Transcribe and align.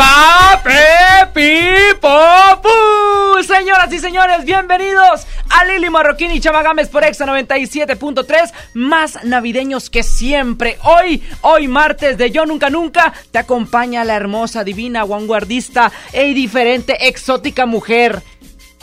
Pape 0.00 1.94
Popu. 2.00 3.42
Señoras 3.46 3.92
y 3.92 3.98
señores, 3.98 4.46
bienvenidos 4.46 5.26
a 5.50 5.66
Lili 5.66 5.90
Marroquín 5.90 6.30
y 6.30 6.40
Chamagames 6.40 6.88
por 6.88 7.04
Exa 7.04 7.26
97.3, 7.26 8.50
más 8.72 9.22
navideños 9.24 9.90
que 9.90 10.02
siempre. 10.02 10.78
Hoy, 10.84 11.22
hoy 11.42 11.68
martes 11.68 12.16
de 12.16 12.30
Yo 12.30 12.46
Nunca 12.46 12.70
Nunca, 12.70 13.12
te 13.30 13.38
acompaña 13.38 14.02
la 14.04 14.14
hermosa, 14.14 14.64
divina, 14.64 15.04
vanguardista 15.04 15.92
e 16.14 16.32
diferente, 16.32 17.06
exótica 17.06 17.66
mujer. 17.66 18.22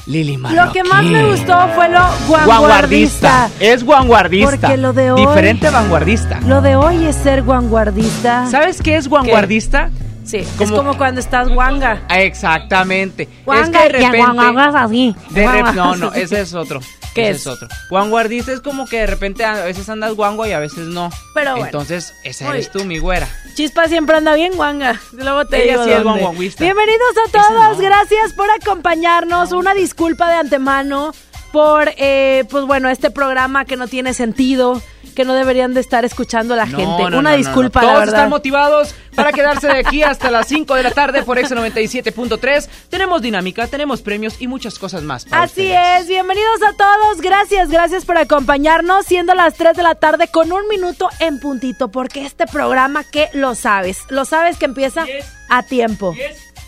Lili 0.05 0.38
Marroquín. 0.38 0.65
Lo 0.68 0.71
que 0.71 0.84
más 0.84 1.04
me 1.04 1.26
gustó 1.31 1.68
fue 1.73 1.90
lo 1.90 1.99
vanguardista. 2.45 3.49
Es 3.59 3.84
vanguardista. 3.84 4.52
Porque 4.52 4.77
lo 4.77 4.93
de 4.93 5.12
hoy- 5.13 5.26
Diferente 5.26 5.71
vanguardista. 5.71 6.40
Lo 6.45 6.62
de 6.62 6.76
hoy 6.76 7.07
es 7.07 7.15
ser 7.15 7.41
vanguardista. 7.41 8.45
¿Sabes 8.52 8.84
qué 8.84 8.98
es 8.98 9.09
vanguardista? 9.09 9.90
Sí, 10.27 10.40
es 10.59 10.70
Como- 10.72 10.98
cuando 10.98 11.22
estás 11.22 11.48
guanga. 11.48 12.02
Exactamente. 12.09 13.29
Guanga 13.46 13.85
es 13.85 13.91
que 13.93 13.98
de 13.98 14.04
y 14.04 14.05
repente. 14.05 14.77
así. 14.77 15.15
De 15.29 15.41
rep- 15.46 15.52
Guanguangas 15.63 15.76
no, 15.76 15.96
no, 15.96 16.13
ese 16.13 16.41
es 16.41 16.54
otro. 16.54 16.82
¿Qué 17.15 17.29
ese 17.29 17.40
es? 17.40 17.48
otro. 17.48 17.68
Vanguardista 17.90 18.52
es 18.52 18.60
como 18.60 18.85
que 18.87 18.98
de 18.99 19.07
repente 19.07 19.43
a 19.46 19.63
veces 19.63 19.87
andas 19.90 20.13
guango 20.13 20.46
y 20.46 20.52
a 20.52 20.60
veces 20.60 20.79
no. 20.87 21.10
Pero 21.34 21.52
bueno. 21.52 21.65
Entonces, 21.65 22.13
esa 22.24 22.49
eres 22.49 22.71
tú, 22.71 22.84
mi 22.84 22.99
güera. 22.99 23.27
Chispa 23.55 23.87
siempre 23.87 24.18
anda 24.18 24.35
bien 24.35 24.54
guanga. 24.55 24.99
Luego 25.13 25.46
te 25.46 25.63
Ella 25.63 25.82
digo 25.82 25.84
sí 25.85 26.04
dónde. 26.04 26.54
Bienvenidos 26.59 27.13
a 27.27 27.32
todos. 27.32 27.77
no. 27.77 27.84
Gracias 27.84 28.34
por 28.34 28.48
acompañarnos. 28.52 29.52
Una 29.54 29.74
disculpa 29.74 30.27
de 30.30 30.35
antemano 30.35 31.12
por, 31.58 31.90
eh, 31.98 32.44
pues 32.52 32.66
bueno, 32.66 32.88
este 32.88 33.10
programa 33.10 33.66
que 33.66 33.77
no 33.77 33.88
tiene 33.88 34.13
sentido, 34.13 34.80
que 35.16 35.26
no 35.26 35.34
deberían 35.34 35.74
de 35.74 35.80
estar 35.82 36.05
escuchando 36.05 36.55
la 36.55 36.68
No, 36.68 36.77
gente. 36.77 37.10
no, 37.10 37.18
Una 37.18 37.32
no, 37.32 37.36
disculpa, 37.38 37.82
la 37.82 37.88
Todos 37.88 37.99
verdad. 38.02 38.16
están 38.16 38.30
motivados 38.30 38.94
para 39.16 39.32
quedarse 39.32 39.66
de 39.66 39.80
aquí 39.80 40.04
hasta 40.04 40.30
las 40.30 40.48
5 40.48 40.76
de 40.76 40.84
la 40.84 40.91
tarde 40.91 41.24
por 41.24 41.40
Exa 41.40 41.55
97.3. 41.55 42.68
Tenemos 42.91 43.24
dinámica, 43.24 43.66
tenemos 43.66 44.04
premios 44.04 44.40
y 44.40 44.48
muchas 44.48 44.77
cosas 44.77 45.02
más. 45.02 45.26
para 45.26 45.41
Así 45.46 45.62
ustedes. 45.62 46.02
es, 46.04 46.08
bienvenidos 46.08 46.62
a 46.62 46.74
todos, 46.77 47.22
gracias, 47.22 47.70
gracias 47.70 48.05
por 48.05 48.20
acompañarnos, 48.20 49.08
siendo 49.08 49.34
las 49.34 49.55
3 49.55 49.76
de 49.76 49.82
la 49.82 49.96
tarde 49.96 50.27
con 50.27 50.52
un 50.52 50.68
minuto 50.68 51.10
en 51.20 51.40
puntito, 51.40 51.88
porque 51.88 52.24
este 52.24 52.46
programa 52.46 53.04
que 53.04 53.30
lo 53.34 53.55
sabes, 53.55 54.02
lo 54.10 54.26
sabes 54.26 54.58
que 54.58 54.66
empieza 54.66 55.05
a 55.49 55.64
tiempo, 55.64 56.14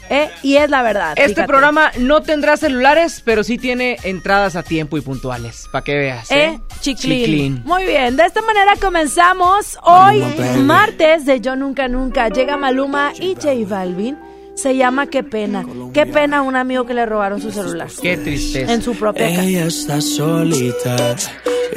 ¿eh? 0.09 0.29
y 0.43 0.57
es 0.57 0.69
la 0.69 0.81
verdad. 0.81 1.13
Este 1.15 1.29
fíjate. 1.29 1.47
programa 1.47 1.91
no 1.99 2.21
tendrá 2.21 2.57
celulares, 2.57 3.21
pero 3.23 3.43
sí 3.43 3.57
tiene 3.57 3.97
entradas 4.03 4.55
a 4.55 4.63
tiempo 4.63 4.97
y 4.97 5.01
puntuales, 5.01 5.67
para 5.71 5.83
que 5.83 5.95
veas. 5.95 6.31
¿eh? 6.31 6.45
¿Eh? 6.45 6.59
Chiclín. 6.81 7.25
Chiclín. 7.25 7.61
Muy 7.65 7.85
bien, 7.85 8.15
de 8.15 8.25
esta 8.25 8.41
manera 8.41 8.73
comenzamos 8.79 9.77
hoy, 9.83 10.23
martes 10.63 11.25
de 11.25 11.41
Yo 11.41 11.55
Nunca 11.55 11.87
Nunca. 11.87 12.29
Llega 12.29 12.57
Maluma 12.57 13.13
y 13.19 13.35
J 13.35 13.51
Balvin. 13.67 14.17
Se 14.55 14.75
llama 14.75 15.07
Qué 15.07 15.23
pena. 15.23 15.65
Qué 15.93 16.05
pena 16.05 16.41
un 16.41 16.57
amigo 16.57 16.85
que 16.85 16.93
le 16.93 17.05
robaron 17.05 17.41
su 17.41 17.49
celular. 17.49 17.87
Qué 18.01 18.17
tristeza. 18.17 18.73
En 18.73 18.81
su 18.81 18.93
propia 18.93 19.29
casa. 19.29 19.43
Ella 19.43 19.65
está 19.65 20.01
solita 20.01 21.15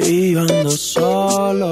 y 0.01 0.33
yo 0.33 0.41
ando 0.41 0.69
solo. 0.71 1.71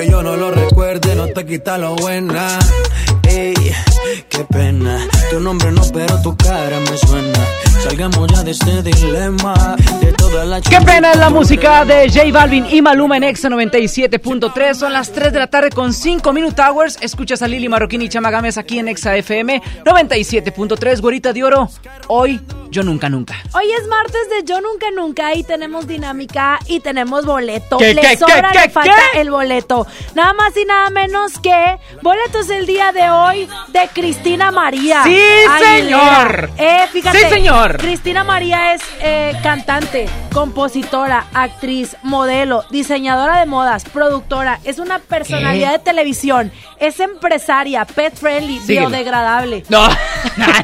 Que 0.00 0.08
yo 0.08 0.22
no 0.22 0.34
lo 0.34 0.50
recuerde, 0.50 1.14
no 1.14 1.26
te 1.26 1.44
quita 1.44 1.76
lo 1.76 1.94
buena. 1.94 2.58
Ey, 3.28 3.52
qué 4.30 4.46
pena. 4.50 4.98
Tu 5.30 5.38
nombre 5.40 5.70
no, 5.72 5.82
pero 5.92 6.22
tu 6.22 6.34
cara 6.38 6.80
me 6.80 6.96
suena. 6.96 7.69
Salgamos 7.82 8.30
ya 8.30 8.42
de 8.42 8.50
este 8.50 8.82
dilema. 8.82 9.76
De 10.00 10.12
toda 10.12 10.44
la 10.44 10.60
Qué 10.60 10.80
pena 10.82 11.12
es 11.12 11.16
la 11.16 11.30
música 11.30 11.84
de 11.84 12.08
J 12.08 12.30
Balvin 12.30 12.66
y 12.70 12.82
Maluma 12.82 13.16
en 13.16 13.24
Exa 13.24 13.48
97.3. 13.48 14.74
Son 14.74 14.92
las 14.92 15.10
3 15.12 15.32
de 15.32 15.38
la 15.38 15.46
tarde 15.46 15.70
con 15.70 15.92
5 15.92 16.32
Minute 16.32 16.60
Hours. 16.60 16.98
Escuchas 17.00 17.40
a 17.42 17.48
Lili 17.48 17.68
Marroquín 17.68 18.02
y 18.02 18.08
Chamagames 18.08 18.58
aquí 18.58 18.78
en 18.78 18.88
Exa 18.88 19.16
FM 19.16 19.62
97.3. 19.84 21.00
Gorita 21.00 21.32
de 21.32 21.42
oro. 21.42 21.70
Hoy, 22.08 22.40
yo 22.70 22.82
nunca, 22.82 23.08
nunca. 23.08 23.34
Hoy 23.54 23.64
es 23.72 23.86
martes 23.88 24.28
de 24.30 24.44
Yo 24.44 24.60
Nunca 24.60 24.90
Nunca 24.94 25.34
y 25.34 25.42
tenemos 25.42 25.86
dinámica 25.86 26.58
y 26.66 26.80
tenemos 26.80 27.24
boleto. 27.24 27.78
¿Qué, 27.78 27.94
le 27.94 28.02
qué, 28.02 28.16
sobra, 28.16 28.50
qué, 28.52 28.58
le 28.58 28.64
qué, 28.64 28.70
falta 28.70 28.94
qué? 29.12 29.20
el 29.20 29.30
boleto. 29.30 29.86
Nada 30.14 30.32
más 30.34 30.56
y 30.56 30.64
nada 30.64 30.90
menos 30.90 31.38
que 31.38 31.78
boletos 32.02 32.50
el 32.50 32.66
día 32.66 32.92
de 32.92 33.08
hoy 33.10 33.48
de 33.68 33.88
Cristina 33.94 34.50
María. 34.50 35.02
¡Sí, 35.04 35.16
Aguilera. 35.48 35.76
señor! 35.76 36.50
Eh, 36.58 36.80
fíjate. 36.92 37.18
¡Sí, 37.18 37.24
señor! 37.28 37.69
Cristina 37.78 38.24
María 38.24 38.74
es 38.74 38.82
eh, 39.02 39.32
cantante, 39.42 40.08
compositora, 40.32 41.26
actriz, 41.34 41.96
modelo, 42.02 42.64
diseñadora 42.70 43.40
de 43.40 43.46
modas, 43.46 43.84
productora, 43.84 44.58
es 44.64 44.78
una 44.78 44.98
personalidad 44.98 45.72
¿Qué? 45.72 45.78
de 45.78 45.84
televisión, 45.84 46.52
es 46.78 47.00
empresaria, 47.00 47.84
pet 47.84 48.14
friendly, 48.14 48.58
Síguelo. 48.60 48.88
biodegradable. 48.88 49.64
No, 49.70 49.88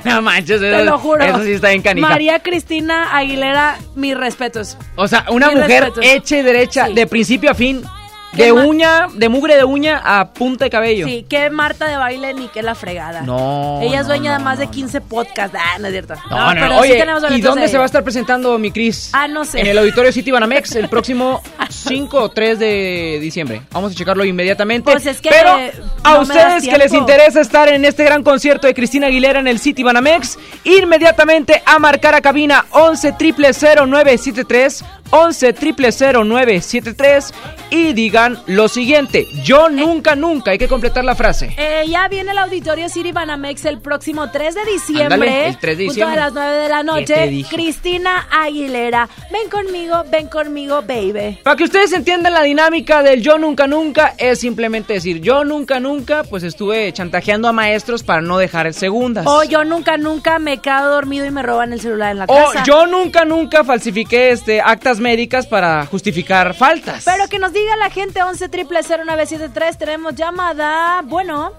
no 0.05 0.23
manches. 0.23 0.61
Te 0.61 0.75
eso- 0.75 0.85
lo 0.85 0.99
juro. 0.99 1.25
Eso 1.25 1.43
sí 1.43 1.53
está 1.53 1.69
bien 1.69 1.82
canija. 1.82 2.08
María 2.08 2.41
Cristina 2.41 3.17
Aguilera, 3.17 3.76
mis 3.94 4.17
respetos. 4.17 4.76
O 4.97 5.06
sea, 5.08 5.25
una 5.31 5.49
Mis 5.49 5.56
mujer 5.61 5.85
respetos. 5.85 6.05
hecha 6.05 6.37
y 6.38 6.43
derecha, 6.43 6.87
Sí. 6.87 6.94
de 6.94 7.06
principio 7.06 7.50
a 7.50 7.55
fin, 7.55 7.82
¿Qué 7.82 7.88
de 8.32 8.52
uña, 8.52 9.08
de 9.12 9.28
mugre 9.28 9.56
de 9.56 9.64
uña 9.64 10.00
a 10.05 10.32
punta 10.32 10.64
de 10.64 10.70
cabello. 10.70 11.06
Sí, 11.06 11.25
que 11.28 11.50
Marta 11.50 11.87
de 11.87 11.96
baile 11.96 12.34
ni 12.34 12.49
que 12.49 12.62
la 12.62 12.75
fregada. 12.75 13.23
No, 13.23 13.81
Ella 13.82 14.00
es 14.00 14.06
no, 14.06 14.14
dueña 14.14 14.32
de 14.32 14.38
no, 14.38 14.44
más 14.44 14.58
de 14.58 14.67
no, 14.67 14.73
15 14.73 15.00
podcasts. 15.02 15.56
Ah, 15.58 15.78
no 15.78 15.87
es 15.87 15.93
cierto. 15.93 16.14
No, 16.31 16.55
no, 16.55 16.55
pero 16.55 16.69
no. 16.69 16.78
Oye, 16.81 16.93
sí 16.93 16.99
tenemos 16.99 17.23
¿y 17.31 17.40
dónde 17.40 17.62
de 17.62 17.69
se 17.69 17.76
va 17.76 17.84
a 17.84 17.87
estar 17.87 18.05
presentando 18.05 18.58
mi 18.58 18.70
Cris? 18.70 19.11
Ah, 19.12 19.28
no 19.28 19.44
sé. 19.44 19.61
En 19.61 19.67
el 19.67 19.78
Auditorio 19.78 20.12
City 20.12 20.31
Banamex 20.31 20.75
el 20.76 20.88
próximo 20.88 21.43
5 21.70 22.19
o 22.19 22.28
3 22.31 22.58
de 22.58 23.19
diciembre. 23.20 23.62
Vamos 23.73 23.93
a 23.93 23.94
checarlo 23.94 24.25
inmediatamente. 24.25 24.90
Pues 24.90 25.06
es 25.06 25.20
que 25.20 25.31
Pero 25.31 25.56
a 26.02 26.19
ustedes 26.20 26.69
que 26.69 26.79
les 26.79 26.93
interesa 26.93 27.40
estar 27.40 27.69
en 27.69 27.84
este 27.84 28.05
gran 28.05 28.22
concierto 28.22 28.67
de 28.67 28.75
Cristina 28.75 29.06
Aguilera 29.06 29.40
en 29.40 29.49
el 29.49 29.58
City 29.58 29.82
Banamex, 29.82 30.38
inmediatamente 30.64 31.62
a 31.64 31.79
marcar 31.79 32.14
a 32.14 32.20
cabina 32.20 32.67
11 32.70 33.14
0973 33.19 34.84
11 35.11 35.55
0973 35.55 37.32
y 37.70 37.93
digan 37.93 38.38
lo 38.47 38.69
siguiente, 38.69 39.26
yo 39.43 39.69
nunca, 39.69 40.14
nunca, 40.14 40.53
hay 40.53 40.58
que 40.58 40.69
completar 40.69 41.05
la 41.05 41.14
frase. 41.14 41.55
Eh, 41.56 41.85
ya 41.88 42.08
viene 42.08 42.31
el 42.32 42.38
Auditorio 42.38 42.88
City 42.88 43.12
Banamex 43.12 43.64
el 43.64 43.81
próximo 43.81 44.31
3 44.31 44.55
de 44.55 44.64
diciembre. 44.64 45.49
El 45.49 45.58
3 45.58 45.79
de 45.79 45.85
diciembre. 45.85 46.14
a 46.20 46.25
las 46.25 46.32
9 46.32 46.56
de 46.56 46.69
la 46.69 46.76
¿Qué 46.99 47.05
te 47.05 47.31
noche. 47.31 47.44
Cristina 47.50 48.26
Aguilera. 48.31 49.08
Ven 49.32 49.50
conmigo, 49.50 50.05
ven 50.11 50.29
conmigo, 50.29 50.82
baby. 50.82 51.38
Para 51.43 51.56
que 51.56 51.64
ustedes 51.64 51.93
entiendan 51.93 52.32
la 52.35 52.43
dinámica 52.43 53.03
del 53.03 53.23
yo 53.23 53.38
nunca 53.38 53.67
nunca, 53.67 54.14
es 54.19 54.38
simplemente 54.41 54.94
decir, 54.94 55.20
yo 55.20 55.44
nunca 55.44 55.81
nunca, 55.81 56.23
pues 56.25 56.43
estuve 56.43 56.93
chantajeando 56.93 57.49
a 57.49 57.53
maestros 57.53 58.03
para 58.03 58.20
no 58.20 58.38
dejar 58.38 58.73
segundas. 58.75 59.26
O 59.26 59.43
yo 59.44 59.64
nunca, 59.64 59.97
nunca 59.97 60.38
me 60.38 60.58
quedo 60.58 60.91
dormido 60.91 61.26
y 61.26 61.31
me 61.31 61.43
roban 61.43 61.73
el 61.73 61.81
celular 61.81 62.12
en 62.12 62.19
la 62.19 62.25
O 62.29 62.53
casa. 62.53 62.64
yo 62.64 62.87
nunca 62.87 63.25
nunca 63.25 63.64
falsifiqué 63.64 64.31
este 64.31 64.61
actas 64.61 64.95
médicas 65.00 65.46
para 65.46 65.84
justificar 65.87 66.54
faltas. 66.54 67.04
Pero 67.04 67.28
que 67.28 67.38
nos 67.38 67.52
diga 67.52 67.76
la 67.76 67.90
gente 67.90 68.22
11 68.22 68.48
0973 68.48 69.78
Tenemos 69.78 70.14
llamada. 70.14 71.02
Bueno, 71.04 71.52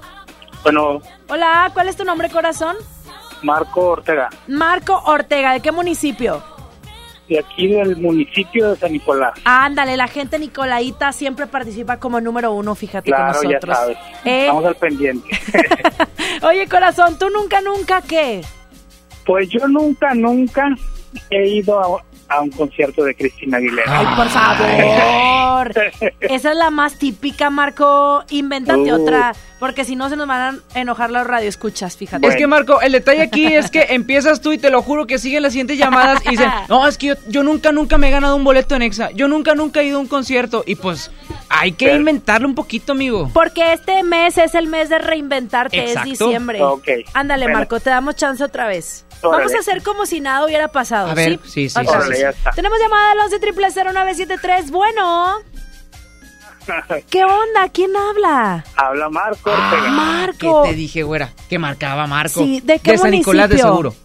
Bueno, 0.64 1.02
hola, 1.30 1.70
¿cuál 1.74 1.90
es 1.90 1.96
tu 1.96 2.04
nombre, 2.04 2.30
corazón? 2.30 2.76
Marco 3.44 3.86
Ortega, 3.90 4.30
Marco 4.48 5.02
Ortega, 5.06 5.54
¿de 5.54 5.60
qué 5.62 5.72
municipio? 5.72 6.44
de 7.30 7.40
aquí 7.40 7.68
del 7.68 7.98
municipio 7.98 8.70
de 8.70 8.78
San 8.78 8.94
Nicolás. 8.94 9.34
Ándale, 9.44 9.98
la 9.98 10.08
gente 10.08 10.40
Nicolaita 10.40 11.12
siempre 11.12 11.46
participa 11.46 11.98
como 11.98 12.22
número 12.22 12.54
uno, 12.54 12.74
fíjate 12.74 13.12
Claro, 13.12 13.38
con 13.40 13.50
ya 13.50 13.56
nosotros. 13.56 13.78
sabes. 13.78 13.98
¿Eh? 14.24 14.42
Estamos 14.44 14.64
al 14.64 14.76
pendiente. 14.76 15.28
Oye, 16.44 16.70
corazón, 16.70 17.20
¿tú 17.20 17.30
nunca, 17.30 17.60
nunca 17.60 18.02
qué? 18.02 18.42
pues 19.26 19.50
yo 19.50 19.68
nunca, 19.68 20.14
nunca 20.14 20.70
he 21.30 21.48
ido 21.50 22.02
a, 22.30 22.42
un 22.42 22.50
concierto 22.52 23.04
de 23.04 23.16
Cristina 23.16 23.58
Aguilera. 23.58 24.00
Ay, 24.00 24.06
por 24.16 24.30
favor. 24.30 25.72
Esa 26.22 26.52
es 26.52 26.58
la 26.58 26.70
más 26.70 26.98
típica, 26.98 27.50
Marco. 27.50 28.24
Invéntate 28.30 28.94
Uh. 28.94 29.02
otra, 29.02 29.34
porque 29.60 29.84
si 29.86 29.96
no 29.96 30.10
se 30.10 30.16
nos 30.16 30.28
van 30.28 30.62
a 30.74 30.80
enojar 30.80 31.10
los 31.12 31.26
radioescuchas, 31.26 31.98
fíjate. 31.98 32.28
Es 32.28 32.36
que 32.36 32.48
Marco, 32.48 32.82
el 32.82 32.92
detalle 32.92 33.22
aquí 33.24 33.46
es 33.46 33.70
que 33.72 33.88
empiezas 33.90 34.42
tú 34.42 34.52
y 34.54 34.58
te 34.58 34.70
lo 34.70 34.82
juro 34.82 35.08
que 35.08 35.18
siguen 35.18 35.44
las 35.44 35.54
siguientes 35.54 35.78
llamadas 35.78 36.22
y 36.26 36.30
dicen, 36.32 36.50
no, 36.70 36.88
es 36.88 36.98
que 36.98 37.08
yo, 37.08 37.16
yo 37.28 37.44
nunca, 37.44 37.72
nunca 37.72 37.98
me 37.98 38.08
he 38.08 38.12
ganado 38.12 38.36
un 38.36 38.44
boleto 38.44 38.76
en 38.76 38.82
Exa, 38.84 39.12
yo 39.12 39.28
nunca, 39.28 39.56
nunca 39.56 39.82
he 39.82 39.86
ido 39.86 39.98
a 39.98 40.02
un 40.02 40.08
concierto 40.08 40.64
y 40.66 40.76
pues 40.76 41.12
hay 41.50 41.72
que 41.72 41.86
Pero- 41.88 41.98
inventarlo 41.98 42.48
un 42.48 42.56
poquito, 42.56 42.92
amigo. 42.92 43.30
Porque 43.34 43.74
este 43.74 44.04
mes 44.04 44.38
es 44.38 44.54
el 44.56 44.68
mes 44.68 44.90
de 44.90 45.00
reinventarte, 45.00 45.78
Exacto. 45.80 46.12
es 46.12 46.20
diciembre. 46.20 46.62
Ok. 46.62 46.88
Ándale, 47.14 47.46
Bueno. 47.46 47.60
Marco, 47.60 47.80
te 47.80 47.90
damos 47.90 48.16
chance 48.16 48.44
otra 48.44 48.68
vez. 48.68 49.06
Órale. 49.22 49.46
Vamos 49.46 49.56
a 49.56 49.60
hacer 49.60 49.84
como 49.84 50.06
si 50.06 50.20
nada 50.20 50.46
hubiera 50.46 50.68
pasado, 50.68 51.10
A 51.10 51.14
ver, 51.14 51.40
¿sí? 51.46 51.68
sí, 51.68 51.70
sí, 51.70 51.80
Otra 51.80 51.92
sí, 51.92 51.98
Órale, 51.98 52.10
vez. 52.12 52.20
ya 52.22 52.30
está. 52.30 52.52
Tenemos 52.52 52.78
llamada 52.80 53.12
al 53.12 53.20
11 53.20 53.40
0973 53.40 54.72
Bueno, 54.72 55.36
¿qué 57.10 57.24
onda? 57.24 57.70
¿Quién 57.72 57.96
habla? 57.96 58.64
Habla 58.76 59.10
Marco 59.10 59.50
Ortega. 59.52 59.90
Marco. 59.90 60.64
¿Qué 60.64 60.70
te 60.70 60.76
dije, 60.76 61.04
güera? 61.04 61.32
Que 61.50 61.58
marcaba 61.60 62.08
Marco. 62.08 62.42
Sí, 62.42 62.62
¿de 62.64 62.80
qué 62.80 62.98
San 62.98 63.12
Nicolás 63.12 63.50
de 63.50 63.56
municipio? 63.56 63.72
seguro. 63.74 63.96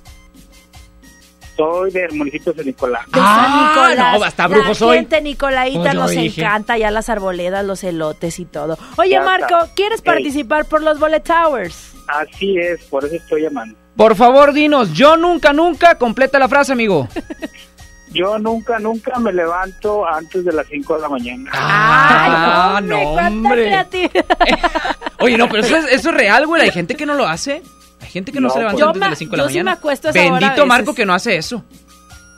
Soy 1.56 1.90
del 1.90 2.12
municipio 2.14 2.52
de 2.52 2.58
San 2.58 2.66
Nicolás. 2.66 3.06
De 3.06 3.20
Ah, 3.22 3.74
San 3.74 3.92
Nicolás. 3.94 4.18
no, 4.18 4.24
hasta 4.24 4.46
brujo 4.46 4.68
La 4.68 4.74
soy. 4.74 4.96
gente 4.98 5.20
Nicolaita 5.20 5.92
nos 5.94 6.10
dije. 6.10 6.40
encanta 6.42 6.78
ya 6.78 6.90
las 6.90 7.08
arboledas, 7.08 7.64
los 7.64 7.84
elotes 7.84 8.38
y 8.38 8.44
todo. 8.46 8.78
Oye, 8.96 9.10
Ya 9.10 9.22
Marco, 9.22 9.58
está. 9.64 9.74
¿quieres 9.74 9.98
Ey. 10.00 10.04
participar 10.04 10.64
por 10.64 10.82
los 10.82 10.98
Bullet 10.98 11.20
Towers? 11.20 11.92
Así 12.08 12.56
es, 12.58 12.82
por 12.84 13.04
eso 13.04 13.14
estoy 13.16 13.42
llamando. 13.42 13.76
Por 13.96 14.16
favor, 14.16 14.52
dinos, 14.54 14.92
yo 14.94 15.16
nunca, 15.18 15.52
nunca, 15.52 15.96
completa 15.98 16.38
la 16.38 16.48
frase, 16.48 16.72
amigo. 16.72 17.08
Yo 18.14 18.38
nunca, 18.38 18.78
nunca 18.78 19.18
me 19.18 19.32
levanto 19.32 20.06
antes 20.06 20.44
de 20.44 20.52
las 20.52 20.66
5 20.66 20.96
de 20.96 21.00
la 21.00 21.08
mañana. 21.08 21.50
Ah, 21.54 22.74
Ay, 22.76 22.84
no, 22.84 23.00
hombre. 23.00 23.86
Oye, 25.20 25.38
no, 25.38 25.48
pero 25.48 25.62
eso 25.62 25.76
es, 25.78 25.86
eso 25.92 26.10
es 26.10 26.14
real, 26.14 26.46
güey. 26.46 26.60
Hay 26.60 26.70
gente 26.72 26.94
que 26.94 27.06
no 27.06 27.14
lo 27.14 27.26
hace. 27.26 27.62
Gente 28.12 28.30
que 28.32 28.40
no, 28.40 28.48
No, 28.48 28.54
se 28.54 28.58
levanta 28.60 28.76
pues- 28.78 28.86
antes 28.88 29.00
Yo 29.00 29.04
de 29.04 29.10
las 29.10 29.18
5 29.18 29.30
de 29.30 29.36
la 29.38 29.42
yo 29.44 29.48
sí 29.48 29.54
mañana. 29.54 29.70
me 29.70 29.78
acuesto 29.78 30.08
a 30.08 30.10
esa 30.10 30.20
hora 30.20 30.28
a 30.36 30.40
Bendito. 30.40 30.66
Marco 30.66 30.94
que 30.94 31.06
no 31.06 31.14
hace 31.14 31.36
eso. 31.36 31.64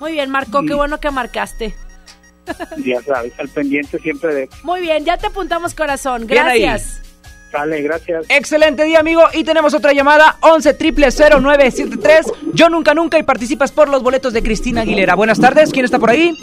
Muy 0.01 0.13
bien, 0.13 0.31
Marco, 0.31 0.63
Mm. 0.63 0.67
qué 0.69 0.75
bueno 0.75 1.01
que 1.01 1.11
marcaste. 1.11 1.75
Ya 2.85 3.01
sabes, 3.03 3.33
al 3.39 3.49
pendiente 3.49 3.99
siempre 3.99 4.35
de... 4.35 4.49
Muy 4.63 4.81
bien, 4.83 5.05
ya 5.05 5.17
te 5.17 5.27
apuntamos 5.29 5.75
corazón. 5.75 6.27
Gracias. 6.27 7.01
Sale, 7.51 7.81
gracias. 7.83 8.27
Excelente 8.29 8.85
día, 8.85 8.99
amigo. 9.01 9.23
Y 9.33 9.45
tenemos 9.45 9.73
otra 9.75 9.93
llamada, 9.93 10.37
11 10.41 10.75
0973 10.75 12.27
Yo 12.53 12.69
nunca, 12.69 12.93
nunca 12.95 13.19
y 13.19 13.23
participas 13.23 13.73
por 13.73 13.89
los 13.89 14.03
boletos 14.03 14.33
de 14.33 14.43
Cristina 14.43 14.83
Aguilera. 14.83 15.15
Buenas 15.15 15.39
tardes, 15.41 15.71
¿quién 15.71 15.85
está 15.85 15.99
por 15.99 16.11
ahí? 16.11 16.37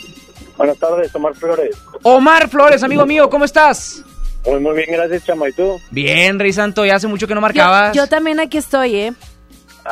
Buenas 0.58 0.77
tardes, 0.77 1.13
Omar 1.15 1.36
Flores. 1.36 1.75
Omar 2.03 2.50
Flores, 2.50 2.82
amigo 2.84 3.05
mío, 3.05 3.29
¿cómo 3.29 3.46
estás? 3.46 4.03
Muy, 4.46 4.60
muy 4.60 4.74
bien, 4.75 4.88
gracias, 4.91 5.24
Chama. 5.25 5.50
¿Y 5.50 5.53
tú? 5.53 5.79
Bien, 5.91 6.39
Rey 6.39 6.53
Santo, 6.53 6.84
ya 6.86 6.96
hace 6.96 7.08
mucho 7.08 7.27
que 7.27 7.36
no 7.36 7.39
Yo, 7.39 7.44
marcabas. 7.44 7.96
yo 7.96 8.08
también 8.08 8.39
aquí 8.39 8.58
estoy, 8.58 8.96
¿eh? 8.96 9.13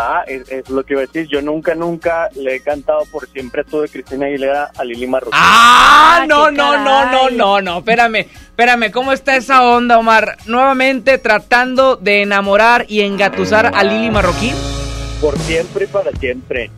Ah, 0.02 0.24
es, 0.26 0.50
es 0.50 0.70
lo 0.70 0.84
que 0.86 0.94
iba 0.94 1.02
a 1.02 1.06
decir. 1.06 1.28
Yo 1.28 1.42
nunca, 1.42 1.76
nunca 1.76 2.30
le 2.36 2.56
he 2.56 2.60
cantado 2.62 3.04
por 3.12 3.28
siempre 3.28 3.66
tú 3.66 3.82
de 3.82 3.90
Cristina 3.90 4.28
Aguilera 4.28 4.72
a 4.78 4.84
Lili 4.86 5.06
Marroquín. 5.08 5.34
Ah, 5.36 6.20
Ah, 6.22 6.26
no, 6.26 6.50
no, 6.52 6.78
no, 6.78 7.12
no, 7.12 7.30
no, 7.30 7.62
no, 7.62 7.78
espérame, 7.80 8.26
espérame, 8.26 8.92
¿cómo 8.92 9.12
está 9.14 9.36
esa 9.36 9.64
onda, 9.64 9.98
Omar? 10.00 10.38
Nuevamente 10.48 11.18
tratando 11.18 11.96
de 11.98 12.24
enamorar 12.24 12.86
y 12.88 13.02
engatusar 13.02 13.72
a 13.76 13.84
Lili 13.84 14.10
Marroquín. 14.10 14.54
Por 15.22 15.38
siempre 15.40 15.86
y 15.86 15.88
para 15.88 16.12
siempre. 16.12 16.72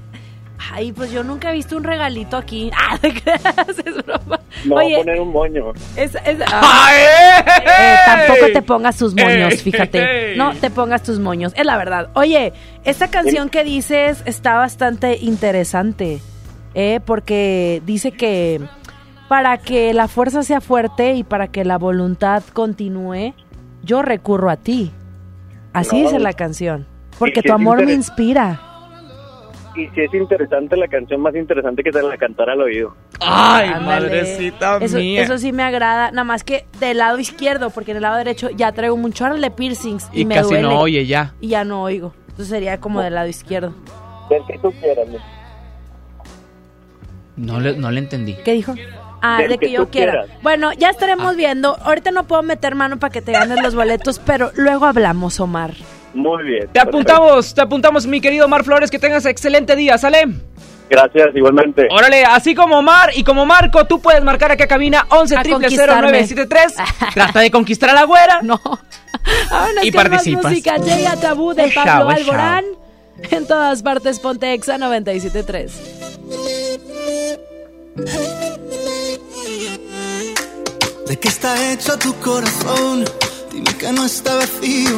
Ay, 0.71 0.91
pues 0.91 1.11
yo 1.11 1.23
nunca 1.23 1.49
he 1.49 1.53
visto 1.53 1.75
un 1.75 1.83
regalito 1.83 2.37
aquí. 2.37 2.69
Ah, 2.77 2.97
¿de 3.01 3.13
qué 3.13 3.31
haces 3.31 3.95
broma? 4.05 4.39
No 4.65 4.75
voy 4.75 4.83
a 4.83 4.87
Oye, 4.87 4.97
poner 4.97 5.19
un 5.21 5.31
moño. 5.31 5.73
es, 5.95 6.13
es- 6.15 6.37
ah, 6.45 6.61
¡Ay! 6.63 7.43
eh, 7.65 7.95
tampoco 8.05 8.45
te 8.53 8.61
pongas 8.61 8.97
tus 8.97 9.13
moños, 9.15 9.53
¡Ey! 9.53 9.57
fíjate. 9.57 10.35
No 10.35 10.53
te 10.55 10.69
pongas 10.69 11.03
tus 11.03 11.19
moños, 11.19 11.53
es 11.55 11.65
la 11.65 11.77
verdad. 11.77 12.09
Oye, 12.13 12.53
esta 12.83 13.07
canción 13.09 13.49
que 13.49 13.63
dices 13.63 14.21
está 14.25 14.55
bastante 14.55 15.17
interesante, 15.21 16.19
¿eh? 16.75 16.99
Porque 17.05 17.81
dice 17.85 18.11
que 18.11 18.61
para 19.29 19.57
que 19.57 19.93
la 19.93 20.07
fuerza 20.07 20.43
sea 20.43 20.59
fuerte 20.61 21.13
y 21.13 21.23
para 21.23 21.47
que 21.47 21.63
la 21.65 21.77
voluntad 21.77 22.43
continúe, 22.53 23.33
yo 23.83 24.01
recurro 24.01 24.49
a 24.49 24.57
ti. 24.57 24.91
Así 25.73 25.95
No, 26.01 26.03
dice 26.09 26.19
la 26.19 26.33
canción. 26.33 26.85
Porque 27.17 27.41
tu 27.41 27.47
es 27.49 27.53
amor 27.55 27.85
me 27.85 27.93
inspira. 27.93 28.59
Y 29.75 29.87
si 29.95 30.01
es 30.01 30.13
interesante 30.13 30.75
la 30.75 30.87
canción, 30.87 31.21
más 31.21 31.33
interesante 31.35 31.81
que 31.81 31.91
te 31.91 32.01
la 32.03 32.17
cantara 32.17 32.53
al 32.53 32.61
oído. 32.61 32.93
¡Ay, 33.21 33.69
Ándale. 33.69 34.07
madrecita 34.09 34.77
eso, 34.81 34.97
mía! 34.97 35.21
Eso 35.21 35.37
sí 35.37 35.51
me 35.53 35.63
agrada, 35.63 36.11
nada 36.11 36.25
más 36.25 36.43
que 36.43 36.65
del 36.79 36.97
lado 36.97 37.17
izquierdo, 37.19 37.69
porque 37.69 37.91
en 37.91 37.97
el 37.97 38.03
lado 38.03 38.17
derecho 38.17 38.49
ya 38.49 38.71
traigo 38.73 38.97
mucho 38.97 39.25
de 39.33 39.49
piercings 39.51 40.09
y, 40.11 40.21
y 40.21 40.25
me 40.25 40.35
casi 40.35 40.49
duele. 40.49 40.63
no 40.67 40.79
oye 40.79 41.05
ya. 41.05 41.33
Y 41.39 41.49
ya 41.49 41.63
no 41.63 41.83
oigo. 41.83 42.13
Entonces 42.23 42.47
sería 42.49 42.79
como 42.81 43.01
del 43.01 43.15
lado 43.15 43.27
izquierdo. 43.29 43.73
Del 44.29 44.41
que 44.45 44.57
tú 44.59 44.71
quieras. 44.81 45.07
No 47.37 47.59
le, 47.59 47.77
no 47.77 47.91
le 47.91 47.99
entendí. 47.99 48.35
¿Qué 48.43 48.53
dijo? 48.53 48.75
Ah, 49.21 49.37
Del 49.39 49.49
de 49.51 49.57
que, 49.57 49.67
que 49.67 49.71
yo 49.71 49.89
quiera. 49.89 50.23
quieras. 50.23 50.29
Bueno, 50.41 50.73
ya 50.73 50.87
Ah. 50.87 50.91
estaremos 50.91 51.35
viendo. 51.35 51.77
Ahorita 51.81 52.11
no 52.11 52.25
puedo 52.25 52.43
meter 52.43 52.75
mano 52.75 52.97
para 52.97 53.11
que 53.11 53.21
te 53.21 53.31
ganes 53.31 53.61
los 53.61 53.75
boletos, 53.75 54.19
pero 54.19 54.51
luego 54.55 54.85
hablamos, 54.85 55.39
Omar. 55.39 55.71
Muy 56.13 56.43
bien. 56.43 56.69
Te 56.73 56.79
apuntamos, 56.79 57.53
te 57.53 57.61
apuntamos, 57.61 58.05
mi 58.07 58.19
querido 58.21 58.45
Omar 58.45 58.63
Flores, 58.63 58.91
que 58.91 58.99
tengas 58.99 59.25
excelente 59.25 59.75
día, 59.75 59.97
¿sale? 59.97 60.27
Gracias, 60.89 61.29
igualmente. 61.35 61.87
Órale, 61.89 62.25
así 62.25 62.53
como 62.53 62.79
Omar 62.79 63.11
y 63.15 63.23
como 63.23 63.45
Marco, 63.45 63.85
tú 63.85 64.01
puedes 64.01 64.21
marcar 64.23 64.51
aquí 64.51 64.63
a 64.63 64.67
cabina 64.67 65.05
11 65.09 65.35
A 65.37 65.41
triple 65.41 65.61
conquistarme. 65.61 66.11
0973. 66.11 66.73
Trata 67.13 67.39
de 67.39 67.49
conquistar 67.49 67.89
a 67.91 67.93
la 67.93 68.03
güera. 68.03 68.41
No. 68.41 68.59
Vámonos 69.51 69.83
Y 69.85 69.91
con 69.91 70.01
más 70.03 70.09
participas. 70.09 70.45
música. 70.45 70.77
Llega 70.77 71.15
Tabú 71.15 71.53
de 71.53 71.71
Pablo 71.73 72.11
esa. 72.11 72.19
Alborán. 72.21 72.65
En 73.29 73.47
todas 73.47 73.83
partes, 73.83 74.19
ponte 74.19 74.51
Exa 74.53 74.77
97.3. 74.77 75.71
¿De 81.07 81.17
qué 81.19 81.27
está 81.27 81.71
hecho 81.71 81.97
tu 81.99 82.13
corazón? 82.15 83.05
Dime 83.51 83.77
que 83.77 83.91
no 83.91 84.05
está 84.05 84.35
vacío. 84.35 84.97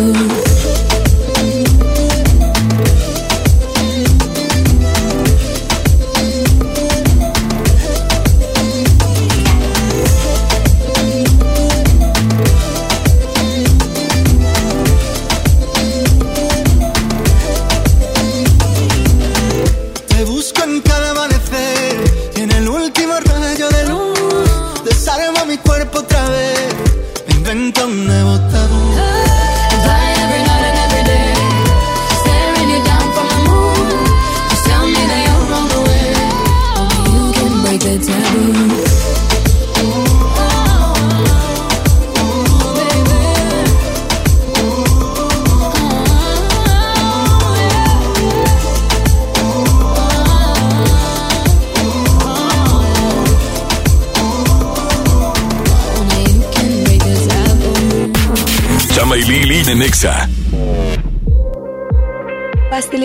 the 0.00 0.39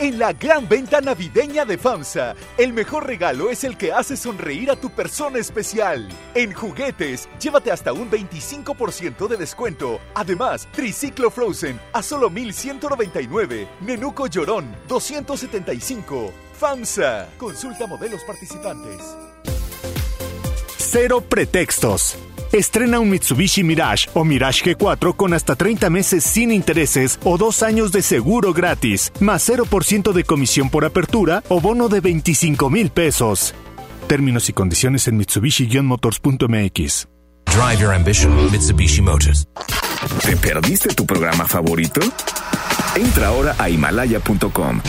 En 0.00 0.18
la 0.18 0.32
gran 0.32 0.68
venta 0.68 1.00
navideña 1.00 1.64
de 1.64 1.78
FAMSA, 1.78 2.34
el 2.58 2.72
mejor 2.72 3.06
regalo 3.06 3.48
es 3.50 3.62
el 3.62 3.76
que 3.76 3.92
hace 3.92 4.16
sonreír 4.16 4.70
a 4.70 4.76
tu 4.76 4.90
persona 4.90 5.38
especial. 5.38 6.08
En 6.34 6.52
juguetes, 6.52 7.28
llévate 7.40 7.70
hasta 7.70 7.92
un 7.92 8.10
25% 8.10 9.28
de 9.28 9.36
descuento. 9.36 10.00
Además, 10.14 10.66
Triciclo 10.72 11.30
Frozen 11.30 11.78
a 11.92 12.02
solo 12.02 12.28
1199. 12.28 13.68
Nenuco 13.82 14.26
Llorón 14.26 14.74
275. 14.88 16.32
FAMSA. 16.58 17.28
Consulta 17.38 17.86
modelos 17.86 18.22
participantes. 18.24 19.00
Cero 20.76 21.20
pretextos. 21.20 22.16
Estrena 22.54 23.00
un 23.00 23.10
Mitsubishi 23.10 23.64
Mirage 23.64 24.08
o 24.14 24.22
Mirage 24.22 24.76
G4 24.76 25.16
con 25.16 25.34
hasta 25.34 25.56
30 25.56 25.90
meses 25.90 26.22
sin 26.22 26.52
intereses 26.52 27.18
o 27.24 27.36
dos 27.36 27.64
años 27.64 27.90
de 27.90 28.00
seguro 28.00 28.52
gratis, 28.52 29.12
más 29.18 29.48
0% 29.48 30.12
de 30.12 30.22
comisión 30.22 30.70
por 30.70 30.84
apertura 30.84 31.42
o 31.48 31.60
bono 31.60 31.88
de 31.88 31.98
25 31.98 32.70
mil 32.70 32.90
pesos. 32.90 33.56
Términos 34.06 34.48
y 34.48 34.52
condiciones 34.52 35.08
en 35.08 35.18
Mitsubishi-motors.mx. 35.18 37.08
Drive 37.46 37.80
your 37.80 37.92
ambition, 37.92 38.32
Mitsubishi 38.52 39.02
Motors. 39.02 39.48
¿Te 40.24 40.36
perdiste 40.36 40.94
tu 40.94 41.06
programa 41.06 41.48
favorito? 41.48 42.02
Entra 42.94 43.28
ahora 43.28 43.56
a 43.58 43.68
himalaya.com 43.68 44.80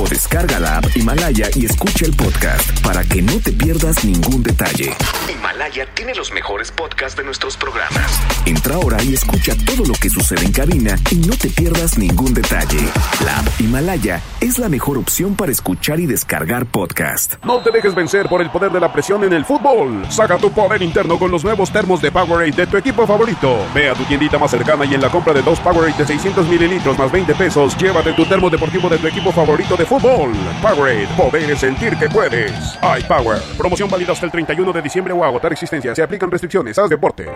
o 0.00 0.08
descarga 0.08 0.58
la 0.58 0.78
app 0.78 0.96
Himalaya 0.96 1.48
y 1.54 1.66
escucha 1.66 2.06
el 2.06 2.14
podcast 2.14 2.80
para 2.82 3.04
que 3.04 3.20
no 3.20 3.38
te 3.38 3.52
pierdas 3.52 4.04
ningún 4.04 4.42
detalle. 4.42 4.94
Himalaya 5.28 5.86
tiene 5.94 6.14
los 6.14 6.32
mejores 6.32 6.72
podcasts 6.72 7.16
de 7.16 7.24
nuestros 7.24 7.56
programas. 7.56 8.18
Entra 8.46 8.76
ahora 8.76 9.02
y 9.02 9.14
escucha 9.14 9.54
todo 9.66 9.84
lo 9.84 9.92
que 9.94 10.08
sucede 10.08 10.44
en 10.44 10.52
cabina 10.52 10.96
y 11.10 11.16
no 11.16 11.36
te 11.36 11.48
pierdas 11.50 11.98
ningún 11.98 12.32
detalle. 12.32 12.80
La 13.24 13.40
app 13.40 13.60
Himalaya 13.60 14.22
es 14.40 14.58
la 14.58 14.68
mejor 14.68 14.96
opción 14.96 15.34
para 15.34 15.52
escuchar 15.52 16.00
y 16.00 16.06
descargar 16.06 16.64
podcast. 16.66 17.34
No 17.44 17.60
te 17.60 17.70
dejes 17.70 17.94
vencer 17.94 18.28
por 18.28 18.40
el 18.40 18.50
poder 18.50 18.72
de 18.72 18.80
la 18.80 18.92
presión 18.92 19.22
en 19.24 19.34
el 19.34 19.44
fútbol. 19.44 20.06
Saca 20.10 20.38
tu 20.38 20.50
poder 20.50 20.80
interno 20.82 21.18
con 21.18 21.30
los 21.30 21.44
nuevos 21.44 21.70
termos 21.70 22.00
de 22.00 22.10
Powerade 22.10 22.52
de 22.52 22.66
tu 22.66 22.78
equipo 22.78 23.06
favorito. 23.06 23.66
Ve 23.74 23.90
a 23.90 23.94
tu 23.94 24.04
tiendita 24.04 24.38
más 24.38 24.50
cercana 24.50 24.86
y 24.86 24.94
en 24.94 25.02
la 25.02 25.10
compra 25.10 25.34
de 25.34 25.42
dos 25.42 25.60
Powerade 25.60 25.98
de 25.98 26.06
600 26.06 26.48
mililitros 26.48 26.98
más 26.98 27.12
20 27.12 27.34
pesos, 27.34 27.76
llévate 27.76 28.14
tu 28.14 28.24
termo 28.24 28.48
deportivo 28.48 28.88
de 28.88 28.96
tu 28.96 29.06
equipo 29.06 29.30
favorito 29.30 29.76
de 29.76 29.89
fútbol. 29.90 30.32
Powerade, 30.62 31.08
poder 31.16 31.58
sentir 31.58 31.96
que 31.96 32.08
puedes. 32.08 32.52
iPower, 33.00 33.42
promoción 33.58 33.90
válida 33.90 34.12
hasta 34.12 34.26
el 34.26 34.32
31 34.32 34.72
de 34.72 34.82
diciembre 34.82 35.12
o 35.12 35.24
agotar 35.24 35.52
existencia. 35.52 35.94
Se 35.94 36.02
aplican 36.02 36.30
restricciones. 36.30 36.78
Haz 36.78 36.88
deporte. 36.88 37.26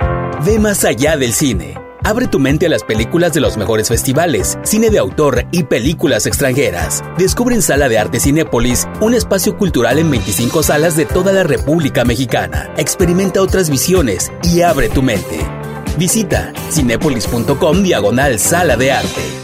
Ve 0.45 0.61
más 0.61 0.85
allá 0.85 1.17
del 1.17 1.33
cine. 1.33 1.75
Abre 2.05 2.29
tu 2.29 2.39
mente 2.39 2.67
a 2.67 2.69
las 2.69 2.85
películas 2.85 3.33
de 3.33 3.41
los 3.41 3.57
mejores 3.57 3.89
festivales, 3.89 4.59
cine 4.63 4.91
de 4.91 4.99
autor 4.99 5.47
y 5.51 5.65
películas 5.65 6.27
extranjeras. 6.27 7.03
Descubre 7.17 7.55
en 7.55 7.63
Sala 7.63 7.89
de 7.89 7.99
Arte 7.99 8.21
Cinépolis 8.21 8.87
un 9.01 9.15
espacio 9.15 9.57
cultural 9.57 9.99
en 9.99 10.11
25 10.11 10.63
salas 10.63 10.97
de 10.97 11.07
toda 11.07 11.33
la 11.33 11.43
República 11.43 12.05
Mexicana. 12.05 12.71
Experimenta 12.77 13.43
otras 13.43 13.69
visiones 13.69 14.31
y 14.43 14.61
abre 14.61 14.91
tu 14.91 15.03
mente. 15.03 15.41
Visita 15.99 16.53
cinépolis.com 16.71 17.83
diagonal 17.83 18.39
Sala 18.39 18.77
de 18.77 18.93
Arte. 18.93 19.44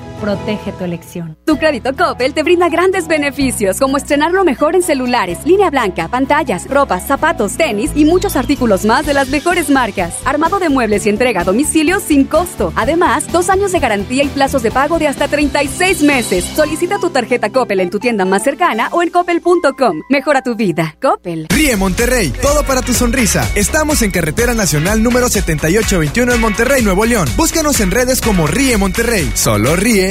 protege 0.21 0.71
tu 0.71 0.83
elección. 0.83 1.37
Tu 1.45 1.57
crédito 1.57 1.93
Coppel 1.93 2.33
te 2.33 2.43
brinda 2.43 2.69
grandes 2.69 3.07
beneficios 3.07 3.79
como 3.79 3.97
estrenar 3.97 4.31
lo 4.31 4.43
mejor 4.45 4.75
en 4.75 4.83
celulares, 4.83 5.39
línea 5.45 5.69
blanca, 5.69 6.07
pantallas, 6.07 6.67
ropas, 6.69 7.07
zapatos, 7.07 7.57
tenis 7.57 7.91
y 7.95 8.05
muchos 8.05 8.35
artículos 8.35 8.85
más 8.85 9.05
de 9.05 9.13
las 9.13 9.29
mejores 9.29 9.69
marcas. 9.69 10.15
Armado 10.23 10.59
de 10.59 10.69
muebles 10.69 11.05
y 11.05 11.09
entrega 11.09 11.41
a 11.41 11.43
domicilio 11.43 11.99
sin 11.99 12.25
costo. 12.25 12.71
Además, 12.75 13.31
dos 13.31 13.49
años 13.49 13.71
de 13.71 13.79
garantía 13.79 14.23
y 14.23 14.29
plazos 14.29 14.61
de 14.61 14.71
pago 14.71 14.99
de 14.99 15.07
hasta 15.07 15.27
36 15.27 16.03
meses. 16.03 16.45
Solicita 16.55 16.99
tu 16.99 17.09
tarjeta 17.09 17.49
Coppel 17.49 17.79
en 17.79 17.89
tu 17.89 17.99
tienda 17.99 18.23
más 18.23 18.43
cercana 18.43 18.89
o 18.91 19.01
en 19.01 19.09
coppel.com. 19.09 20.01
Mejora 20.09 20.43
tu 20.43 20.55
vida. 20.55 20.95
Coppel. 21.01 21.47
Ríe 21.49 21.75
Monterrey, 21.75 22.31
todo 22.41 22.63
para 22.63 22.81
tu 22.81 22.93
sonrisa. 22.93 23.49
Estamos 23.55 24.01
en 24.03 24.11
Carretera 24.11 24.53
Nacional 24.53 25.01
número 25.01 25.27
7821 25.29 26.33
en 26.33 26.41
Monterrey, 26.41 26.83
Nuevo 26.83 27.05
León. 27.05 27.27
Búscanos 27.35 27.79
en 27.79 27.89
redes 27.89 28.21
como 28.21 28.45
Ríe 28.45 28.77
Monterrey. 28.77 29.31
Solo 29.33 29.75
ríe 29.75 30.10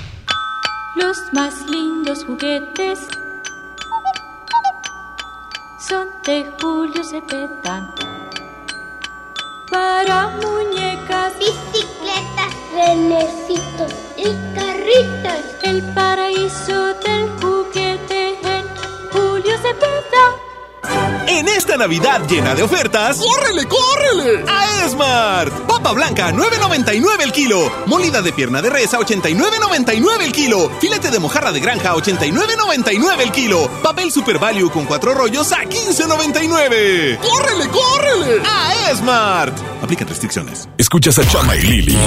Los 1.01 1.33
más 1.33 1.67
lindos 1.67 2.23
juguetes 2.25 3.07
son 5.79 6.07
de 6.23 6.53
Julio 6.61 7.03
Cepeda. 7.03 7.91
Para 9.71 10.27
muñecas, 10.27 11.33
bicicletas, 11.39 12.53
renecitos 12.75 13.91
y 14.15 14.25
carritos. 14.55 15.41
El 15.63 15.81
Navidad 21.81 22.21
llena 22.29 22.53
de 22.53 22.61
ofertas, 22.61 23.17
¡córrele, 23.17 23.67
córrele! 23.67 24.45
A 24.47 24.85
Esmart. 24.85 25.51
Papa 25.65 25.93
blanca, 25.93 26.31
9.99 26.31 27.21
el 27.23 27.31
kilo. 27.31 27.71
Molida 27.87 28.21
de 28.21 28.31
pierna 28.31 28.61
de 28.61 28.69
res 28.69 28.93
a 28.93 28.99
89.99 28.99 30.21
el 30.21 30.31
kilo. 30.31 30.69
Filete 30.79 31.09
de 31.09 31.17
mojarra 31.17 31.51
de 31.51 31.59
granja 31.59 31.89
a 31.89 31.95
89.99 31.95 33.21
el 33.21 33.31
kilo. 33.31 33.67
Papel 33.81 34.11
Super 34.11 34.37
Value 34.37 34.69
con 34.69 34.85
cuatro 34.85 35.15
rollos 35.15 35.51
a 35.53 35.63
15.99. 35.63 37.17
¡Córrele, 37.17 37.67
córrele! 37.69 38.43
A 38.45 38.91
Esmart. 38.91 39.57
Aplica 39.81 40.05
restricciones. 40.05 40.69
Escuchas 40.77 41.17
a 41.17 41.27
Chama 41.27 41.55
y 41.55 41.61
Lili 41.61 41.97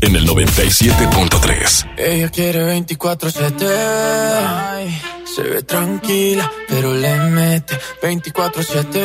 en 0.00 0.14
el 0.14 0.28
97.3. 0.28 1.86
Ella 1.96 2.28
quiere 2.28 2.80
24-7. 2.86 5.13
Se 5.34 5.42
ve 5.42 5.62
tranquila, 5.64 6.48
pero 6.68 6.94
le 6.94 7.16
mete 7.16 7.76
24-7. 8.00 9.02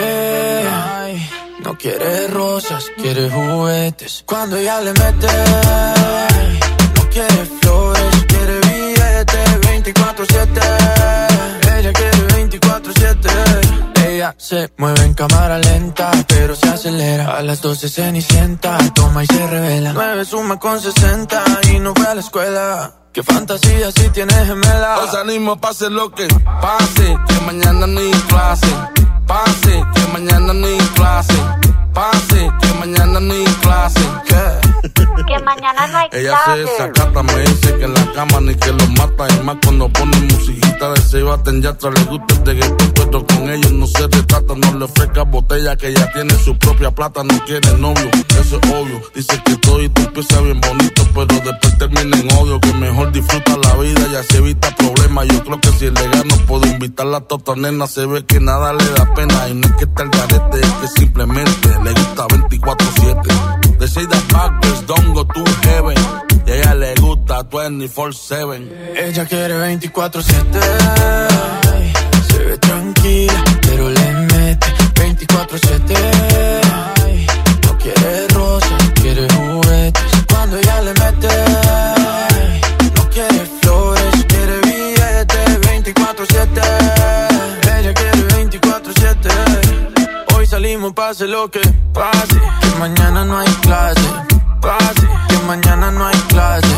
Ay, 0.70 1.28
No 1.64 1.76
quiere 1.76 2.28
rosas, 2.28 2.86
quiere 2.98 3.32
juguetes. 3.32 4.24
Cuando 4.28 4.56
ella 4.58 4.80
le 4.80 4.94
mete, 4.94 5.28
no 6.96 7.10
quiere 7.10 7.46
flores, 7.62 8.26
quiere 8.28 8.60
billetes 8.60 9.62
24-7. 9.62 10.62
Ella 11.80 11.94
quiere 11.94 12.28
24-7. 12.28 14.06
Ella 14.08 14.36
se 14.38 14.72
mueve 14.78 15.06
en 15.06 15.16
cámara 15.16 15.58
lenta, 15.58 16.12
pero 16.28 16.56
se 16.56 16.70
acelera. 16.70 17.38
A 17.38 17.42
las 17.42 17.60
12 17.62 17.90
cenicienta, 17.90 18.78
toma 18.94 19.24
y 19.24 19.28
se 19.28 19.48
revela. 19.48 19.94
9 19.94 20.26
suma 20.26 20.60
con 20.60 20.80
60 20.80 21.44
y 21.74 21.80
no 21.80 21.96
fue 21.96 22.06
a 22.06 22.14
la 22.14 22.22
escuela. 22.22 22.94
Qué 23.20 23.24
fantasía 23.34 23.92
si 23.92 24.08
tienes 24.12 24.48
gemela. 24.48 25.00
Os 25.00 25.14
animo, 25.14 25.58
pase 25.58 25.90
lo 25.90 26.10
que 26.10 26.26
pase, 26.62 27.18
que 27.28 27.46
mañana 27.46 27.86
ni 27.86 28.12
clase. 28.30 28.68
Pase, 29.30 29.86
que 29.94 30.08
mañana 30.12 30.54
ni 30.54 30.76
clase. 30.96 31.36
Pase, 31.94 32.52
que 32.62 32.74
mañana 32.80 33.20
ni 33.20 33.44
clase. 33.62 34.02
¿Qué? 34.26 35.24
Que 35.28 35.38
mañana 35.44 35.86
no 35.86 35.98
hay 36.00 36.08
Ella 36.14 36.36
se 36.46 36.58
desacata, 36.58 37.22
me 37.22 37.40
dice 37.42 37.76
que 37.78 37.84
en 37.84 37.94
la 37.94 38.12
cama 38.14 38.42
ni 38.42 38.56
que 38.56 38.72
lo 38.72 38.88
mata. 38.98 39.28
Y 39.30 39.44
más 39.44 39.58
cuando 39.64 39.88
pone 39.90 40.18
musiquita 40.18 40.94
de 40.94 41.02
se 41.02 41.22
baten 41.22 41.62
ya 41.62 41.70
atrás 41.70 41.94
le 41.94 42.06
gusta 42.06 42.34
el 42.34 42.46
reggaetón, 42.48 42.92
pero 42.96 43.28
con 43.28 43.50
ellos 43.52 43.72
no 43.72 43.86
se 43.86 44.08
retrata. 44.08 44.56
No 44.56 44.80
le 44.80 44.86
ofrezca 44.86 45.24
botella 45.26 45.76
que 45.76 45.94
ya 45.94 46.12
tiene 46.12 46.34
su 46.34 46.58
propia 46.58 46.90
plata. 46.90 47.24
No 47.24 47.38
quiere 47.46 47.72
novio, 47.78 48.10
eso 48.42 48.60
es 48.60 48.72
obvio. 48.72 49.00
Dice 49.14 49.40
que 49.46 49.56
todo 49.58 49.84
y 49.84 49.90
tú 49.90 50.02
empieza 50.02 50.42
bien 50.42 50.60
bonito, 50.60 51.04
pero 51.14 51.28
después 51.28 51.78
termina 51.78 52.18
en 52.18 52.32
odio. 52.36 52.60
Que 52.62 52.74
mejor 52.74 53.12
disfruta 53.12 53.58
la 53.58 53.76
vida 53.76 54.08
y 54.12 54.16
así 54.16 54.38
evita 54.38 54.76
problemas. 54.76 55.28
Yo 55.28 55.44
creo 55.44 55.62
que 55.62 55.70
si 55.74 55.86
es 55.86 55.94
legal 55.94 56.28
no 56.28 56.36
puedo 56.48 56.66
invitarla 56.66 57.18
a 57.18 57.22
tota 57.22 57.56
nena. 57.56 57.86
Se 57.86 58.08
ve 58.08 58.26
que 58.26 58.40
nada 58.40 58.74
le 58.74 58.86
da 58.94 59.14
pena. 59.14 59.19
Y 59.22 59.54
no 59.54 59.68
es 59.68 59.74
que 59.74 59.84
está 59.84 60.04
el 60.04 60.10
garete, 60.10 60.62
es 60.62 60.72
que 60.74 60.88
simplemente 61.00 61.70
le 61.84 61.92
gusta 61.92 62.26
24-7. 62.28 63.78
De 63.78 63.88
say 63.88 64.06
that 64.06 64.24
backwards, 64.32 64.86
don't 64.88 65.14
go 65.14 65.26
to 65.26 65.44
heaven. 65.64 65.98
Y 66.46 66.52
a 66.52 66.56
ella 66.56 66.76
le 66.76 66.96
gusta 66.96 67.44
24-7. 67.50 68.70
Ella 68.96 69.26
quiere 69.26 69.56
24-7. 69.78 70.24
Ay, 71.74 71.94
Se 72.32 72.38
ve 72.46 72.58
tranquila, 72.60 73.44
pero 73.62 73.90
le 73.90 74.12
mete 74.34 74.68
24-7. 74.96 75.98
Ay, 77.04 77.28
No 77.66 77.78
quiere 77.78 78.28
rosas, 78.30 78.92
quiere 79.02 79.28
juguetes. 79.34 80.04
Cuando 80.30 80.58
ella 80.58 80.82
pase 90.94 91.26
lo 91.28 91.50
que 91.50 91.62
pase. 91.94 92.40
Que 92.62 92.80
mañana 92.80 93.24
no 93.24 93.38
hay 93.38 93.48
clase. 93.62 94.02
Pase. 94.62 95.08
Que 95.30 95.38
mañana 95.48 95.92
no 95.92 96.06
hay 96.06 96.18
clase. 96.28 96.76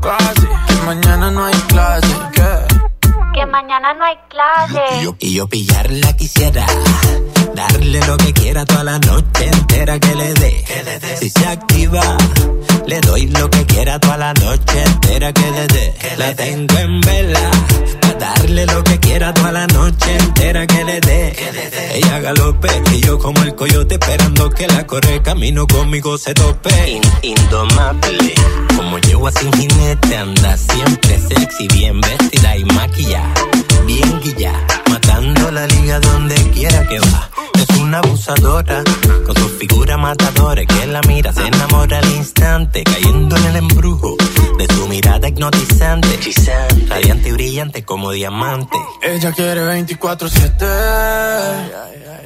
Pase. 0.00 0.48
Que 0.68 0.74
mañana 0.86 1.30
no 1.30 1.44
hay 1.46 1.54
clase. 1.68 2.14
Que 2.32 3.40
Que 3.40 3.46
mañana 3.46 3.94
no 3.94 4.04
hay 4.04 4.16
clase. 4.28 5.16
Y 5.20 5.34
yo 5.34 5.48
pillarla 5.48 6.12
quisiera. 6.14 6.66
Darle 7.54 8.00
lo 8.06 8.16
que 8.18 8.32
quiera 8.34 8.64
toda 8.66 8.84
la 8.84 8.98
noche 8.98 9.46
entera 9.46 9.98
que 9.98 10.14
le 10.14 10.34
dé. 10.34 10.64
Si 11.18 11.30
se 11.30 11.46
activa, 11.46 12.02
le 12.86 13.00
doy 13.00 13.26
lo 13.26 13.48
que 13.50 13.64
quiera 13.66 13.98
toda 13.98 14.16
la 14.16 14.32
noche 14.34 14.82
entera 14.84 15.32
que 15.32 15.50
le 15.50 15.66
dé. 15.68 15.94
La 16.18 16.34
tengo 16.34 16.78
en 16.78 17.00
vela. 17.00 17.50
Pa' 18.00 18.14
darle 18.14 18.66
lo 18.66 18.82
que 18.84 18.98
quiera 18.98 19.32
toda 19.34 19.52
la 19.52 19.66
noche 19.66 20.16
entera 20.18 20.66
que 20.66 20.84
le 20.84 21.00
dé. 21.00 21.32
Ella 21.94 22.20
galope 22.20 22.68
y 22.92 23.00
yo 23.00 23.18
como 23.18 23.42
el 23.42 23.54
coyote 23.54 23.94
esperando 23.94 24.50
que 24.50 24.66
la 24.66 24.86
corre 24.86 25.22
camino 25.22 25.66
conmigo 25.66 26.18
se 26.18 26.34
tope. 26.34 26.70
In- 26.90 27.02
indomable. 27.22 28.34
Como 28.76 28.98
yegua 28.98 29.30
sin 29.32 29.52
jinete 29.52 30.16
anda 30.16 30.56
siempre 30.56 31.18
sexy, 31.18 31.68
bien 31.68 32.00
vestida 32.00 32.56
y 32.56 32.64
maquillada. 32.64 33.34
Bien 33.86 34.20
guilla, 34.20 34.52
matando 34.88 35.50
la 35.50 35.66
liga 35.66 35.98
donde 36.00 36.34
quiera 36.50 36.86
que 36.88 36.98
va. 37.00 37.28
Es 37.54 37.78
una 37.78 37.98
abusadora, 37.98 38.82
con 39.26 39.36
su 39.36 39.48
figura 39.50 39.96
matadora 39.96 40.64
que 40.64 40.86
la 40.86 41.00
mira, 41.02 41.32
se 41.32 41.46
enamora 41.46 41.98
al 41.98 42.08
instante, 42.12 42.71
cayendo 42.80 43.36
en 43.36 43.44
el 43.44 43.56
embrujo 43.56 44.16
de 44.58 44.66
su 44.74 44.88
mirada 44.88 45.28
hipnotizante. 45.28 46.08
Radiante 46.88 47.28
y 47.28 47.32
brillante 47.32 47.84
como 47.84 48.10
diamante. 48.12 48.78
Ella 49.02 49.32
quiere 49.32 49.60
24-7. 49.60 50.66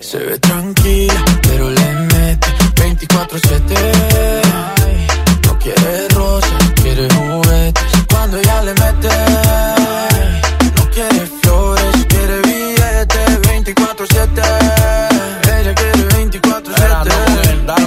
Se 0.00 0.18
ve 0.18 0.38
tranquila, 0.38 1.24
pero 1.42 1.70
le 1.70 1.92
mete 1.92 2.46
24-7. 2.76 4.42
No 5.46 5.58
quiere 5.58 6.08
rosas, 6.10 6.72
quiere 6.80 7.08
juguetes. 7.12 7.84
Cuando 8.08 8.38
ella 8.38 8.62
le 8.62 8.74
mete, 8.74 8.85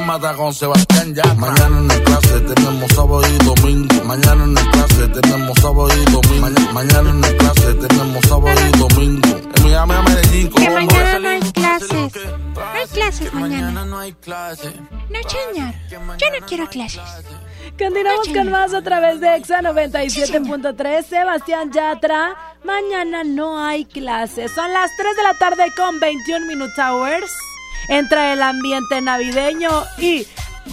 24-7. 0.10 0.18
Dálmata 0.18 0.34
con 0.36 0.54
Sebastián 0.54 1.14
ya. 1.14 1.34
Mañana 1.36 1.78
en 1.78 1.92
el 1.92 2.04
clase 2.04 2.40
tenemos 2.42 2.92
sábado 2.94 3.22
y 3.28 3.38
domingo. 3.46 4.04
Mañana 4.06 4.44
en 4.44 4.58
el 4.58 4.70
clase 4.72 5.08
tenemos 5.10 5.60
sábado 5.60 5.90
y 5.94 6.06
domingo. 6.12 6.42
Maña- 6.42 6.72
mañana 6.74 7.10
en 7.12 7.24
el 7.24 7.38
clase 7.38 7.74
tenemos 7.76 8.26
sábado 8.26 8.60
y 8.74 8.78
domingo. 8.78 9.30
En 9.56 9.64
Miami 9.64 9.94
a 9.94 10.02
Medellín, 10.02 10.50
Que 10.52 10.70
mañana 10.70 11.20
no 11.20 11.30
hay 11.30 11.40
clases. 11.52 11.92
No 12.56 12.62
hay 12.74 12.88
clases 12.88 13.34
mañana. 13.34 13.86
No 13.86 14.00
hay 14.00 14.14
clase. 14.14 14.74
No, 15.10 15.20
señor. 15.30 15.74
Yo 15.90 16.00
no 16.40 16.46
quiero 16.48 16.68
clases. 16.68 17.02
Continuamos 17.78 18.28
con 18.30 18.50
más 18.52 18.74
a 18.74 18.82
través 18.82 19.20
de 19.22 19.36
Exa 19.36 19.62
97.3. 19.62 21.06
Sebastián 21.06 21.72
Yatra. 21.72 22.36
Mañana 22.64 23.24
no 23.24 23.64
hay 23.64 23.86
clases. 23.86 24.52
Son 24.54 24.72
las 24.74 24.90
3 24.98 25.16
de 25.16 25.24
la 25.24 25.34
tarde 25.36 25.72
con 25.78 26.00
21 26.00 26.46
Minute 26.48 26.82
Hours. 26.82 27.32
Entra 27.90 28.32
el 28.34 28.42
ambiente 28.42 29.02
navideño 29.02 29.84
y. 29.98 30.26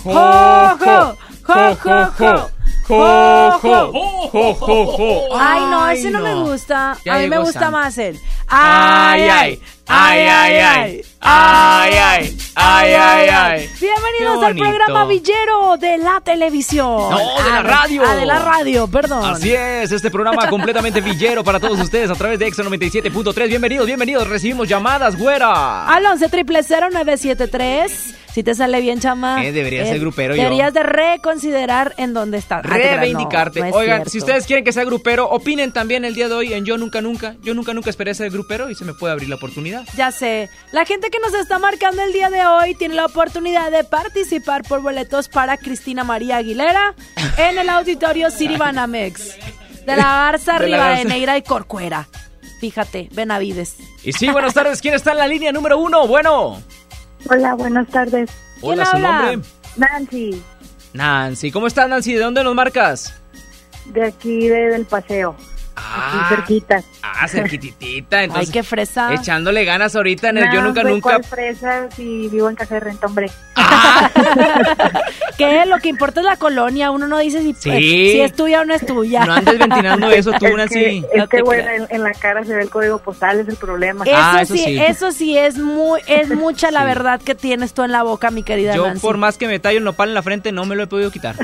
¡Jo, 0.05 0.77
jo! 0.79 1.17
¡Jo, 1.43 1.77
jo, 1.83 2.07
jo! 2.19 2.51
¡Jo, 2.89 4.53
jo! 4.97 5.29
Ay, 5.39 5.61
no, 5.71 5.89
ese 5.89 6.11
no 6.11 6.21
me 6.21 6.35
gusta. 6.35 6.97
Ya 7.05 7.15
A 7.15 7.19
mí 7.19 7.29
me 7.29 7.39
gusta 7.39 7.53
Santa. 7.61 7.71
más 7.71 7.99
él. 7.99 8.21
Ay, 8.47 9.23
ay, 9.23 9.61
ay, 9.89 10.21
ay, 10.21 10.57
ay, 10.59 11.03
ay, 11.29 11.93
ay, 11.95 12.37
ay, 12.55 12.93
ay, 12.95 13.29
ay. 13.29 13.71
Bienvenidos 13.81 14.45
al 14.45 14.55
programa 14.55 15.05
Villero 15.07 15.77
de 15.77 15.99
la 15.99 16.21
televisión. 16.21 17.11
No, 17.11 17.19
de 17.19 17.51
la 17.51 17.59
Ah, 17.59 17.63
radio. 17.63 18.03
Ah, 18.07 18.15
de 18.15 18.27
la 18.27 18.39
radio, 18.39 18.87
perdón. 18.87 19.25
Así 19.25 19.53
es, 19.53 19.91
este 19.93 20.11
programa 20.11 20.49
completamente 20.51 21.01
villero 21.01 21.43
para 21.43 21.59
todos 21.59 21.81
ustedes 21.81 22.11
a 22.11 22.15
través 22.15 22.39
de 22.39 22.47
Exa 22.47 22.63
97.3. 22.63 23.49
Bienvenidos, 23.49 23.87
bienvenidos. 23.87 24.29
Recibimos 24.29 24.69
llamadas, 24.69 25.17
güera. 25.19 25.87
Al 25.89 26.07
11 26.07 26.29
triple 26.29 26.61
0973. 26.63 28.15
Si 28.37 28.43
te 28.43 28.55
sale 28.55 28.83
bien, 28.83 29.01
chama. 29.01 29.43
Eh, 29.47 29.51
debería 29.51 29.87
ser 29.87 29.99
grupero 29.99 30.37
yo. 30.37 30.43
Deberías 30.43 30.75
de 30.75 30.83
reconsiderar 30.83 31.95
en 31.97 32.13
dónde 32.13 32.37
estás. 32.37 32.61
Ah, 32.67 32.69
no, 32.69 32.75
Reivindicarte. 32.77 33.61
no 33.61 33.67
es 33.67 33.75
Oigan, 33.75 33.97
cierto. 33.97 34.11
si 34.11 34.19
ustedes 34.19 34.45
quieren 34.47 34.63
que 34.63 34.73
sea 34.75 34.85
grupero, 34.85 35.27
opinen 35.31 35.73
también 35.73 36.05
el 36.05 36.15
día 36.15 36.29
de 36.29 36.35
hoy 36.35 36.53
en 36.53 36.67
Yo 36.67 36.77
Nunca 36.77 37.01
Nunca. 37.01 37.37
Yo 37.43 37.55
Nunca 37.55 37.73
Nunca 37.73 37.89
esperé 37.89 38.15
ser 38.15 38.29
grupero 38.31 38.69
y 38.69 38.75
se 38.75 38.85
me 38.85 38.93
puede 38.93 39.13
abrir 39.15 39.31
la 39.31 39.37
oportunidad. 39.37 39.85
Ya 39.97 40.11
sé. 40.13 40.51
La 40.73 40.85
gente 40.85 41.09
que 41.09 41.16
nos 41.23 41.35
está 41.35 41.59
marcando 41.59 42.03
el 42.03 42.13
día 42.13 42.31
de 42.31 42.45
hoy 42.47 42.75
tiene 42.75 42.95
la 42.95 43.07
oportunidad 43.07 43.71
de 43.71 43.85
participar 43.85 44.63
por 44.63 44.81
boletos 44.83 45.29
para 45.29 45.57
Cristina 45.57 46.05
María 46.05 46.37
Aguilera 46.37 46.95
en 47.37 47.59
el 47.59 47.69
auditorio 47.69 48.31
City 48.31 48.57
Banamex. 48.57 49.37
De 49.87 49.97
la 49.97 50.03
Garza, 50.05 50.55
De 50.55 50.59
la 50.61 50.65
Riva 50.77 50.89
de 50.89 50.95
Garza. 50.97 51.09
Negra 51.09 51.37
y 51.39 51.43
Corcuera. 51.43 52.09
Fíjate, 52.61 53.09
Benavides. 53.13 53.77
Y 54.03 54.13
sí, 54.13 54.29
buenas 54.31 54.55
tardes. 54.55 54.81
¿Quién 54.81 54.95
está 54.95 55.13
en 55.13 55.19
la 55.19 55.27
línea 55.29 55.53
número 55.53 55.79
uno? 55.79 56.07
Bueno. 56.07 56.61
Hola, 57.29 57.55
buenas 57.55 57.87
tardes. 57.89 58.31
Hola, 58.63 58.87
su 58.87 58.99
nombre. 58.99 59.39
Nancy, 59.77 60.43
Nancy. 60.95 61.51
¿Cómo 61.53 61.67
estás, 61.67 61.89
Nancy? 61.89 62.15
¿De 62.15 62.21
dónde 62.21 62.43
nos 62.43 62.55
marcas? 62.55 63.15
de 63.87 64.05
aquí 64.07 64.49
de- 64.49 64.71
del 64.71 64.85
paseo. 64.87 65.37
Ah, 65.79 66.23
aquí 66.27 66.35
cerquita. 66.35 66.83
Ah, 67.03 67.29
cerquititita. 67.29 68.23
Entonces, 68.25 68.49
Ay, 68.49 68.53
qué 68.53 68.63
fresa. 68.63 69.13
Echándole 69.15 69.65
ganas 69.65 69.95
ahorita 69.95 70.31
en 70.31 70.39
el 70.39 70.45
Yo 70.47 70.61
No, 70.63 70.69
Nunca 70.69 70.81
hombre, 70.81 70.95
Nunca. 70.95 71.03
¿cuál 71.11 71.25
fresa 71.25 71.89
si 71.95 72.29
vivo 72.29 72.49
en 72.49 72.57
casa 72.57 72.75
de 72.75 72.81
renta, 72.81 73.07
hombre? 73.07 73.31
Que 75.37 75.67
lo 75.67 75.79
que 75.81 75.91
importa 75.91 76.21
es 76.21 76.27
la 76.27 76.37
colonia. 76.37 76.91
Uno 76.91 77.07
no 77.07 77.19
dice 77.19 77.43
si, 77.43 77.53
Sí. 77.53 77.71
si 78.13 78.21
es 78.23 78.33
tuya 78.35 78.63
o 78.63 78.65
no 78.65 78.73
es 78.73 78.87
tuya. 78.87 79.25
No 79.27 79.35
andes 79.35 79.59
ventilando 79.59 80.11
eso 80.11 80.31
tú, 80.33 80.47
es 80.47 80.51
que, 80.51 80.57
Nancy. 80.57 81.05
es 81.13 81.19
No 81.19 81.29
que 81.29 81.43
bueno, 81.43 81.69
en, 81.71 81.87
en 81.91 82.03
la 82.03 82.13
cara 82.13 82.43
se 82.45 82.55
ve 82.55 82.63
el 82.63 82.71
código 82.71 82.99
postal, 82.99 83.41
es 83.41 83.49
el 83.49 83.57
problema. 83.57 84.05
Eso, 84.07 84.15
Ah, 84.17 84.39
eso 84.43 84.55
sí, 84.55 84.65
sí. 84.65 84.79
eso 84.79 85.13
sí 85.13 85.37
es 85.37 85.59
muy, 85.59 86.01
es 86.07 86.29
mucha 86.35 86.71
la 86.71 86.81
Sí. 86.81 86.87
verdad 86.87 87.21
que 87.21 87.35
tienes 87.35 87.75
tú 87.75 87.83
en 87.83 87.93
la 87.93 88.03
boca, 88.03 88.31
mi 88.31 88.43
querida 88.45 88.75
Yo, 88.75 88.87
Nancy. 88.87 89.01
por 89.03 89.19
más 89.19 89.37
que 89.37 89.47
me 89.47 89.59
tallo 89.59 89.79
el 89.79 89.85
nopal 89.85 90.09
en 90.09 90.15
la 90.15 90.23
frente, 90.23 90.53
no 90.53 90.65
me 90.65 90.75
lo 90.75 90.85
he 90.85 90.87
podido 90.87 91.11
quitar. 91.11 91.35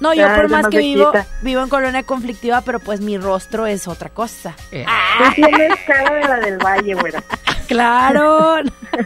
No, 0.00 0.14
yo 0.14 0.26
Ah, 0.28 0.36
por 0.36 0.48
más 0.48 0.62
no 0.64 0.70
que 0.70 0.78
vivo, 0.78 1.10
quita. 1.10 1.26
vivo 1.42 1.62
en 1.62 1.68
colonia 1.68 2.02
conflictiva, 2.04 2.60
pero 2.60 2.78
pues 2.78 3.00
mi 3.08 3.16
rostro 3.16 3.66
es 3.66 3.88
otra 3.88 4.10
cosa. 4.10 4.54
Eh, 4.70 4.84
Tú 5.18 5.32
tienes 5.34 5.78
cara 5.86 6.14
de 6.14 6.28
la 6.28 6.36
del 6.40 6.58
valle, 6.58 6.92
güera. 6.94 7.22
Claro, 7.68 8.56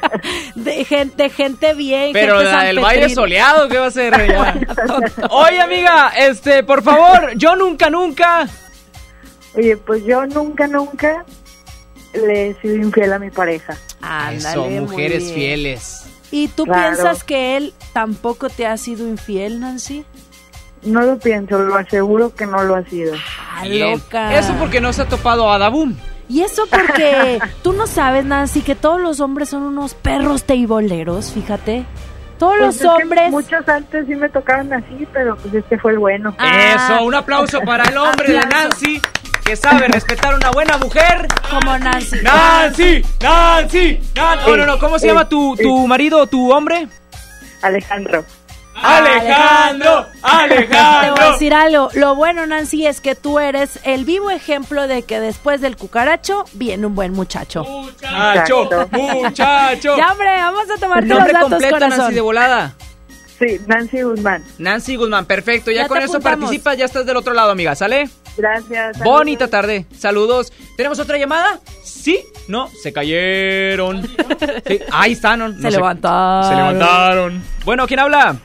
de 0.55 0.85
gente, 0.85 1.25
de 1.25 1.31
gente 1.31 1.75
bien. 1.75 2.13
Pero 2.13 2.39
gente 2.39 2.53
la 2.53 2.63
del 2.63 2.79
baile 2.79 3.09
soleado, 3.09 3.69
¿qué 3.69 3.79
va 3.79 3.87
a 3.87 3.91
ser? 3.91 4.15
Oye, 5.31 5.61
amiga, 5.61 6.13
este, 6.17 6.63
por 6.63 6.81
favor, 6.85 7.33
yo 7.35 7.57
nunca, 7.57 7.91
nunca. 7.91 8.47
Oye, 9.57 9.77
pues 9.77 10.05
yo 10.05 10.27
nunca, 10.27 10.69
nunca 10.69 11.25
le 12.15 12.51
he 12.51 12.55
sido 12.61 12.77
infiel 12.77 13.13
a 13.13 13.19
mi 13.19 13.31
pareja. 13.33 13.77
Ándale, 14.01 14.41
Son 14.55 14.71
muy 14.73 14.81
mujeres 14.83 15.25
bien. 15.25 15.35
fieles. 15.35 16.05
¿Y 16.31 16.47
tú 16.47 16.65
Claro. 16.65 16.81
piensas 16.97 17.25
que 17.25 17.57
él 17.57 17.75
tampoco 17.93 18.49
te 18.49 18.65
ha 18.67 18.77
sido 18.77 19.07
infiel, 19.09 19.59
Nancy? 19.59 20.05
No 20.85 21.03
lo 21.03 21.19
pienso, 21.19 21.59
lo 21.59 21.77
aseguro 21.77 22.35
que 22.35 22.47
no 22.47 22.63
lo 22.65 22.75
ha 22.75 22.85
sido. 22.85 23.15
Ah, 23.55 23.65
loca. 23.65 24.35
Eso 24.37 24.55
porque 24.59 24.81
no 24.81 24.93
se 24.93 25.03
ha 25.03 25.09
topado 25.09 25.51
a 25.51 25.59
Dabum. 25.59 25.95
Y 26.29 26.41
eso 26.41 26.65
porque 26.71 27.39
tú 27.63 27.73
no 27.73 27.87
sabes, 27.87 28.25
Nancy, 28.25 28.63
que 28.63 28.75
todos 28.75 29.01
los 29.01 29.21
hombres 29.21 29.51
son 29.51 29.63
unos 29.63 29.95
perros 29.95 30.45
teiboleros, 30.45 31.33
fíjate. 31.33 31.85
Todos 32.39 32.57
Pues 32.59 32.83
los 32.83 32.93
hombres... 32.93 33.31
Muchos 33.31 33.69
antes 33.69 34.07
sí 34.07 34.15
me 34.17 34.29
tocaban 34.29 34.73
así, 34.73 35.07
pero 35.13 35.37
pues 35.37 35.55
este 35.55 35.79
fue 35.79 35.93
el 35.93 35.99
bueno. 35.99 36.35
Ah. 36.39 36.75
Eso, 36.75 37.05
un 37.05 37.15
aplauso 37.15 37.61
para 37.61 37.85
el 37.85 37.97
hombre 37.97 38.33
de. 38.33 38.41
Nancy, 38.47 39.01
que 39.45 39.55
sabe 39.55 39.87
respetar 39.87 40.33
a 40.33 40.37
una 40.37 40.51
buena 40.51 40.77
mujer. 40.79 41.29
Como 41.49 41.79
Nancy. 41.79 42.21
Nancy, 42.23 43.05
Nancy, 43.21 44.01
Nancy. 44.17 44.47
No, 44.47 44.57
no, 44.57 44.67
no, 44.67 44.79
¿cómo 44.81 44.99
se 44.99 45.07
llama 45.07 45.29
tu, 45.29 45.55
tu 45.57 45.87
marido, 45.87 46.27
tu 46.27 46.51
hombre? 46.53 46.89
Alejandro. 47.63 48.25
Alejandro, 48.83 50.07
Te 50.07 50.19
voy 50.21 50.31
a 50.31 50.39
Alejandro. 50.43 51.33
decir 51.33 51.55
algo. 51.55 51.89
Lo 51.95 52.15
bueno, 52.15 52.47
Nancy, 52.47 52.87
es 52.87 53.01
que 53.01 53.15
tú 53.15 53.39
eres 53.39 53.79
el 53.85 54.05
vivo 54.05 54.31
ejemplo 54.31 54.87
de 54.89 55.03
que 55.03 55.21
después 55.21 55.61
del 55.61 55.77
cucaracho 55.77 56.45
viene 56.53 56.87
un 56.87 56.95
buen 56.95 57.13
muchacho. 57.13 57.65
Muchacho, 57.65 58.69
muchacho. 58.91 59.97
Ya, 59.97 60.13
hombre, 60.13 60.29
vamos 60.29 60.65
a 60.71 60.79
tomarte 60.81 61.07
los 61.09 61.17
Nombre 61.19 61.33
datos, 61.33 61.51
completo, 61.51 61.75
corazón. 61.75 61.99
Nancy, 61.99 62.15
de 62.15 62.21
volada. 62.21 62.75
Sí, 63.39 63.61
Nancy 63.67 64.03
Guzmán. 64.03 64.45
Nancy 64.59 64.97
Guzmán, 64.97 65.27
perfecto. 65.27 65.71
Ya, 65.73 65.83
Ya 65.83 65.89
con 65.89 65.99
eso 65.99 66.13
apuntamos. 66.19 66.41
participas, 66.45 66.77
ya 66.79 66.85
estás 66.85 67.05
del 67.07 67.17
otro 67.17 67.35
lado, 67.35 67.51
amiga, 67.51 67.75
¿sale? 67.75 68.09
Gracias. 68.37 68.99
Bonita 69.01 69.49
tarde, 69.49 69.85
saludos. 69.99 70.53
¿Tenemos 70.77 70.99
otra 71.01 71.19
llamada? 71.19 71.59
Sí, 71.83 72.21
no, 72.49 72.69
se 72.83 72.93
cayeron. 72.93 74.03
Sí, 74.67 74.81
ahí 74.93 75.13
están. 75.13 75.39
no, 75.41 75.49
no 75.49 75.61
Se 75.61 75.71
levantaron. 75.71 76.49
Se 76.51 76.57
levantaron. 76.57 77.43
Bueno, 77.65 77.87
¿quién 77.87 78.01
habla? 78.01 78.37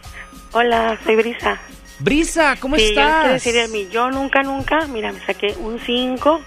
Hola, 0.54 0.98
soy 1.04 1.16
Brisa. 1.16 1.60
Brisa, 2.00 2.56
¿cómo 2.60 2.76
sí, 2.76 2.84
yo 2.84 2.90
estás? 2.90 3.20
quiero 3.22 3.34
decirle 3.34 3.64
a 3.64 3.68
mí, 3.68 3.88
yo 3.92 4.12
nunca, 4.12 4.44
nunca, 4.44 4.86
mira, 4.88 5.12
me 5.12 5.20
saqué 5.26 5.56
un 5.60 5.80
5 5.80 6.42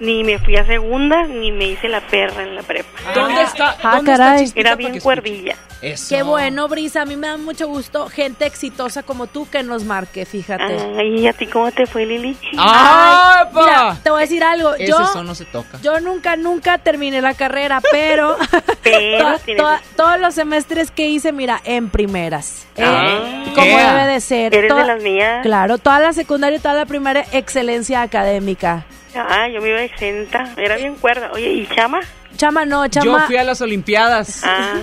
Ni 0.00 0.22
me 0.22 0.38
fui 0.38 0.54
a 0.56 0.64
segunda, 0.64 1.24
ni 1.26 1.50
me 1.50 1.64
hice 1.70 1.88
la 1.88 2.00
perra 2.00 2.44
en 2.44 2.54
la 2.54 2.62
prepa. 2.62 2.88
¿Dónde 3.14 3.42
está? 3.42 3.76
Ah, 3.82 3.96
¿Dónde 3.96 4.12
está 4.12 4.24
caray. 4.24 4.40
Chispita 4.44 4.68
Era 4.68 4.76
bien 4.76 5.00
cuerdilla. 5.00 5.56
Eso. 5.82 6.14
Qué 6.14 6.22
bueno, 6.22 6.68
Brisa. 6.68 7.02
A 7.02 7.04
mí 7.04 7.16
me 7.16 7.26
da 7.26 7.36
mucho 7.36 7.66
gusto 7.66 8.08
gente 8.08 8.46
exitosa 8.46 9.02
como 9.02 9.26
tú 9.26 9.48
que 9.50 9.62
nos 9.64 9.82
marque, 9.84 10.24
fíjate. 10.24 10.76
Ay, 10.96 11.20
¿y 11.20 11.26
a 11.26 11.32
ti 11.32 11.46
cómo 11.48 11.70
te 11.72 11.86
fue, 11.86 12.06
Lili? 12.06 12.36
¡Ah, 12.56 13.42
Ay, 13.44 13.52
mira, 13.54 13.96
te 14.02 14.10
voy 14.10 14.18
a 14.18 14.20
decir 14.22 14.42
algo. 14.44 14.74
Ese 14.74 14.86
Yo, 14.86 15.04
son 15.06 15.26
no 15.26 15.34
se 15.34 15.44
toca. 15.46 15.78
yo 15.82 15.98
nunca, 16.00 16.36
nunca 16.36 16.78
terminé 16.78 17.20
la 17.20 17.34
carrera, 17.34 17.80
pero, 17.90 18.36
Pero 18.84 19.18
to- 19.34 19.38
tienes- 19.46 19.56
to- 19.62 19.80
todos 19.96 20.20
los 20.20 20.34
semestres 20.34 20.90
que 20.92 21.08
hice, 21.08 21.32
mira, 21.32 21.60
en 21.64 21.90
primeras. 21.90 22.66
Eh, 22.76 22.84
Ah, 22.84 23.42
como 23.54 23.66
¿qué? 23.66 23.76
debe 23.76 24.06
de 24.12 24.20
ser. 24.20 24.54
Eres 24.54 24.74
de 24.74 24.84
las 24.84 25.02
mías. 25.02 25.42
Claro, 25.42 25.78
toda 25.78 25.98
la 26.00 26.12
secundaria 26.12 26.58
y 26.58 26.60
toda 26.60 26.74
la 26.74 26.86
primaria, 26.86 27.24
excelencia 27.32 28.02
académica. 28.02 28.84
Ah, 29.14 29.48
yo 29.48 29.60
me 29.60 29.70
iba 29.70 29.82
exenta. 29.82 30.52
Era 30.56 30.76
bien 30.76 30.94
cuerda. 30.96 31.30
Oye, 31.32 31.48
¿y 31.52 31.66
Chama? 31.74 32.00
Chama 32.36 32.64
no, 32.64 32.84
Yo 32.86 33.02
Chama. 33.02 33.26
fui 33.26 33.36
a 33.36 33.44
las 33.44 33.60
Olimpiadas. 33.60 34.42
Ah, 34.44 34.74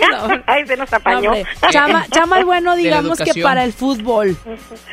ay, 0.46 0.66
se 0.66 0.76
nos 0.76 0.90
no, 0.90 0.96
apañó. 0.96 1.30
hombre, 1.30 1.46
Chama, 1.70 2.06
Chama 2.10 2.38
el 2.38 2.44
bueno, 2.44 2.74
digamos 2.76 3.18
que 3.18 3.40
para 3.42 3.62
el 3.64 3.72
fútbol. 3.72 4.36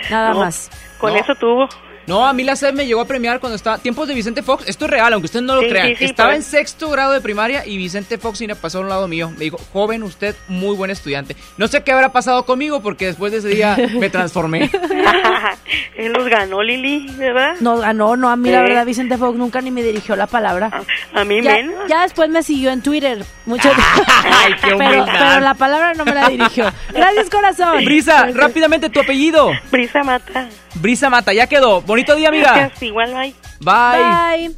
Nada 0.09 0.33
No, 0.33 0.39
más. 0.41 0.69
Con 0.99 1.13
No. 1.13 1.19
eso 1.19 1.33
tuvo. 1.35 1.67
No, 2.07 2.27
a 2.27 2.33
mí 2.33 2.43
la 2.43 2.55
SED 2.55 2.73
me 2.73 2.85
llegó 2.85 3.01
a 3.01 3.05
premiar 3.05 3.39
cuando 3.39 3.55
estaba. 3.55 3.77
Tiempos 3.77 4.07
de 4.07 4.13
Vicente 4.13 4.41
Fox. 4.43 4.67
Esto 4.67 4.85
es 4.85 4.91
real, 4.91 5.13
aunque 5.13 5.25
ustedes 5.25 5.45
no 5.45 5.55
lo 5.55 5.61
Sí, 5.61 5.69
crean. 5.69 5.87
sí, 5.89 5.95
sí, 5.97 6.05
estaba 6.05 6.35
en 6.35 6.43
sexto 6.43 6.89
grado 6.89 7.13
de 7.13 7.21
primaria 7.21 7.65
y 7.65 7.77
Vicente 7.77 8.17
Fox 8.17 8.41
pasó 8.61 8.79
a 8.79 8.81
un 8.81 8.89
lado 8.89 9.07
mío. 9.07 9.31
Me 9.37 9.45
dijo, 9.45 9.59
joven, 9.71 10.03
usted 10.03 10.35
muy 10.47 10.75
buen 10.75 10.91
estudiante. 10.91 11.35
No 11.57 11.67
sé 11.67 11.83
qué 11.83 11.91
habrá 11.91 12.11
pasado 12.11 12.45
conmigo 12.45 12.81
porque 12.81 13.05
después 13.05 13.31
de 13.31 13.39
ese 13.39 13.49
día 13.49 13.77
me 13.99 14.09
transformé. 14.09 14.69
Él 15.95 16.13
los 16.13 16.27
ganó, 16.27 16.63
Lili, 16.63 17.07
¿verdad? 17.17 17.55
No 17.59 17.77
ganó, 17.77 18.15
no, 18.15 18.29
a 18.29 18.35
mí 18.35 18.49
la 18.49 18.61
verdad 18.61 18.85
Vicente 18.85 19.17
Fox 19.17 19.37
nunca 19.37 19.61
ni 19.61 19.71
me 19.71 19.83
dirigió 19.83 20.15
la 20.15 20.27
palabra. 20.27 20.83
A 21.13 21.23
mí 21.23 21.41
ya, 21.41 21.53
menos. 21.53 21.87
ya 21.87 22.01
después 22.03 22.29
me 22.29 22.43
siguió 22.43 22.71
en 22.71 22.81
Twitter. 22.81 23.23
Mucho 23.45 23.69
Ay, 24.23 24.53
qué 24.61 24.75
pero, 24.77 25.05
pero 25.05 25.39
la 25.39 25.53
palabra 25.53 25.93
no 25.93 26.05
me 26.05 26.13
la 26.13 26.29
dirigió. 26.29 26.71
Gracias, 26.93 27.29
corazón. 27.29 27.83
Brisa, 27.85 28.27
rápidamente 28.33 28.89
tu 28.89 28.99
apellido. 28.99 29.51
Brisa 29.71 30.03
mata. 30.03 30.47
Brisa 30.75 31.09
Mata, 31.09 31.33
ya 31.33 31.47
quedó. 31.47 31.81
Bonito 31.91 32.15
día, 32.15 32.29
amiga. 32.29 32.53
Gracias, 32.55 32.83
igual, 32.83 33.11
bye. 33.13 33.35
Bye. 33.59 34.47
Bye. 34.47 34.55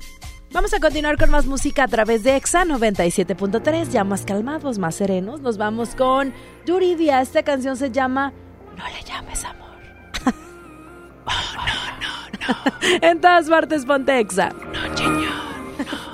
Vamos 0.52 0.72
a 0.76 0.80
continuar 0.80 1.18
con 1.18 1.32
más 1.32 1.48
música 1.48 1.86
a 1.86 1.88
través 1.88 2.22
de 2.22 2.36
EXA 2.36 2.64
97.3, 2.64 3.90
ya 3.90 4.04
más 4.04 4.24
calmados, 4.24 4.78
más 4.78 4.94
serenos. 4.94 5.42
Nos 5.42 5.58
vamos 5.58 5.96
con 5.96 6.32
Yuridia. 6.68 7.22
Esta 7.22 7.42
canción 7.42 7.76
se 7.76 7.90
llama 7.90 8.34
No 8.78 8.84
le 8.88 9.04
llames 9.04 9.44
amor. 9.46 9.80
en 13.02 13.20
todas 13.20 13.50
partes 13.50 13.84
ponte 13.84 14.20
EXA. 14.20 14.52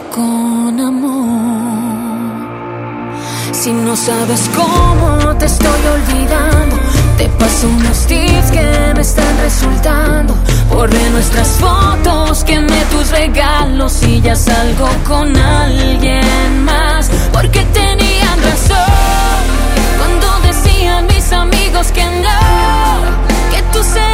con 0.00 0.80
amor. 0.80 2.34
Si 3.52 3.72
no 3.72 3.94
sabes 3.96 4.50
cómo 4.54 5.36
te 5.36 5.46
estoy 5.46 5.80
olvidando, 5.92 6.76
te 7.16 7.28
paso 7.28 7.68
unos 7.68 8.06
tips 8.06 8.50
que 8.50 8.92
me 8.94 9.00
están 9.00 9.38
resultando. 9.38 10.34
Borré 10.68 11.10
nuestras 11.10 11.48
fotos, 11.60 12.42
quemé 12.44 12.84
tus 12.90 13.10
regalos 13.10 14.02
y 14.02 14.20
ya 14.20 14.34
salgo 14.34 14.88
con 15.06 15.36
alguien 15.36 16.64
más. 16.64 17.08
Porque 17.32 17.60
tenían 17.72 18.42
razón 18.42 19.42
cuando 19.98 20.40
decían 20.46 21.06
mis 21.06 21.32
amigos 21.32 21.92
que 21.92 22.04
no, 22.04 23.54
que 23.54 23.62
tú 23.72 23.82
serías 23.84 24.13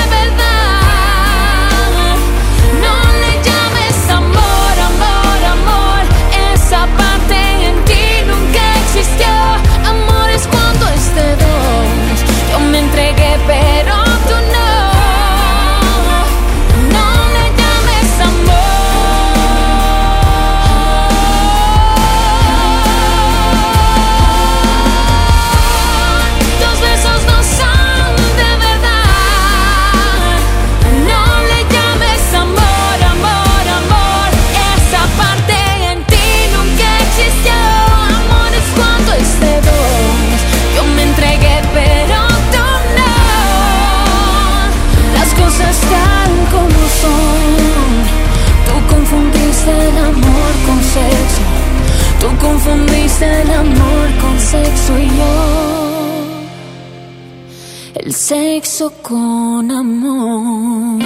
con 58.89 59.69
amor. 59.69 60.99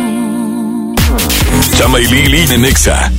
Chama 1.78 2.00
y 2.00 2.06
Lili 2.06 2.54
en 2.54 2.62
Nexa. 2.62 3.12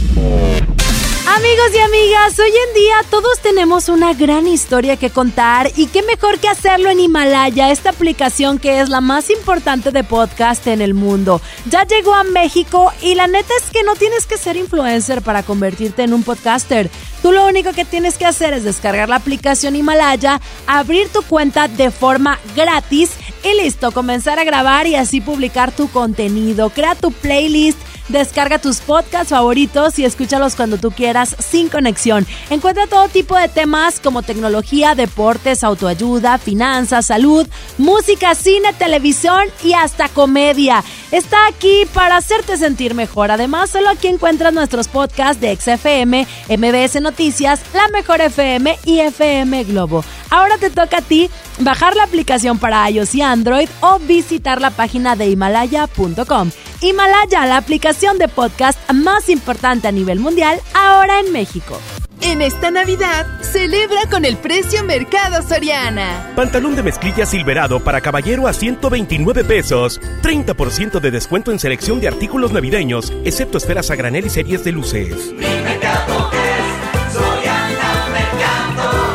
Amigos 1.26 1.70
y 1.74 1.78
amigas, 1.78 2.38
hoy 2.38 2.48
en 2.48 2.74
día 2.74 2.94
todos 3.10 3.38
tenemos 3.40 3.90
una 3.90 4.14
gran 4.14 4.46
historia 4.46 4.96
que 4.96 5.10
contar 5.10 5.70
y 5.76 5.86
qué 5.88 6.02
mejor 6.02 6.38
que 6.38 6.48
hacerlo 6.48 6.88
en 6.88 7.00
Himalaya, 7.00 7.70
esta 7.70 7.90
aplicación 7.90 8.58
que 8.58 8.80
es 8.80 8.88
la 8.88 9.02
más 9.02 9.28
importante 9.28 9.90
de 9.90 10.02
podcast 10.02 10.66
en 10.68 10.80
el 10.80 10.94
mundo. 10.94 11.42
Ya 11.68 11.84
llegó 11.84 12.14
a 12.14 12.24
México 12.24 12.90
y 13.02 13.14
la 13.14 13.26
neta 13.26 13.52
es 13.60 13.70
que 13.70 13.82
no 13.82 13.94
tienes 13.96 14.24
que 14.24 14.38
ser 14.38 14.56
influencer 14.56 15.20
para 15.20 15.42
convertirte 15.42 16.04
en 16.04 16.14
un 16.14 16.22
podcaster. 16.22 16.90
Tú 17.20 17.32
lo 17.32 17.46
único 17.46 17.72
que 17.72 17.84
tienes 17.84 18.16
que 18.16 18.24
hacer 18.24 18.54
es 18.54 18.64
descargar 18.64 19.10
la 19.10 19.16
aplicación 19.16 19.76
Himalaya, 19.76 20.40
abrir 20.66 21.08
tu 21.10 21.22
cuenta 21.22 21.68
de 21.68 21.90
forma 21.90 22.38
gratis 22.54 23.10
y 23.46 23.62
listo, 23.62 23.92
comenzar 23.92 24.38
a 24.38 24.44
grabar 24.44 24.86
y 24.86 24.96
así 24.96 25.20
publicar 25.20 25.70
tu 25.70 25.88
contenido. 25.88 26.70
Crea 26.70 26.94
tu 26.94 27.12
playlist 27.12 27.78
Descarga 28.08 28.58
tus 28.58 28.78
podcasts 28.78 29.30
favoritos 29.30 29.98
y 29.98 30.04
escúchalos 30.04 30.54
cuando 30.54 30.78
tú 30.78 30.92
quieras 30.92 31.34
sin 31.38 31.68
conexión. 31.68 32.26
Encuentra 32.50 32.86
todo 32.86 33.08
tipo 33.08 33.36
de 33.36 33.48
temas 33.48 33.98
como 33.98 34.22
tecnología, 34.22 34.94
deportes, 34.94 35.64
autoayuda, 35.64 36.38
finanzas, 36.38 37.06
salud, 37.06 37.46
música, 37.78 38.34
cine, 38.34 38.72
televisión 38.74 39.42
y 39.64 39.72
hasta 39.72 40.08
comedia. 40.08 40.84
Está 41.10 41.46
aquí 41.48 41.84
para 41.94 42.16
hacerte 42.16 42.56
sentir 42.56 42.94
mejor. 42.94 43.30
Además, 43.30 43.70
solo 43.70 43.90
aquí 43.90 44.08
encuentras 44.08 44.52
nuestros 44.52 44.88
podcasts 44.88 45.40
de 45.40 45.56
XFM, 45.56 46.26
MBS 46.48 47.00
Noticias, 47.00 47.60
La 47.74 47.88
Mejor 47.88 48.20
FM 48.20 48.78
y 48.84 49.00
FM 49.00 49.64
Globo. 49.64 50.04
Ahora 50.30 50.58
te 50.58 50.70
toca 50.70 50.98
a 50.98 51.02
ti 51.02 51.30
bajar 51.60 51.96
la 51.96 52.04
aplicación 52.04 52.58
para 52.58 52.88
iOS 52.90 53.14
y 53.14 53.22
Android 53.22 53.68
o 53.80 53.98
visitar 54.00 54.60
la 54.60 54.70
página 54.70 55.16
de 55.16 55.28
himalaya.com. 55.28 56.50
Himalaya, 56.80 57.46
la 57.46 57.56
aplicación 57.56 58.18
de 58.18 58.28
podcast 58.28 58.78
más 58.92 59.28
importante 59.28 59.88
a 59.88 59.92
nivel 59.92 60.20
mundial, 60.20 60.60
ahora 60.74 61.20
en 61.20 61.32
México. 61.32 61.78
En 62.22 62.42
esta 62.42 62.70
Navidad, 62.70 63.26
celebra 63.42 64.08
con 64.10 64.24
el 64.24 64.36
precio 64.36 64.82
Mercado 64.84 65.46
Soriana. 65.46 66.32
Pantalón 66.34 66.74
de 66.74 66.82
mezclilla 66.82 67.26
silverado 67.26 67.80
para 67.80 68.00
caballero 68.00 68.48
a 68.48 68.52
129 68.52 69.44
pesos. 69.44 70.00
30% 70.22 71.00
de 71.00 71.10
descuento 71.10 71.52
en 71.52 71.58
selección 71.58 72.00
de 72.00 72.08
artículos 72.08 72.52
navideños, 72.52 73.12
excepto 73.24 73.58
esferas 73.58 73.90
a 73.90 73.96
granel 73.96 74.26
y 74.26 74.30
series 74.30 74.64
de 74.64 74.72
luces. 74.72 75.34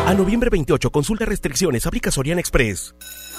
A 0.06 0.14
noviembre 0.14 0.50
28, 0.50 0.90
consulta 0.92 1.26
restricciones, 1.26 1.86
aplica 1.88 2.12
Soriana 2.12 2.40
Express. 2.40 2.94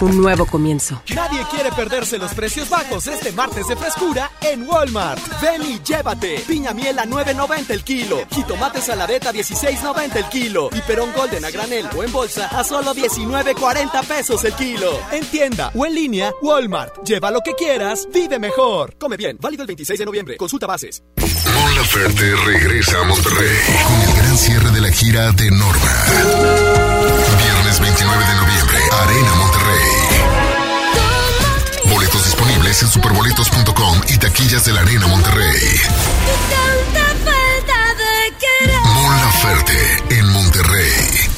un 0.00 0.20
nuevo 0.20 0.46
comienzo. 0.46 1.02
Nadie 1.14 1.44
quiere 1.50 1.72
perderse 1.72 2.18
los 2.18 2.32
precios 2.34 2.68
bajos 2.68 3.06
este 3.06 3.32
martes 3.32 3.66
de 3.68 3.76
frescura 3.76 4.30
en 4.40 4.68
Walmart. 4.68 5.20
Ven 5.40 5.62
y 5.62 5.80
llévate. 5.82 6.40
Piña 6.46 6.72
miel 6.72 6.98
a 6.98 7.04
9.90 7.04 7.70
el 7.70 7.84
kilo. 7.84 8.18
Jitomate 8.30 8.80
saladeta 8.80 9.30
a 9.30 9.32
16.90 9.32 10.16
el 10.16 10.24
kilo. 10.26 10.70
Y 10.72 10.80
perón 10.82 11.12
golden 11.16 11.44
a 11.44 11.50
granel 11.50 11.88
o 11.96 12.02
en 12.02 12.12
bolsa 12.12 12.46
a 12.48 12.64
solo 12.64 12.94
19.40 12.94 14.04
pesos 14.04 14.44
el 14.44 14.52
kilo. 14.54 14.98
En 15.12 15.24
tienda 15.26 15.70
o 15.74 15.86
en 15.86 15.94
línea, 15.94 16.32
Walmart. 16.42 17.04
Lleva 17.04 17.30
lo 17.30 17.40
que 17.40 17.54
quieras, 17.54 18.08
vive 18.12 18.38
mejor. 18.38 18.96
Come 18.98 19.16
bien. 19.16 19.38
Válido 19.40 19.62
el 19.62 19.68
26 19.68 19.98
de 19.98 20.04
noviembre. 20.04 20.36
Consulta 20.36 20.66
bases. 20.66 21.02
Mon 21.54 21.74
Laferte 21.76 22.36
regresa 22.36 23.00
a 23.00 23.04
Monterrey 23.04 23.56
con 23.86 24.00
el 24.00 24.16
gran 24.16 24.38
cierre 24.38 24.70
de 24.70 24.80
la 24.80 24.90
gira 24.90 25.32
de 25.32 25.50
Norma. 25.50 26.04
Viernes 27.42 27.80
29 27.80 28.24
de 28.24 28.34
noviembre, 28.34 28.77
Arena 28.90 29.34
Monterrey. 29.34 29.90
Boletos 31.92 32.24
disponibles 32.24 32.82
en 32.82 32.88
superboletos.com 32.88 34.00
y 34.08 34.18
taquillas 34.18 34.64
de 34.64 34.72
la 34.72 34.80
Arena 34.80 35.06
Monterrey. 35.06 35.80
Mon 38.94 39.16
Laferte 39.20 40.04
en 40.10 40.28
Monterrey. 40.30 41.37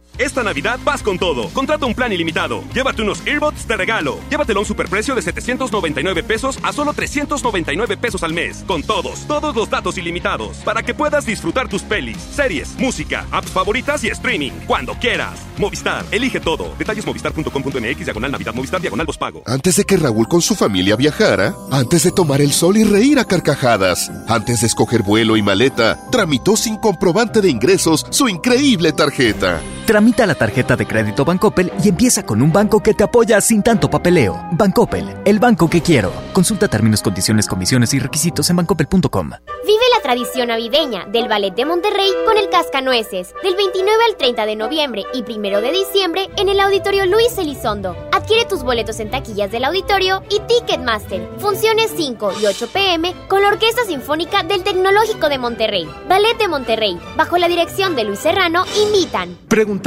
Esta 0.21 0.43
Navidad 0.43 0.79
vas 0.83 1.01
con 1.01 1.17
todo. 1.17 1.49
Contrata 1.49 1.87
un 1.87 1.95
plan 1.95 2.13
ilimitado. 2.13 2.63
Llévate 2.75 3.01
unos 3.01 3.25
earbuds 3.25 3.67
de 3.67 3.75
regalo. 3.75 4.19
Llévatelo 4.29 4.59
a 4.59 4.61
un 4.61 4.67
superprecio 4.67 5.15
de 5.15 5.23
799 5.23 6.21
pesos 6.21 6.59
a 6.61 6.71
solo 6.71 6.93
399 6.93 7.97
pesos 7.97 8.21
al 8.21 8.31
mes. 8.31 8.63
Con 8.67 8.83
todos, 8.83 9.25
todos 9.25 9.55
los 9.55 9.67
datos 9.67 9.97
ilimitados. 9.97 10.57
Para 10.57 10.83
que 10.83 10.93
puedas 10.93 11.25
disfrutar 11.25 11.67
tus 11.67 11.81
pelis, 11.81 12.17
series, 12.17 12.77
música, 12.77 13.25
apps 13.31 13.49
favoritas 13.49 14.03
y 14.03 14.09
streaming. 14.09 14.51
Cuando 14.67 14.93
quieras. 14.93 15.39
Movistar, 15.57 16.05
elige 16.11 16.39
todo. 16.39 16.75
Detalles 16.77 17.03
movistar.com.mx, 17.03 18.05
diagonal 18.05 18.31
Navidad, 18.31 18.53
Movistar, 18.53 18.79
diagonal 18.79 19.07
pago. 19.19 19.41
Antes 19.47 19.77
de 19.77 19.85
que 19.85 19.97
Raúl 19.97 20.27
con 20.27 20.43
su 20.43 20.53
familia 20.53 20.95
viajara, 20.95 21.55
antes 21.71 22.03
de 22.03 22.11
tomar 22.11 22.41
el 22.41 22.51
sol 22.51 22.77
y 22.77 22.83
reír 22.83 23.17
a 23.17 23.25
carcajadas, 23.25 24.11
antes 24.27 24.61
de 24.61 24.67
escoger 24.67 25.01
vuelo 25.01 25.35
y 25.35 25.41
maleta, 25.41 25.99
tramitó 26.11 26.55
sin 26.55 26.77
comprobante 26.77 27.41
de 27.41 27.49
ingresos 27.49 28.05
su 28.11 28.29
increíble 28.29 28.91
tarjeta. 28.91 29.59
Tramita 29.87 30.10
la 30.19 30.35
tarjeta 30.35 30.75
de 30.75 30.85
crédito 30.85 31.25
Bancoppel 31.25 31.71
y 31.83 31.89
empieza 31.89 32.25
con 32.25 32.41
un 32.41 32.51
banco 32.51 32.83
que 32.83 32.93
te 32.93 33.03
apoya 33.03 33.39
sin 33.41 33.63
tanto 33.63 33.89
papeleo. 33.89 34.39
Bancoppel, 34.51 35.17
el 35.25 35.39
banco 35.39 35.69
que 35.69 35.81
quiero. 35.81 36.11
Consulta 36.33 36.67
términos, 36.67 37.01
condiciones, 37.01 37.47
comisiones 37.47 37.93
y 37.93 37.99
requisitos 37.99 38.49
en 38.49 38.57
bancoppel.com. 38.57 39.29
Vive 39.65 39.83
la 39.95 40.01
tradición 40.03 40.49
navideña 40.49 41.05
del 41.05 41.27
Ballet 41.27 41.55
de 41.55 41.65
Monterrey 41.65 42.11
con 42.25 42.37
el 42.37 42.49
Cascanueces, 42.49 43.33
del 43.41 43.55
29 43.55 43.97
al 44.09 44.17
30 44.17 44.45
de 44.45 44.55
noviembre 44.55 45.03
y 45.13 45.23
1 45.23 45.61
de 45.61 45.71
diciembre 45.71 46.29
en 46.37 46.49
el 46.49 46.59
Auditorio 46.59 47.05
Luis 47.05 47.37
Elizondo. 47.37 47.95
Adquiere 48.11 48.45
tus 48.45 48.63
boletos 48.63 48.99
en 48.99 49.09
taquillas 49.09 49.51
del 49.51 49.63
auditorio 49.63 50.21
y 50.29 50.39
Ticketmaster. 50.41 51.27
Funciones 51.39 51.91
5 51.95 52.33
y 52.41 52.45
8 52.45 52.67
pm 52.73 53.13
con 53.27 53.41
la 53.41 53.49
Orquesta 53.49 53.83
Sinfónica 53.85 54.43
del 54.43 54.63
Tecnológico 54.63 55.29
de 55.29 55.37
Monterrey. 55.37 55.87
Ballet 56.07 56.37
de 56.37 56.47
Monterrey, 56.47 56.99
bajo 57.15 57.37
la 57.37 57.47
dirección 57.47 57.95
de 57.95 58.03
Luis 58.03 58.19
Serrano, 58.19 58.65
invitan. 58.85 59.37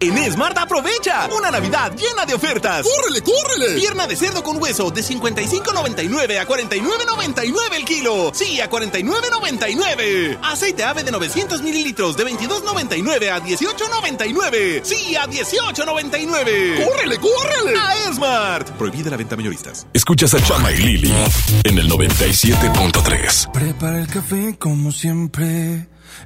En 0.00 0.32
Smart 0.32 0.56
aprovecha 0.58 1.28
una 1.36 1.50
Navidad 1.50 1.92
llena 1.96 2.24
de 2.24 2.34
ofertas. 2.34 2.86
¡Córrele, 2.86 3.20
córrele! 3.20 3.80
Pierna 3.80 4.06
de 4.06 4.14
cerdo 4.14 4.44
con 4.44 4.62
hueso 4.62 4.90
de 4.92 5.02
55.99 5.02 6.38
a 6.38 6.46
49.99 6.46 7.74
el 7.76 7.84
kilo. 7.84 8.30
Sí, 8.32 8.60
a 8.60 8.70
49.99. 8.70 10.38
Aceite 10.42 10.84
ave 10.84 11.02
de 11.02 11.10
900 11.10 11.62
mililitros 11.62 12.16
de 12.16 12.26
22.99 12.26 13.28
a 13.28 13.42
18.99. 13.42 14.84
Sí, 14.84 15.16
a 15.16 15.26
18.99. 15.26 16.84
¡Córrele, 16.86 17.18
córrele! 17.18 17.76
A 17.76 18.12
Smart. 18.14 18.68
Prohibida 18.78 19.10
la 19.10 19.16
venta 19.16 19.36
mayoristas. 19.36 19.86
Escuchas 19.92 20.32
a 20.34 20.44
Chama 20.44 20.70
y 20.72 20.76
Lili 20.76 21.12
en 21.64 21.76
el 21.76 21.90
97.3. 21.90 23.50
Prepara 23.50 23.98
el 23.98 24.06
café 24.06 24.56
como 24.58 24.92
siempre. 24.92 25.88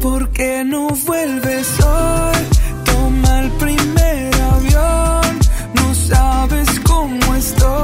¿Por 0.00 0.30
qué 0.30 0.64
no 0.64 0.88
vuelves 1.06 1.68
hoy? 1.80 2.36
Toma 2.84 3.40
el 3.40 3.50
primer 3.52 4.34
avión. 4.34 5.38
No 5.74 5.94
sabes 5.94 6.68
cómo 6.80 7.34
estoy, 7.34 7.83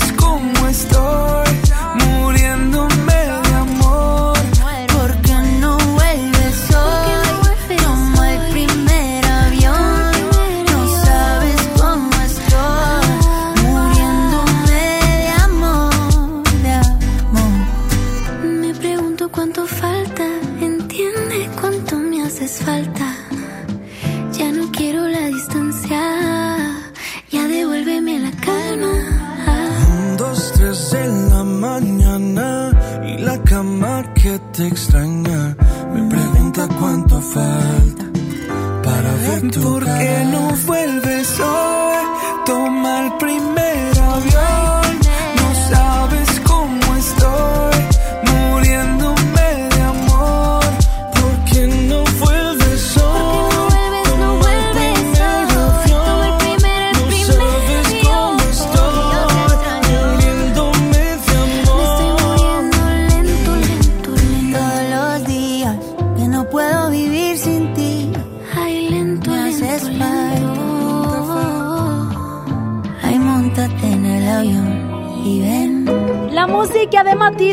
¿Por 39.59 39.83
qué 39.83 40.25
no 40.25 40.50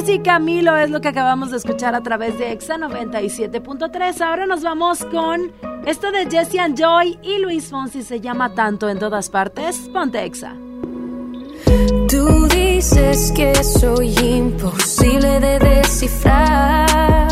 y 0.08 0.20
Camilo 0.20 0.76
es 0.76 0.90
lo 0.90 1.00
que 1.00 1.08
acabamos 1.08 1.50
de 1.50 1.58
escuchar 1.58 1.94
a 1.94 2.02
través 2.02 2.38
de 2.38 2.52
Exa 2.52 2.76
97.3. 2.78 4.20
Ahora 4.22 4.46
nos 4.46 4.62
vamos 4.62 5.04
con 5.04 5.52
esto 5.86 6.10
de 6.10 6.26
Jesse 6.30 6.58
and 6.58 6.78
Joy 6.78 7.18
y 7.22 7.38
Luis 7.38 7.68
Fonsi 7.68 8.02
se 8.02 8.20
llama 8.20 8.54
tanto 8.54 8.88
en 8.88 8.98
todas 8.98 9.28
partes. 9.28 9.76
Ponte 9.92 10.24
Exa. 10.24 10.54
Tú 12.08 12.46
dices 12.48 13.32
que 13.32 13.54
soy 13.62 14.14
imposible 14.18 15.40
de 15.40 15.58
descifrar. 15.58 17.28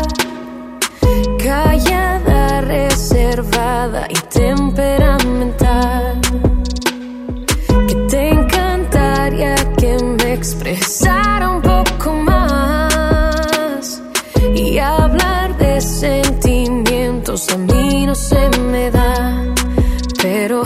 Callada, 1.43 2.61
reservada 2.61 4.07
y 4.09 4.19
temperamental. 4.29 6.21
Que 7.87 7.95
te 8.09 8.29
encantaría 8.29 9.55
que 9.77 9.97
me 10.03 10.33
expresara 10.33 11.49
un 11.49 11.61
poco 11.61 12.13
más. 12.13 12.26
Sentimientos 15.83 17.49
a 17.49 17.57
mí 17.57 18.05
no 18.05 18.15
se 18.15 18.49
me 18.71 18.91
da. 18.91 19.43
Pero 20.21 20.63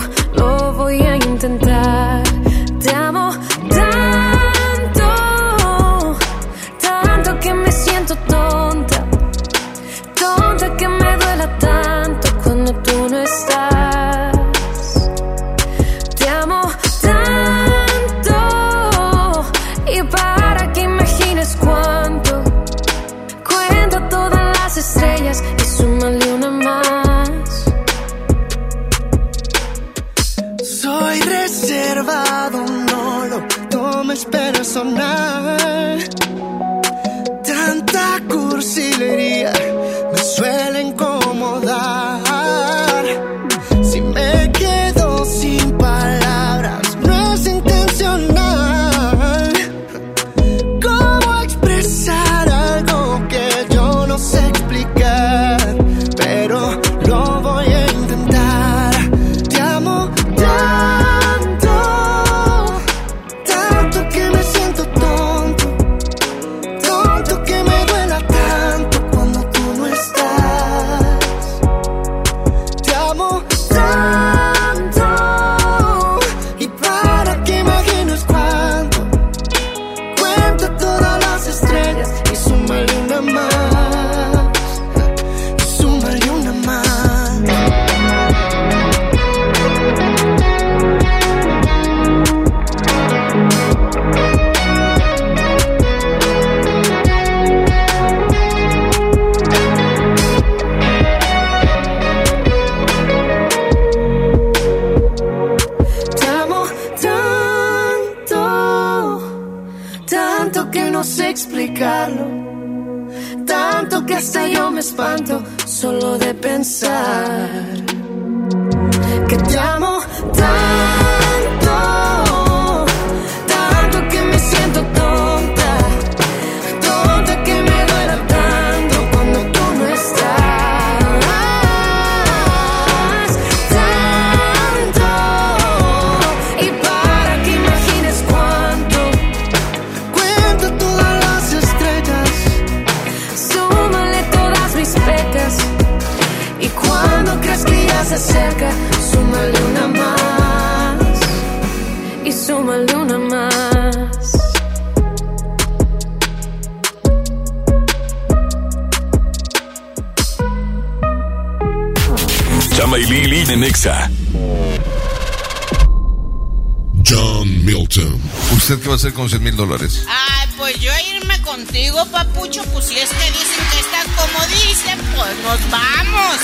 hacer 169.02 169.14
con 169.14 169.28
100 169.28 169.42
mil 169.42 169.56
dólares? 169.56 170.04
Ay, 170.08 170.48
pues 170.56 170.78
yo 170.78 170.92
irme 171.16 171.40
contigo, 171.42 172.06
papucho, 172.12 172.62
pues 172.72 172.86
si 172.86 172.96
es 172.96 173.10
que 173.10 173.30
dicen 173.32 173.64
que 173.72 173.80
está 173.80 174.04
como 174.14 174.46
dicen, 174.46 174.98
pues 175.16 175.30
nos 175.42 175.70
vamos. 175.72 176.38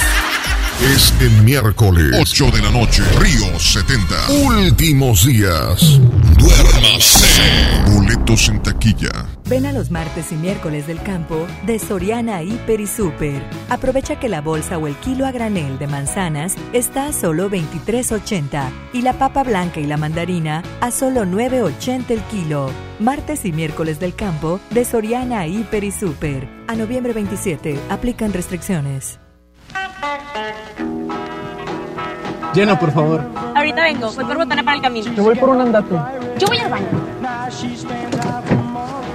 Es 0.82 1.14
el 1.20 1.30
miércoles, 1.42 2.16
8 2.20 2.50
de 2.50 2.62
la 2.62 2.70
noche, 2.70 3.04
Río 3.20 3.60
70. 3.60 4.30
Últimos 4.30 5.24
días. 5.24 6.00
Duérmase. 6.36 7.22
Boletos 7.86 8.48
en 8.48 8.60
taquilla. 8.60 9.37
Ven 9.48 9.64
a 9.64 9.72
los 9.72 9.90
martes 9.90 10.30
y 10.30 10.34
miércoles 10.34 10.86
del 10.86 11.00
campo 11.00 11.46
de 11.64 11.78
Soriana 11.78 12.42
Hiper 12.42 12.82
y 12.82 12.86
Super. 12.86 13.42
Aprovecha 13.70 14.20
que 14.20 14.28
la 14.28 14.42
bolsa 14.42 14.76
o 14.76 14.86
el 14.86 14.94
kilo 14.96 15.24
a 15.24 15.32
granel 15.32 15.78
de 15.78 15.86
manzanas 15.86 16.54
está 16.74 17.06
a 17.06 17.12
solo 17.14 17.48
23.80 17.48 18.68
y 18.92 19.00
la 19.00 19.14
papa 19.14 19.44
blanca 19.44 19.80
y 19.80 19.86
la 19.86 19.96
mandarina 19.96 20.62
a 20.82 20.90
solo 20.90 21.24
9.80 21.24 22.10
el 22.10 22.20
kilo. 22.24 22.70
Martes 23.00 23.46
y 23.46 23.52
miércoles 23.52 23.98
del 23.98 24.14
campo 24.14 24.60
de 24.68 24.84
Soriana 24.84 25.46
Hiper 25.46 25.82
y 25.82 25.92
Super. 25.92 26.46
A 26.66 26.76
noviembre 26.76 27.14
27 27.14 27.78
aplican 27.88 28.34
restricciones. 28.34 29.18
Lleno, 32.52 32.78
por 32.78 32.92
favor. 32.92 33.24
Ahorita 33.54 33.82
vengo, 33.82 34.12
voy 34.12 34.24
por 34.26 34.36
botana 34.36 34.62
para 34.62 34.76
el 34.76 34.82
camino. 34.82 35.14
Te 35.14 35.20
voy 35.22 35.36
por 35.36 35.48
un 35.48 35.62
andate. 35.62 35.94
Yo 36.38 36.46
voy 36.48 36.58
al 36.58 36.70
baño. 36.70 37.17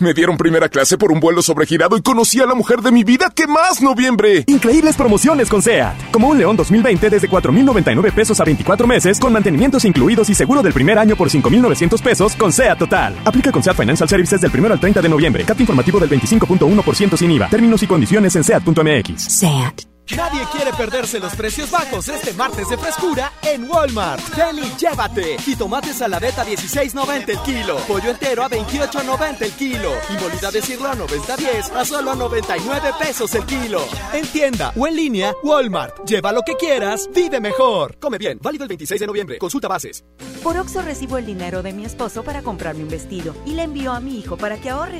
Me 0.00 0.14
dieron 0.14 0.38
primera 0.38 0.70
clase 0.70 0.96
por 0.96 1.12
un 1.12 1.20
vuelo 1.20 1.42
sobregirado 1.42 1.94
y 1.94 2.00
conocí 2.00 2.40
a 2.40 2.46
la 2.46 2.54
mujer 2.54 2.80
de 2.80 2.90
mi 2.90 3.04
vida. 3.04 3.30
¿Qué 3.34 3.46
más, 3.46 3.82
noviembre? 3.82 4.44
Increíbles 4.46 4.96
promociones 4.96 5.50
con 5.50 5.60
SEAT. 5.60 6.10
Como 6.10 6.28
un 6.28 6.38
León 6.38 6.56
2020 6.56 7.10
desde 7.10 7.28
4,099 7.28 8.12
pesos 8.12 8.40
a 8.40 8.44
24 8.44 8.86
meses, 8.86 9.20
con 9.20 9.30
mantenimientos 9.30 9.84
incluidos 9.84 10.30
y 10.30 10.34
seguro 10.34 10.62
del 10.62 10.72
primer 10.72 10.98
año 10.98 11.16
por 11.16 11.28
5,900 11.28 12.00
pesos 12.00 12.34
con 12.34 12.50
SEAT 12.50 12.78
Total. 12.78 13.14
Aplica 13.26 13.52
con 13.52 13.62
SEAT 13.62 13.76
Financial 13.76 14.08
Services 14.08 14.40
del 14.40 14.50
1 14.50 14.72
al 14.72 14.80
30 14.80 15.02
de 15.02 15.08
noviembre. 15.10 15.44
CAT 15.44 15.60
informativo 15.60 16.00
del 16.00 16.08
25.1% 16.08 17.16
sin 17.18 17.30
IVA. 17.32 17.48
Términos 17.50 17.82
y 17.82 17.86
condiciones 17.86 18.34
en 18.36 18.44
SEAT.mx. 18.44 19.20
SEAT. 19.20 19.89
Nadie 20.16 20.44
quiere 20.50 20.72
perderse 20.72 21.20
los 21.20 21.34
precios 21.34 21.70
bajos 21.70 22.08
este 22.08 22.32
martes 22.32 22.68
de 22.68 22.76
frescura 22.76 23.32
en 23.42 23.70
Walmart. 23.70 24.22
Ven 24.36 24.58
y 24.58 24.76
llévate. 24.76 25.38
Jitomate 25.38 25.94
saladeta 25.94 26.44
16.90 26.44 27.28
el 27.28 27.38
kilo. 27.40 27.76
Pollo 27.86 28.10
entero 28.10 28.42
a 28.42 28.50
28.90 28.50 29.42
el 29.42 29.52
kilo. 29.52 29.92
Y 30.08 30.22
molida 30.22 30.50
de 30.50 30.62
cirlo 30.62 30.88
a 30.88 30.96
90.10 30.96 31.76
a 31.76 31.84
solo 31.84 32.14
99 32.14 32.90
pesos 32.98 33.34
el 33.34 33.44
kilo. 33.46 33.80
En 34.12 34.26
tienda 34.26 34.72
o 34.76 34.86
en 34.86 34.96
línea, 34.96 35.34
Walmart. 35.42 36.04
Lleva 36.04 36.32
lo 36.32 36.42
que 36.42 36.56
quieras, 36.56 37.08
vive 37.14 37.40
mejor. 37.40 37.96
Come 38.00 38.18
bien. 38.18 38.38
Válido 38.42 38.64
el 38.64 38.68
26 38.68 39.00
de 39.00 39.06
noviembre. 39.06 39.38
Consulta 39.38 39.68
bases. 39.68 40.04
Por 40.42 40.56
Oxo 40.56 40.82
recibo 40.82 41.18
el 41.18 41.26
dinero 41.26 41.62
de 41.62 41.72
mi 41.72 41.84
esposo 41.84 42.24
para 42.24 42.42
comprarme 42.42 42.82
un 42.82 42.88
vestido 42.88 43.34
y 43.46 43.54
le 43.54 43.62
envío 43.62 43.92
a 43.92 44.00
mi 44.00 44.18
hijo 44.18 44.36
para 44.36 44.56
que 44.60 44.70
ahorre. 44.70 44.98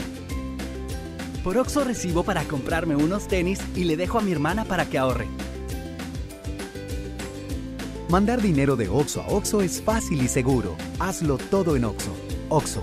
Por 1.43 1.57
Oxo 1.57 1.85
recibo 1.85 2.23
para 2.23 2.45
comprarme 2.45 2.97
unos 2.97 3.27
tenis 3.27 3.61
y 3.75 3.85
le 3.85 3.97
dejo 3.97 4.19
a 4.19 4.23
mi 4.23 4.31
hermana 4.31 4.67
para 4.67 4.85
que 4.87 4.99
ahorre. 4.99 5.27
Mandar 8.11 8.43
dinero 8.43 8.77
de 8.77 8.89
Oxo 8.89 9.23
a 9.23 9.29
Oxo 9.29 9.63
es 9.63 9.81
fácil 9.81 10.21
y 10.23 10.29
seguro. 10.29 10.77
Hazlo 10.99 11.39
todo 11.39 11.77
en 11.77 11.85
Oxo. 11.85 12.11
Oxo, 12.51 12.83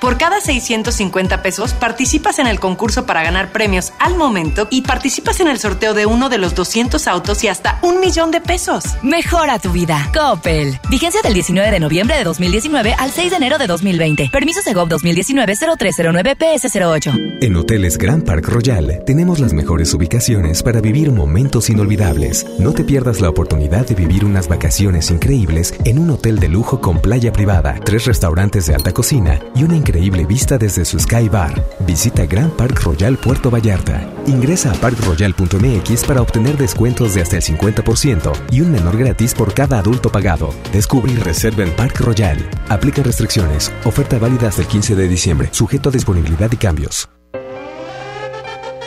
Por 0.00 0.16
cada 0.18 0.40
650 0.40 1.42
pesos 1.42 1.72
participas 1.72 2.38
en 2.38 2.46
el 2.46 2.60
concurso 2.60 3.06
para 3.06 3.22
ganar 3.22 3.50
premios 3.50 3.94
al 3.98 4.14
momento 4.14 4.68
y 4.70 4.82
participas 4.82 5.40
en 5.40 5.48
el 5.48 5.58
sorteo 5.58 5.94
de 5.94 6.04
uno 6.06 6.28
de 6.28 6.38
los 6.38 6.54
200 6.54 7.08
autos 7.08 7.42
y 7.44 7.48
hasta 7.48 7.80
un 7.82 7.98
millón 7.98 8.30
de 8.30 8.40
pesos. 8.40 8.84
Mejora 9.02 9.58
tu 9.58 9.72
vida. 9.72 10.08
Coppel. 10.14 10.78
Vigencia 10.88 11.22
del 11.22 11.34
19 11.34 11.72
de 11.72 11.80
noviembre 11.80 12.16
de 12.16 12.22
2019 12.24 12.94
al 12.96 13.10
6 13.10 13.30
de 13.30 13.36
enero 13.36 13.58
de 13.58 13.66
2020. 13.66 14.28
Permiso 14.30 14.62
Segov 14.62 14.88
2019-0309-PS08. 14.90 17.38
En 17.40 17.56
Hoteles 17.56 17.98
Grand 17.98 18.24
Park 18.24 18.46
Royal 18.48 19.02
tenemos 19.06 19.40
las 19.40 19.52
mejores 19.52 19.92
ubicaciones 19.92 20.62
para 20.62 20.80
vivir 20.80 21.10
momentos 21.10 21.68
inolvidables. 21.68 22.46
No 22.58 22.72
te 22.72 22.84
pierdas 22.84 23.20
la 23.20 23.28
oportunidad 23.28 23.84
de 23.86 23.96
vivir 23.96 24.24
unas 24.24 24.46
vacaciones 24.46 25.10
increíbles 25.10 25.74
en 25.84 25.98
un 25.98 26.10
hotel 26.10 26.38
de 26.38 26.46
lujo 26.48 26.80
con 26.80 27.00
playa 27.00 27.32
privada, 27.32 27.80
tres 27.84 28.04
restaurantes 28.04 28.66
de 28.66 28.74
alta 28.74 28.92
cocina 28.92 29.40
y 29.54 29.64
una 29.64 29.76
increíble 29.76 29.95
vista 30.26 30.58
desde 30.58 30.84
su 30.84 30.98
Sky 30.98 31.28
Bar. 31.28 31.62
Visita 31.80 32.26
Grand 32.26 32.52
Park 32.52 32.80
Royal 32.82 33.16
Puerto 33.16 33.50
Vallarta. 33.50 34.08
Ingresa 34.26 34.72
a 34.72 34.74
parkroyal.mx 34.74 36.04
para 36.04 36.22
obtener 36.22 36.56
descuentos 36.56 37.14
de 37.14 37.22
hasta 37.22 37.36
el 37.36 37.42
50% 37.42 38.32
y 38.50 38.60
un 38.60 38.72
menor 38.72 38.96
gratis 38.96 39.34
por 39.34 39.54
cada 39.54 39.78
adulto 39.78 40.10
pagado. 40.10 40.54
Descubre 40.72 41.12
y 41.12 41.16
reserva 41.16 41.62
en 41.62 41.70
Park 41.70 42.00
Royal. 42.00 42.38
Aplica 42.68 43.02
restricciones. 43.02 43.72
Oferta 43.84 44.18
válida 44.18 44.48
hasta 44.48 44.62
el 44.62 44.68
15 44.68 44.94
de 44.94 45.08
diciembre. 45.08 45.48
Sujeto 45.52 45.88
a 45.88 45.92
disponibilidad 45.92 46.50
y 46.52 46.56
cambios. 46.56 47.08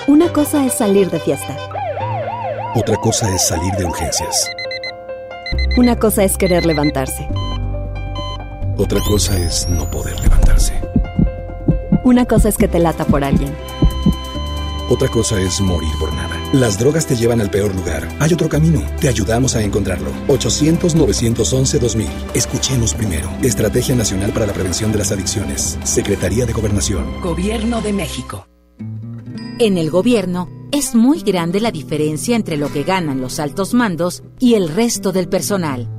Una 0.07 0.31
cosa 0.33 0.65
es 0.65 0.73
salir 0.73 1.09
de 1.11 1.19
fiesta. 1.19 1.55
Otra 2.75 2.95
cosa 2.97 3.33
es 3.33 3.47
salir 3.47 3.73
de 3.73 3.85
urgencias. 3.85 4.49
Una 5.77 5.95
cosa 5.97 6.23
es 6.23 6.37
querer 6.37 6.65
levantarse. 6.65 7.27
Otra 8.77 8.99
cosa 9.07 9.37
es 9.37 9.67
no 9.69 9.89
poder 9.91 10.19
levantarse. 10.19 10.73
Una 12.03 12.25
cosa 12.25 12.49
es 12.49 12.57
que 12.57 12.67
te 12.67 12.79
lata 12.79 13.05
por 13.05 13.23
alguien. 13.23 13.53
Otra 14.89 15.07
cosa 15.07 15.39
es 15.39 15.61
morir 15.61 15.91
por 15.99 16.11
nada. 16.13 16.35
Las 16.51 16.79
drogas 16.79 17.05
te 17.05 17.15
llevan 17.15 17.41
al 17.41 17.51
peor 17.51 17.75
lugar. 17.75 18.07
Hay 18.19 18.33
otro 18.33 18.49
camino. 18.49 18.81
Te 18.99 19.07
ayudamos 19.07 19.55
a 19.55 19.61
encontrarlo. 19.61 20.11
800-911-2000. 20.27 22.07
Escuchemos 22.33 22.95
primero. 22.95 23.29
Estrategia 23.43 23.95
Nacional 23.95 24.31
para 24.31 24.47
la 24.47 24.53
Prevención 24.53 24.91
de 24.91 24.97
las 24.97 25.11
Adicciones. 25.11 25.77
Secretaría 25.83 26.47
de 26.47 26.53
Gobernación. 26.53 27.21
Gobierno 27.21 27.81
de 27.81 27.93
México. 27.93 28.47
En 29.59 29.77
el 29.77 29.91
gobierno, 29.91 30.49
es 30.71 30.95
muy 30.95 31.21
grande 31.21 31.59
la 31.59 31.69
diferencia 31.69 32.35
entre 32.35 32.57
lo 32.57 32.71
que 32.71 32.83
ganan 32.83 33.21
los 33.21 33.39
altos 33.39 33.75
mandos 33.75 34.23
y 34.39 34.55
el 34.55 34.69
resto 34.69 35.11
del 35.11 35.29
personal. 35.29 35.98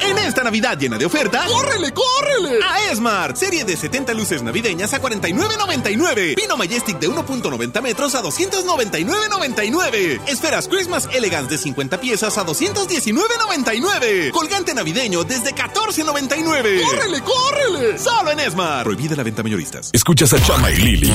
En 0.00 0.18
esta 0.18 0.42
Navidad 0.42 0.78
llena 0.78 0.98
de 0.98 1.06
ofertas, 1.06 1.50
¡córrele, 1.50 1.92
córrele! 1.92 2.58
A 2.64 2.90
Esmart, 2.90 3.36
serie 3.36 3.64
de 3.64 3.76
70 3.76 4.12
luces 4.14 4.42
navideñas 4.42 4.92
a 4.92 5.00
49.99. 5.00 6.34
Pino 6.34 6.56
Majestic 6.56 6.98
de 6.98 7.08
1.90 7.08 7.80
metros 7.80 8.14
a 8.14 8.22
299.99. 8.22 10.20
Esferas 10.26 10.68
Christmas 10.68 11.08
Elegance 11.12 11.50
de 11.50 11.58
50 11.58 12.00
piezas 12.00 12.36
a 12.38 12.44
219.99. 12.44 14.30
Colgante 14.30 14.74
navideño 14.74 15.24
desde 15.24 15.54
14.99. 15.54 16.82
¡Córrele, 16.82 17.20
córrele! 17.22 17.98
Solo 17.98 18.30
en 18.32 18.40
Esmart. 18.40 18.84
Prohibida 18.84 19.16
la 19.16 19.22
venta 19.22 19.42
mayoristas. 19.42 19.90
Escuchas 19.92 20.32
a 20.32 20.42
Chama 20.42 20.70
y 20.70 20.76
Lili 20.76 21.12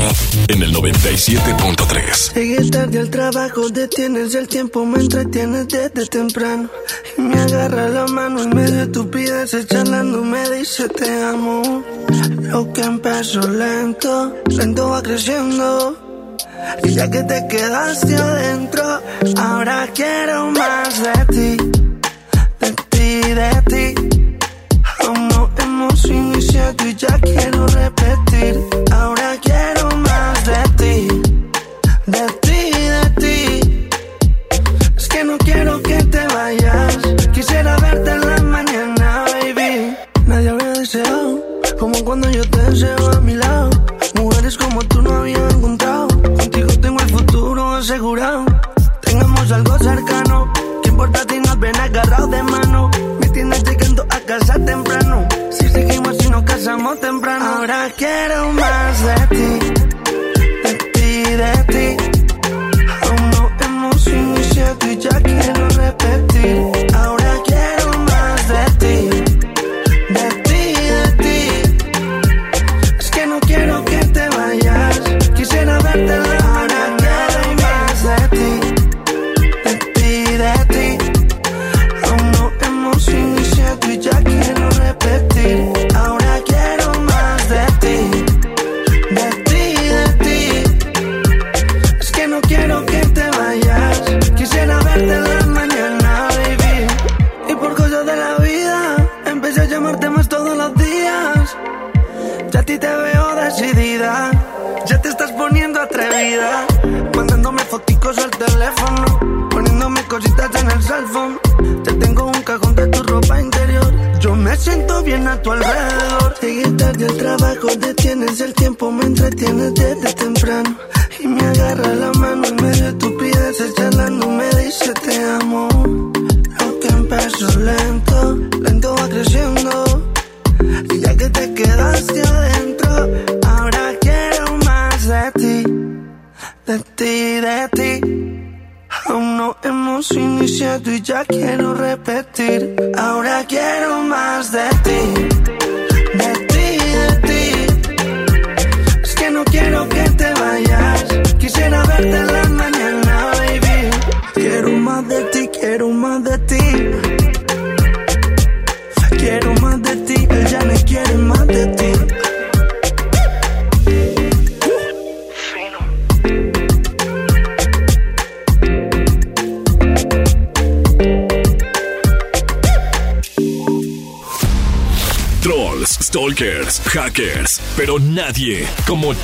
en 0.48 0.64
el 0.64 0.74
97.3. 0.74 2.34
Llegué 2.34 2.70
tarde 2.70 3.00
al 3.00 3.10
trabajo, 3.10 3.70
detienes 3.70 4.34
el 4.36 4.48
tiempo, 4.48 4.86
me 4.86 5.00
entretienes 5.00 5.68
desde 5.68 6.08
temprano. 6.08 6.70
Y 7.18 7.22
me 7.22 7.40
agarra 7.40 7.90
la 7.90 8.08
mano 8.08 8.44
y 8.44 8.48
me 8.48 8.69
de 8.72 8.84
estupideces 8.84 9.68
charlando 9.68 10.22
me 10.24 10.50
dice 10.50 10.88
te 10.90 11.24
amo. 11.24 11.84
Lo 12.42 12.72
que 12.74 12.82
empezó 12.82 13.42
lento, 13.42 14.36
lento 14.48 14.90
va 14.90 15.02
creciendo. 15.02 15.98
Y 16.84 16.94
ya 16.94 17.10
que 17.10 17.24
te 17.24 17.48
quedaste 17.48 18.16
adentro, 18.16 18.84
ahora 19.38 19.88
quiero 19.94 20.52
más 20.52 21.02
de 21.04 21.26
ti, 21.36 21.58
de 22.60 22.72
ti, 22.90 23.22
de 23.40 23.52
ti. 23.72 24.38
Aún 25.06 25.28
no 25.30 25.50
hemos 25.58 26.06
iniciado 26.06 26.88
y 26.88 26.96
ya 26.96 27.20
quiero 27.20 27.68
repetir. 27.68 28.60
Ahora 28.92 29.36
quiero 29.42 29.96
más 29.98 30.46
de 30.46 30.64
ti, 30.78 31.19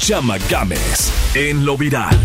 Chama 0.06 0.38
Games 0.50 1.12
en 1.34 1.66
lo 1.66 1.76
viral. 1.78 2.16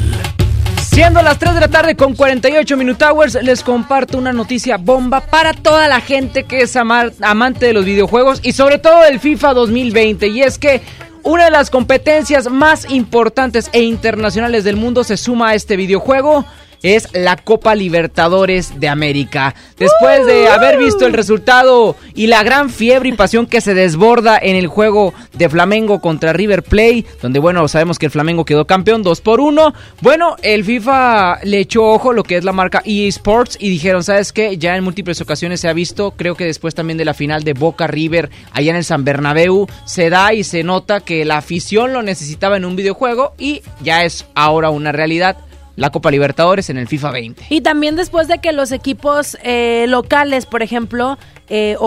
Siendo 0.93 1.23
las 1.23 1.39
3 1.39 1.55
de 1.55 1.61
la 1.61 1.69
tarde 1.69 1.97
con 1.97 2.15
48 2.15 2.77
Minute 2.77 3.03
Hours, 3.05 3.39
les 3.43 3.63
comparto 3.63 4.19
una 4.19 4.33
noticia 4.35 4.77
bomba 4.77 5.21
para 5.21 5.55
toda 5.55 5.89
la 5.89 6.01
gente 6.03 6.45
que 6.45 6.61
es 6.63 6.77
amar- 6.77 7.13
amante 7.23 7.65
de 7.67 7.73
los 7.73 7.85
videojuegos 7.85 8.41
y 8.43 8.53
sobre 8.53 8.79
todo 8.79 9.01
del 9.03 9.19
FIFA 9.21 9.55
2020. 9.55 10.27
Y 10.29 10.43
es 10.43 10.59
que 10.59 10.83
una 11.23 11.45
de 11.47 11.51
las 11.53 11.71
competencias 11.71 12.51
más 12.51 12.91
importantes 12.91 13.71
e 13.73 13.81
internacionales 13.81 14.65
del 14.65 14.77
mundo 14.77 15.03
se 15.05 15.17
suma 15.17 15.51
a 15.51 15.55
este 15.55 15.77
videojuego. 15.77 16.45
Es 16.83 17.09
la 17.13 17.37
Copa 17.37 17.75
Libertadores 17.75 18.81
de 18.81 18.89
América. 18.89 19.55
Después 19.79 20.25
de 20.27 20.49
haber 20.49 20.79
visto 20.79 21.07
el 21.07 21.13
resultado 21.13 21.97
y 22.15 22.27
la 22.27 22.43
gran 22.43 22.71
fiebre 22.71 23.11
y 23.11 23.13
pasión 23.13 23.47
que 23.47 23.61
se 23.61 23.75
desborda 23.75 24.39
en 24.41 24.57
el 24.57 24.67
juego 24.67 25.13
de 25.35 25.49
Flamengo 25.49 26.01
contra 26.01 26.33
River 26.33 26.63
Plate, 26.63 27.05
donde 27.21 27.39
bueno, 27.39 27.69
sabemos 27.69 27.99
que 27.99 28.07
el 28.07 28.13
Flamengo 28.13 28.45
quedó 28.45 28.67
campeón 28.67 29.03
2 29.03 29.21
por 29.21 29.41
1. 29.41 29.75
Bueno, 30.01 30.37
el 30.43 30.65
FIFA 30.65 31.41
le 31.45 31.61
echó 31.61 31.85
ojo 31.85 32.13
lo 32.13 32.23
que 32.23 32.37
es 32.37 32.45
la 32.45 32.53
marca 32.53 32.83
EA 32.85 33.09
Sports 33.09 33.57
y 33.61 33.69
dijeron, 33.69 34.03
¿sabes 34.03 34.33
qué? 34.33 34.57
Ya 34.57 34.77
en 34.77 34.85
múltiples 34.85 35.21
ocasiones 35.21 35.61
se 35.61 35.69
ha 35.69 35.73
visto, 35.73 36.13
creo 36.13 36.35
que 36.35 36.45
después 36.45 36.75
también 36.75 36.97
de 36.97 37.05
la 37.05 37.15
final 37.15 37.45
de 37.45 37.53
Boca 37.53 37.87
River 37.87 38.31
allá 38.53 38.71
en 38.71 38.77
el 38.77 38.85
San 38.85 39.05
Bernabéu, 39.05 39.67
se 39.85 40.11
da 40.11 40.33
y 40.33 40.45
se 40.45 40.63
nota 40.63 41.01
que 41.01 41.25
la 41.25 41.39
afición 41.39 41.93
lo 41.93 42.03
necesitaba 42.03 42.57
en 42.57 42.65
un 42.65 42.77
videojuego 42.77 43.35
y 43.39 43.63
ya 43.83 44.05
es 44.05 44.27
ahora 44.35 44.71
una 44.71 44.93
realidad. 44.93 45.37
La 45.77 45.91
Copa 45.91 46.11
Libertadores 46.11 46.69
en 46.71 46.77
el 46.79 46.89
FIFA 46.89 47.11
20. 47.13 47.47
Y 47.49 47.61
también 47.63 47.97
después 47.97 48.29
de 48.29 48.39
que 48.39 48.53
los 48.53 48.73
equipos 48.73 49.39
eh, 49.43 49.87
locales, 49.89 50.47
por 50.47 50.63
ejemplo, 50.63 51.19
eh, 51.49 51.77
o, 51.79 51.87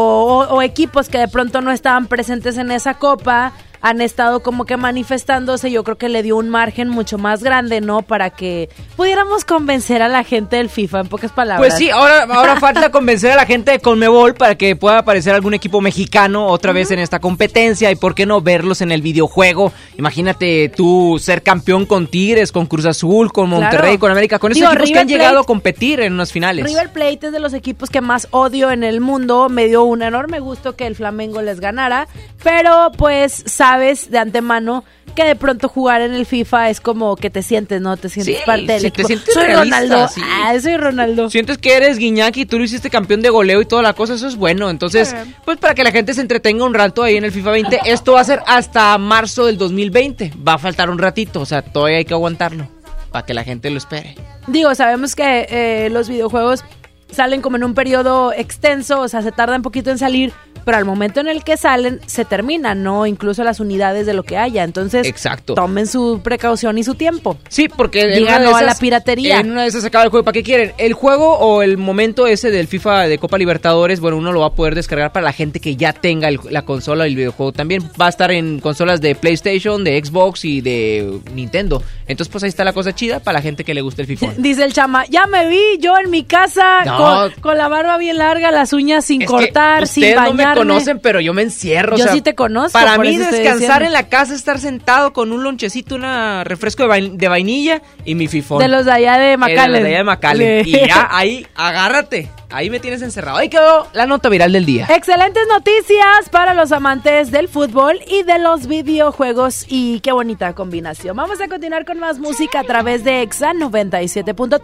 o- 0.49 0.55
o 0.55 0.61
equipos 0.61 1.09
que 1.09 1.17
de 1.19 1.27
pronto 1.27 1.61
no 1.61 1.71
estaban 1.71 2.07
presentes 2.07 2.57
en 2.57 2.71
esa 2.71 2.95
copa, 2.95 3.53
han 3.83 3.99
estado 3.99 4.39
como 4.39 4.63
que 4.65 4.77
manifestándose, 4.77 5.69
yo 5.69 5.83
creo 5.83 5.97
que 5.97 6.07
le 6.07 6.23
dio 6.23 6.37
un 6.37 6.47
margen 6.47 6.87
mucho 6.87 7.17
más 7.17 7.43
grande, 7.43 7.81
¿no? 7.81 8.01
Para 8.01 8.29
que 8.29 8.69
pudiéramos 8.95 9.43
convencer 9.43 10.01
a 10.01 10.07
la 10.07 10.23
gente 10.23 10.55
del 10.55 10.69
FIFA, 10.69 11.01
en 11.01 11.07
pocas 11.09 11.33
palabras. 11.33 11.59
Pues 11.59 11.77
sí, 11.77 11.89
ahora, 11.89 12.23
ahora 12.23 12.59
falta 12.61 12.91
convencer 12.91 13.33
a 13.33 13.35
la 13.35 13.45
gente 13.45 13.71
de 13.71 13.79
Conmebol 13.79 14.35
para 14.35 14.55
que 14.55 14.77
pueda 14.77 14.99
aparecer 14.99 15.35
algún 15.35 15.53
equipo 15.53 15.81
mexicano 15.81 16.47
otra 16.47 16.71
vez 16.71 16.91
en 16.91 16.99
esta 16.99 17.19
competencia 17.19 17.91
y 17.91 17.95
por 17.97 18.15
qué 18.15 18.25
no 18.25 18.39
verlos 18.39 18.79
en 18.79 18.93
el 18.93 19.01
videojuego. 19.01 19.73
Imagínate 19.97 20.69
tú 20.69 21.17
ser 21.19 21.43
campeón 21.43 21.85
con 21.85 22.07
Tigres, 22.07 22.53
con 22.53 22.67
Cruz 22.67 22.85
Azul, 22.85 23.33
con 23.33 23.49
Monterrey, 23.49 23.79
Claro. 23.81 23.99
con 23.99 24.11
América, 24.11 24.39
con 24.39 24.53
esos 24.53 24.63
equipos 24.63 24.91
que 24.91 24.99
han 24.99 25.07
llegado 25.09 25.39
a 25.39 25.43
competir 25.43 25.99
en 25.99 26.13
unas 26.13 26.31
finales. 26.31 26.65
River 26.65 26.93
Plate 26.93 27.27
es 27.27 27.31
de 27.33 27.39
los 27.41 27.53
equipos 27.53 27.89
que 27.89 27.99
más 27.99 28.29
odio 28.31 28.71
en 28.71 28.85
el 28.85 29.01
mundo. 29.01 29.49
Me 29.49 29.67
dio 29.67 29.83
un 29.83 30.03
enorme 30.03 30.39
gusto 30.39 30.77
que 30.77 30.87
el 30.87 30.95
Flamengo 30.95 31.41
les 31.41 31.59
ganara. 31.59 32.07
Pero 32.41 32.93
pues 32.97 33.43
sabes 33.73 34.11
de 34.11 34.19
antemano 34.19 34.83
que 35.15 35.23
de 35.23 35.35
pronto 35.35 35.67
jugar 35.67 36.01
en 36.01 36.13
el 36.13 36.25
FIFA 36.27 36.69
es 36.69 36.79
como 36.79 37.15
que 37.15 37.29
te 37.31 37.41
sientes, 37.41 37.81
¿no? 37.81 37.97
Te 37.97 38.07
sientes 38.09 38.37
Sí, 38.37 38.41
parte 38.45 38.73
del 38.73 38.81
te 38.83 38.87
equipo. 38.89 39.07
sientes 39.07 39.33
soy 39.33 39.45
realista, 39.45 39.79
Ronaldo. 39.81 40.07
sí. 40.09 40.21
Ah, 40.23 40.53
soy 40.61 40.77
Ronaldo. 40.77 41.29
Sientes 41.29 41.57
que 41.57 41.75
eres 41.75 41.97
Guiñac 41.97 42.37
y 42.37 42.45
tú 42.45 42.57
lo 42.59 42.65
hiciste 42.65 42.89
campeón 42.89 43.21
de 43.21 43.29
goleo 43.29 43.61
y 43.61 43.65
toda 43.65 43.81
la 43.81 43.93
cosa, 43.93 44.13
eso 44.13 44.27
es 44.27 44.35
bueno. 44.35 44.69
Entonces, 44.69 45.15
pues 45.45 45.57
para 45.57 45.73
que 45.73 45.83
la 45.83 45.91
gente 45.91 46.13
se 46.13 46.21
entretenga 46.21 46.65
un 46.65 46.73
rato 46.75 47.01
ahí 47.03 47.17
en 47.17 47.23
el 47.25 47.31
FIFA 47.31 47.51
20, 47.51 47.79
esto 47.85 48.13
va 48.13 48.21
a 48.21 48.25
ser 48.25 48.41
hasta 48.45 48.95
marzo 48.99 49.45
del 49.47 49.57
2020. 49.57 50.33
Va 50.47 50.53
a 50.53 50.57
faltar 50.59 50.89
un 50.91 50.99
ratito, 50.99 51.41
o 51.41 51.45
sea, 51.45 51.61
todavía 51.63 51.97
hay 51.97 52.05
que 52.05 52.13
aguantarlo 52.13 52.67
para 53.11 53.25
que 53.25 53.33
la 53.33 53.43
gente 53.43 53.69
lo 53.71 53.77
espere. 53.77 54.15
Digo, 54.47 54.73
sabemos 54.75 55.15
que 55.15 55.47
eh, 55.49 55.89
los 55.91 56.09
videojuegos 56.09 56.63
salen 57.11 57.41
como 57.41 57.57
en 57.57 57.63
un 57.63 57.73
periodo 57.75 58.33
extenso, 58.33 59.01
o 59.01 59.07
sea, 59.07 59.21
se 59.21 59.31
tarda 59.31 59.55
un 59.55 59.61
poquito 59.61 59.91
en 59.91 59.99
salir, 59.99 60.33
pero 60.65 60.77
al 60.77 60.85
momento 60.85 61.19
en 61.19 61.27
el 61.27 61.43
que 61.43 61.57
salen, 61.57 61.99
se 62.05 62.25
terminan, 62.25 62.83
¿no? 62.83 63.05
Incluso 63.05 63.43
las 63.43 63.59
unidades 63.59 64.05
de 64.05 64.13
lo 64.13 64.23
que 64.23 64.37
haya. 64.37 64.63
Entonces, 64.63 65.07
Exacto. 65.07 65.53
tomen 65.55 65.87
su 65.87 66.21
precaución 66.23 66.77
y 66.77 66.83
su 66.83 66.95
tiempo. 66.95 67.37
Sí, 67.49 67.67
porque 67.69 68.07
Digan 68.07 68.43
no 68.43 68.55
a 68.55 68.61
la 68.63 68.75
piratería. 68.75 69.39
En 69.39 69.51
una 69.51 69.63
de 69.63 69.67
esas 69.67 69.81
se 69.81 69.87
acaba 69.87 70.03
el 70.03 70.09
juego. 70.09 70.23
¿Para 70.23 70.33
qué 70.33 70.43
quieren? 70.43 70.73
El 70.77 70.93
juego 70.93 71.37
o 71.37 71.61
el 71.61 71.77
momento 71.77 72.27
ese 72.27 72.51
del 72.51 72.67
FIFA 72.67 73.07
de 73.07 73.17
Copa 73.17 73.37
Libertadores, 73.37 73.99
bueno, 73.99 74.17
uno 74.17 74.31
lo 74.31 74.41
va 74.41 74.47
a 74.47 74.53
poder 74.53 74.75
descargar 74.75 75.11
para 75.11 75.23
la 75.25 75.33
gente 75.33 75.59
que 75.59 75.75
ya 75.75 75.93
tenga 75.93 76.27
el- 76.29 76.39
la 76.49 76.63
consola 76.63 77.07
y 77.07 77.11
el 77.11 77.15
videojuego. 77.15 77.51
También 77.51 77.83
va 77.99 78.07
a 78.07 78.09
estar 78.09 78.31
en 78.31 78.59
consolas 78.59 79.01
de 79.01 79.15
PlayStation, 79.15 79.83
de 79.83 80.03
Xbox 80.03 80.45
y 80.45 80.61
de 80.61 81.19
Nintendo. 81.33 81.81
Entonces, 82.07 82.31
pues 82.31 82.43
ahí 82.43 82.49
está 82.49 82.63
la 82.63 82.73
cosa 82.73 82.93
chida 82.93 83.19
para 83.19 83.39
la 83.39 83.41
gente 83.41 83.63
que 83.63 83.73
le 83.73 83.81
gusta 83.81 84.01
el 84.01 84.07
FIFA. 84.07 84.33
Dice 84.37 84.63
el 84.63 84.73
chama, 84.73 85.05
ya 85.07 85.25
me 85.27 85.47
vi 85.47 85.77
yo 85.79 85.97
en 85.97 86.09
mi 86.09 86.23
casa 86.23 86.83
No. 86.85 86.97
con, 86.97 87.31
con 87.41 87.57
la 87.57 87.67
barba 87.67 87.97
bien 87.97 88.17
larga, 88.17 88.51
las 88.51 88.73
uñas 88.73 89.05
sin 89.05 89.21
Es 89.21 89.27
cortar, 89.29 89.87
sin 89.87 90.13
no 90.15 90.21
me 90.53 90.59
conocen, 90.61 90.99
pero 90.99 91.19
yo 91.19 91.33
me 91.33 91.41
encierro. 91.41 91.95
o 91.95 91.97
Yo 91.97 92.05
sea, 92.05 92.13
sí 92.13 92.21
te 92.21 92.35
conozco, 92.35 92.71
Para 92.73 92.97
mí, 92.97 93.17
descansar 93.17 93.83
en 93.83 93.93
la 93.93 94.07
casa, 94.09 94.33
estar 94.35 94.59
sentado 94.59 95.13
con 95.13 95.31
un 95.31 95.43
lonchecito, 95.43 95.95
una 95.95 96.43
refresco 96.43 96.83
de, 96.83 96.89
vain- 96.89 97.17
de 97.17 97.27
vainilla 97.27 97.81
y 98.05 98.15
mi 98.15 98.27
fifón. 98.27 98.59
De 98.59 98.67
los 98.67 98.85
de 98.85 98.91
allá 98.91 99.17
de 99.17 99.33
Eh, 99.33 99.37
Macalen. 99.37 99.63
de 99.65 99.69
los 99.79 99.81
de 99.83 99.87
allá 99.89 99.97
de 99.97 100.03
Macalen. 100.03 100.67
Y 100.67 100.71
ya, 100.87 101.07
ahí, 101.11 101.47
agárrate. 101.55 102.29
Ahí 102.49 102.69
me 102.69 102.79
tienes 102.79 103.01
encerrado. 103.01 103.37
Ahí 103.39 103.49
quedó 103.49 103.87
la 103.93 104.05
nota 104.05 104.29
viral 104.29 104.51
del 104.51 104.63
día. 104.65 104.85
Excelentes 104.89 105.47
noticias 105.47 106.29
para 106.29 106.53
los 106.53 106.71
amantes 106.71 107.31
del 107.31 107.47
fútbol 107.49 107.99
y 108.07 108.21
de 108.21 108.37
los 108.37 108.67
videojuegos 108.67 109.65
y 109.67 110.01
qué 110.01 110.11
bonita 110.11 110.53
combinación. 110.53 111.17
Vamos 111.17 111.41
a 111.41 111.47
continuar 111.47 111.83
con 111.83 111.97
más 111.99 112.19
música 112.19 112.59
a 112.59 112.63
través 112.63 113.03
de 113.03 113.23
Exa 113.23 113.53
97.3. 113.53 114.59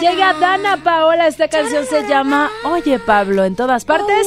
Llega 0.00 0.34
Dana 0.34 0.82
Paola, 0.84 1.28
esta 1.28 1.48
canción 1.48 1.86
se 1.86 2.06
llama 2.06 2.50
Oye 2.64 2.98
Pablo 2.98 3.44
en 3.46 3.56
todas 3.56 3.86
partes. 3.86 4.26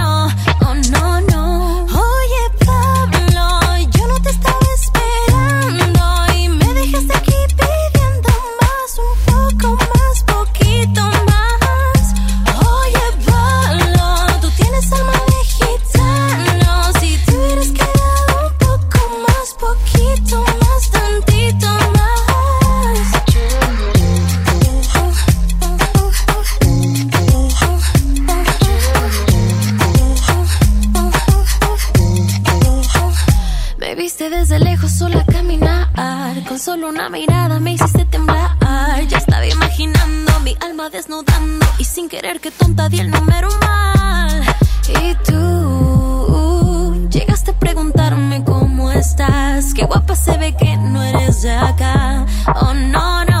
desde 34.31 34.59
lejos 34.59 34.91
sola 34.91 35.25
caminar. 35.25 35.89
Con 36.47 36.57
solo 36.57 36.89
una 36.89 37.09
mirada 37.09 37.59
me 37.59 37.73
hiciste 37.73 38.05
temblar. 38.05 38.57
Ya 39.07 39.17
estaba 39.17 39.45
imaginando 39.45 40.39
mi 40.39 40.55
alma 40.61 40.89
desnudando. 40.89 41.65
Y 41.77 41.83
sin 41.83 42.07
querer 42.09 42.39
que 42.39 42.49
tonta 42.49 42.87
di 42.89 42.99
el 42.99 43.11
número 43.11 43.49
mal. 43.59 44.43
Y 45.01 45.15
tú 45.25 47.07
llegaste 47.09 47.51
a 47.51 47.59
preguntarme 47.59 48.43
cómo 48.43 48.91
estás. 48.91 49.73
Qué 49.73 49.85
guapa 49.85 50.15
se 50.15 50.37
ve 50.37 50.55
que 50.55 50.77
no 50.77 51.03
eres 51.03 51.41
de 51.41 51.51
acá. 51.51 52.25
Oh 52.55 52.73
no, 52.73 53.25
no, 53.25 53.40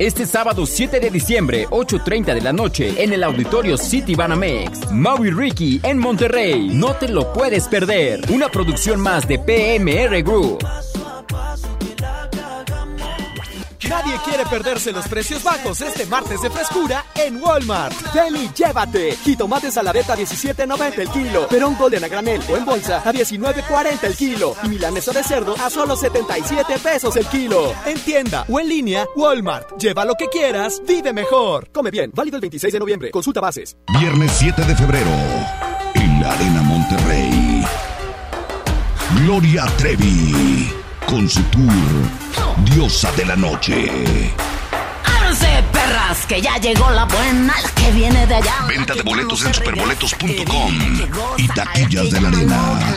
Este 0.00 0.26
sábado 0.26 0.66
7 0.66 0.98
de 0.98 1.08
diciembre, 1.08 1.68
8.30 1.68 2.34
de 2.34 2.40
la 2.40 2.52
noche, 2.52 3.00
en 3.00 3.12
el 3.12 3.22
auditorio 3.22 3.76
City 3.76 4.16
Banamex. 4.16 4.90
Maui 4.90 5.30
Ricky 5.30 5.80
en 5.84 5.98
Monterrey. 5.98 6.68
No 6.72 6.94
te 6.94 7.06
lo 7.06 7.32
puedes 7.32 7.68
perder. 7.68 8.20
Una 8.28 8.48
producción 8.48 9.00
más 9.00 9.28
de 9.28 9.38
PMR 9.38 10.20
Group. 10.24 10.66
Nadie 13.88 14.16
quiere 14.24 14.46
perderse 14.46 14.92
los 14.92 15.06
precios 15.08 15.42
bajos 15.42 15.80
este 15.80 16.06
martes 16.06 16.40
de 16.40 16.50
frescura 16.50 17.04
en 17.14 17.42
Walmart. 17.42 17.94
Ven 18.14 18.36
y 18.36 18.48
llévate. 18.52 19.16
Jitomates 19.16 19.76
a 19.76 19.82
la 19.82 19.92
beta 19.92 20.16
17.90 20.16 20.98
el 20.98 21.08
kilo. 21.10 21.48
Perón 21.48 21.76
golden 21.76 22.04
a 22.04 22.08
granel 22.08 22.42
o 22.48 22.56
en 22.56 22.64
bolsa 22.64 23.02
a 23.04 23.12
19.40 23.12 24.04
el 24.04 24.16
kilo. 24.16 24.56
Y 24.62 24.68
milanesa 24.68 25.12
de 25.12 25.22
cerdo 25.22 25.54
a 25.62 25.68
solo 25.70 25.96
77 25.96 26.78
pesos 26.78 27.16
el 27.16 27.26
kilo. 27.26 27.74
En 27.84 27.98
tienda 28.00 28.44
o 28.48 28.58
en 28.58 28.68
línea, 28.68 29.06
Walmart. 29.16 29.78
Lleva 29.78 30.04
lo 30.04 30.14
que 30.14 30.28
quieras, 30.28 30.80
vive 30.86 31.12
mejor. 31.12 31.68
Come 31.72 31.90
bien. 31.90 32.10
Válido 32.14 32.36
el 32.36 32.42
26 32.42 32.72
de 32.72 32.78
noviembre. 32.78 33.10
Consulta 33.10 33.40
bases. 33.40 33.76
Viernes 33.98 34.32
7 34.38 34.64
de 34.64 34.76
febrero. 34.76 35.10
En 35.94 36.20
la 36.20 36.32
Arena 36.32 36.62
Monterrey. 36.62 37.64
Gloria 39.20 39.66
Trevi. 39.76 40.83
Con 41.06 41.28
su 41.28 41.42
tour 41.44 41.72
Diosa 42.64 43.12
de 43.12 43.24
la 43.24 43.36
Noche. 43.36 43.90
¡Ábranse, 45.04 45.64
perras! 45.72 46.26
Que 46.26 46.40
ya 46.40 46.56
llegó 46.58 46.90
la 46.90 47.04
buena, 47.04 47.54
la 47.60 47.70
que 47.70 47.90
viene 47.92 48.26
de 48.26 48.34
allá. 48.36 48.54
Venta 48.68 48.94
de 48.94 49.02
boletos 49.02 49.44
en 49.44 49.54
superboletos.com 49.54 50.78
y 51.36 51.48
taquillas 51.48 52.10
de 52.10 52.20
la 52.20 52.28
arena. 52.28 52.96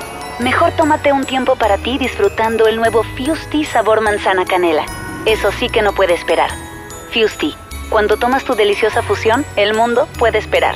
Mejor 0.39 0.71
tómate 0.71 1.11
un 1.11 1.23
tiempo 1.23 1.55
para 1.55 1.77
ti 1.77 1.97
disfrutando 1.97 2.67
el 2.67 2.77
nuevo 2.77 3.03
Fusti 3.03 3.63
sabor 3.63 4.01
manzana 4.01 4.45
canela. 4.45 4.85
Eso 5.25 5.51
sí 5.51 5.69
que 5.69 5.81
no 5.81 5.93
puede 5.93 6.13
esperar. 6.13 6.49
Fusti, 7.13 7.53
cuando 7.89 8.17
tomas 8.17 8.43
tu 8.43 8.55
deliciosa 8.55 9.03
fusión, 9.03 9.45
el 9.55 9.75
mundo 9.75 10.07
puede 10.17 10.39
esperar. 10.39 10.75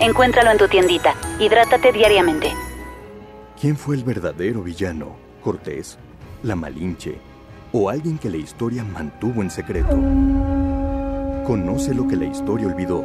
Encuéntralo 0.00 0.50
en 0.50 0.58
tu 0.58 0.68
tiendita. 0.68 1.14
Hidrátate 1.38 1.92
diariamente. 1.92 2.52
¿Quién 3.60 3.76
fue 3.76 3.96
el 3.96 4.04
verdadero 4.04 4.62
villano? 4.62 5.16
¿Cortés? 5.42 5.98
¿La 6.42 6.56
Malinche? 6.56 7.18
¿O 7.72 7.88
alguien 7.88 8.18
que 8.18 8.30
la 8.30 8.38
historia 8.38 8.82
mantuvo 8.82 9.42
en 9.42 9.50
secreto? 9.50 9.96
Conoce 11.46 11.94
lo 11.94 12.08
que 12.08 12.16
la 12.16 12.24
historia 12.24 12.66
olvidó. 12.66 13.04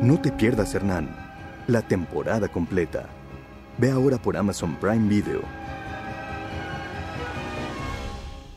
No 0.00 0.18
te 0.20 0.32
pierdas, 0.32 0.74
Hernán. 0.74 1.14
La 1.66 1.82
temporada 1.82 2.48
completa. 2.48 3.06
Ve 3.78 3.92
ahora 3.92 4.18
por 4.18 4.36
Amazon 4.36 4.76
Prime 4.80 5.08
Video. 5.08 5.40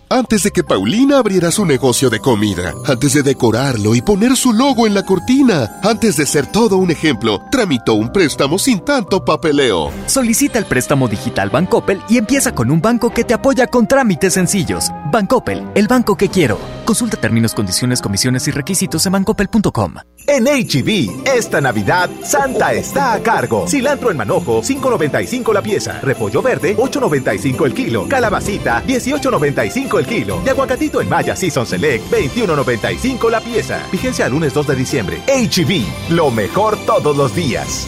Antes 0.09 0.43
de 0.43 0.51
que 0.51 0.61
Paulina 0.61 1.19
abriera 1.19 1.51
su 1.51 1.65
negocio 1.65 2.09
de 2.09 2.19
comida, 2.19 2.73
antes 2.85 3.13
de 3.13 3.23
decorarlo 3.23 3.95
y 3.95 4.01
poner 4.01 4.35
su 4.35 4.51
logo 4.51 4.85
en 4.85 4.93
la 4.93 5.05
cortina, 5.05 5.79
antes 5.83 6.17
de 6.17 6.25
ser 6.25 6.47
todo 6.47 6.75
un 6.75 6.91
ejemplo, 6.91 7.39
tramitó 7.49 7.93
un 7.93 8.11
préstamo 8.11 8.59
sin 8.59 8.81
tanto 8.81 9.23
papeleo. 9.23 9.89
Solicita 10.07 10.59
el 10.59 10.65
préstamo 10.65 11.07
digital 11.07 11.49
Bancoppel 11.49 12.01
y 12.09 12.17
empieza 12.17 12.53
con 12.53 12.71
un 12.71 12.81
banco 12.81 13.13
que 13.13 13.23
te 13.23 13.33
apoya 13.33 13.67
con 13.67 13.87
trámites 13.87 14.33
sencillos. 14.33 14.91
Bancoppel, 15.13 15.65
el 15.75 15.87
banco 15.87 16.17
que 16.17 16.27
quiero. 16.27 16.59
Consulta 16.91 17.15
términos, 17.15 17.53
condiciones, 17.53 18.01
comisiones 18.01 18.49
y 18.49 18.51
requisitos 18.51 19.05
en 19.05 19.13
bancoppel.com. 19.13 19.93
En 20.27 20.43
HB, 20.43 21.25
esta 21.25 21.61
Navidad, 21.61 22.09
Santa 22.21 22.73
está 22.73 23.13
a 23.13 23.23
cargo. 23.23 23.65
Cilantro 23.65 24.11
en 24.11 24.17
manojo, 24.17 24.61
5.95 24.61 25.53
la 25.53 25.61
pieza. 25.61 26.01
Repollo 26.01 26.41
verde, 26.41 26.75
8.95 26.75 27.65
el 27.65 27.73
kilo. 27.73 28.09
Calabacita, 28.09 28.83
18.95 28.83 29.99
el 29.99 30.05
kilo. 30.05 30.41
Y 30.45 30.49
aguacatito 30.49 30.99
en 30.99 31.07
Maya 31.07 31.33
Season 31.33 31.65
Select, 31.65 32.11
21.95 32.11 33.31
la 33.31 33.39
pieza. 33.39 33.87
Vigencia 33.89 34.27
lunes 34.27 34.53
2 34.53 34.67
de 34.67 34.75
diciembre. 34.75 35.21
HB, 35.27 36.11
lo 36.13 36.29
mejor 36.29 36.75
todos 36.85 37.15
los 37.15 37.33
días. 37.33 37.87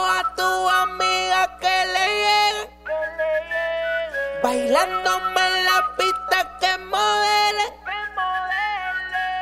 Bailándome 4.43 5.41
en 5.47 5.65
la 5.65 5.95
pista 5.97 6.57
que 6.59 6.77
modele. 6.85 7.65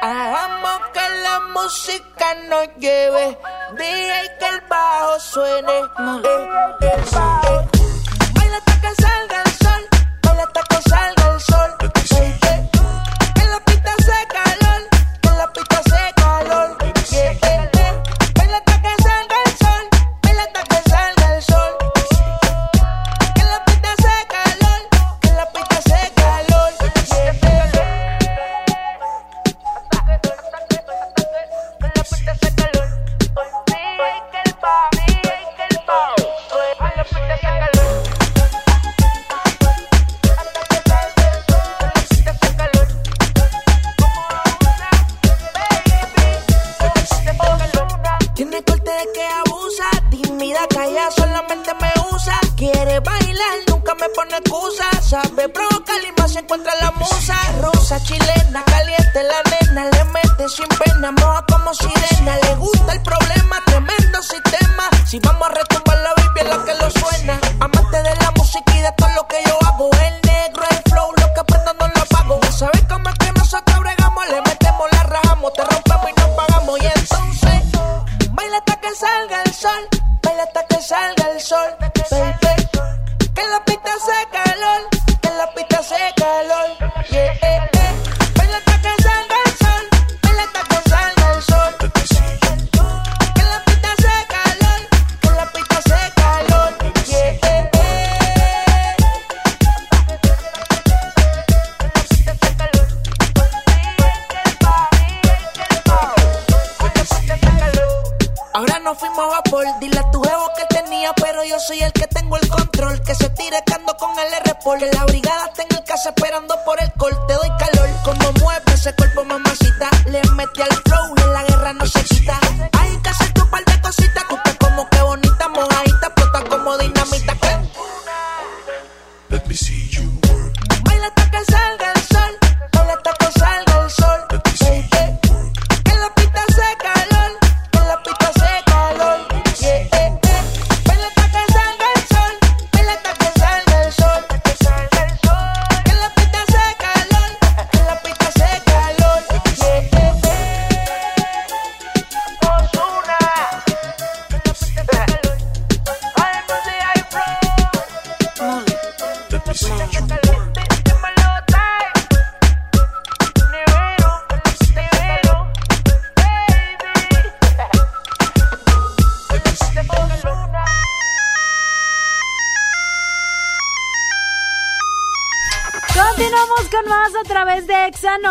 Hagamos 0.01 0.79
que 0.93 1.09
la 1.23 1.39
música 1.53 2.35
nos 2.49 2.67
lleve. 2.77 3.37
DJ 3.77 4.37
que 4.39 4.47
el 4.49 4.61
bajo 4.69 5.19
suene. 5.19 5.79
Eh, 5.79 5.85
eh, 6.81 7.03
eh. 7.11 7.67
Baila 8.33 8.57
hasta 8.57 8.81
que 8.81 9.01
salga 9.01 9.43
el 9.43 9.51
sol. 9.51 9.89
Baila 10.23 10.43
hasta 10.43 10.68
excusa. 54.39 54.85
Sabe 55.01 55.49
provocar 55.49 55.97
y 56.01 56.31
se 56.31 56.39
encuentra 56.39 56.73
la 56.81 56.91
musa. 56.91 57.35
Rosa, 57.61 58.01
chilena, 58.03 58.63
caliente 58.65 59.23
la 59.23 59.41
nena, 59.51 59.85
le 59.89 60.03
mete 60.05 60.47
sin 60.49 60.67
pena, 60.67 61.11
moja 61.11 61.43
como 61.51 61.73
sirena. 61.73 62.37
Le 62.43 62.55
gusta 62.55 62.93
el 62.93 63.01
problema, 63.01 63.61
tremendo 63.65 64.21
sistema. 64.21 64.89
Si 65.05 65.19
vamos 65.19 65.47
a 65.49 65.53
retumbar 65.53 65.88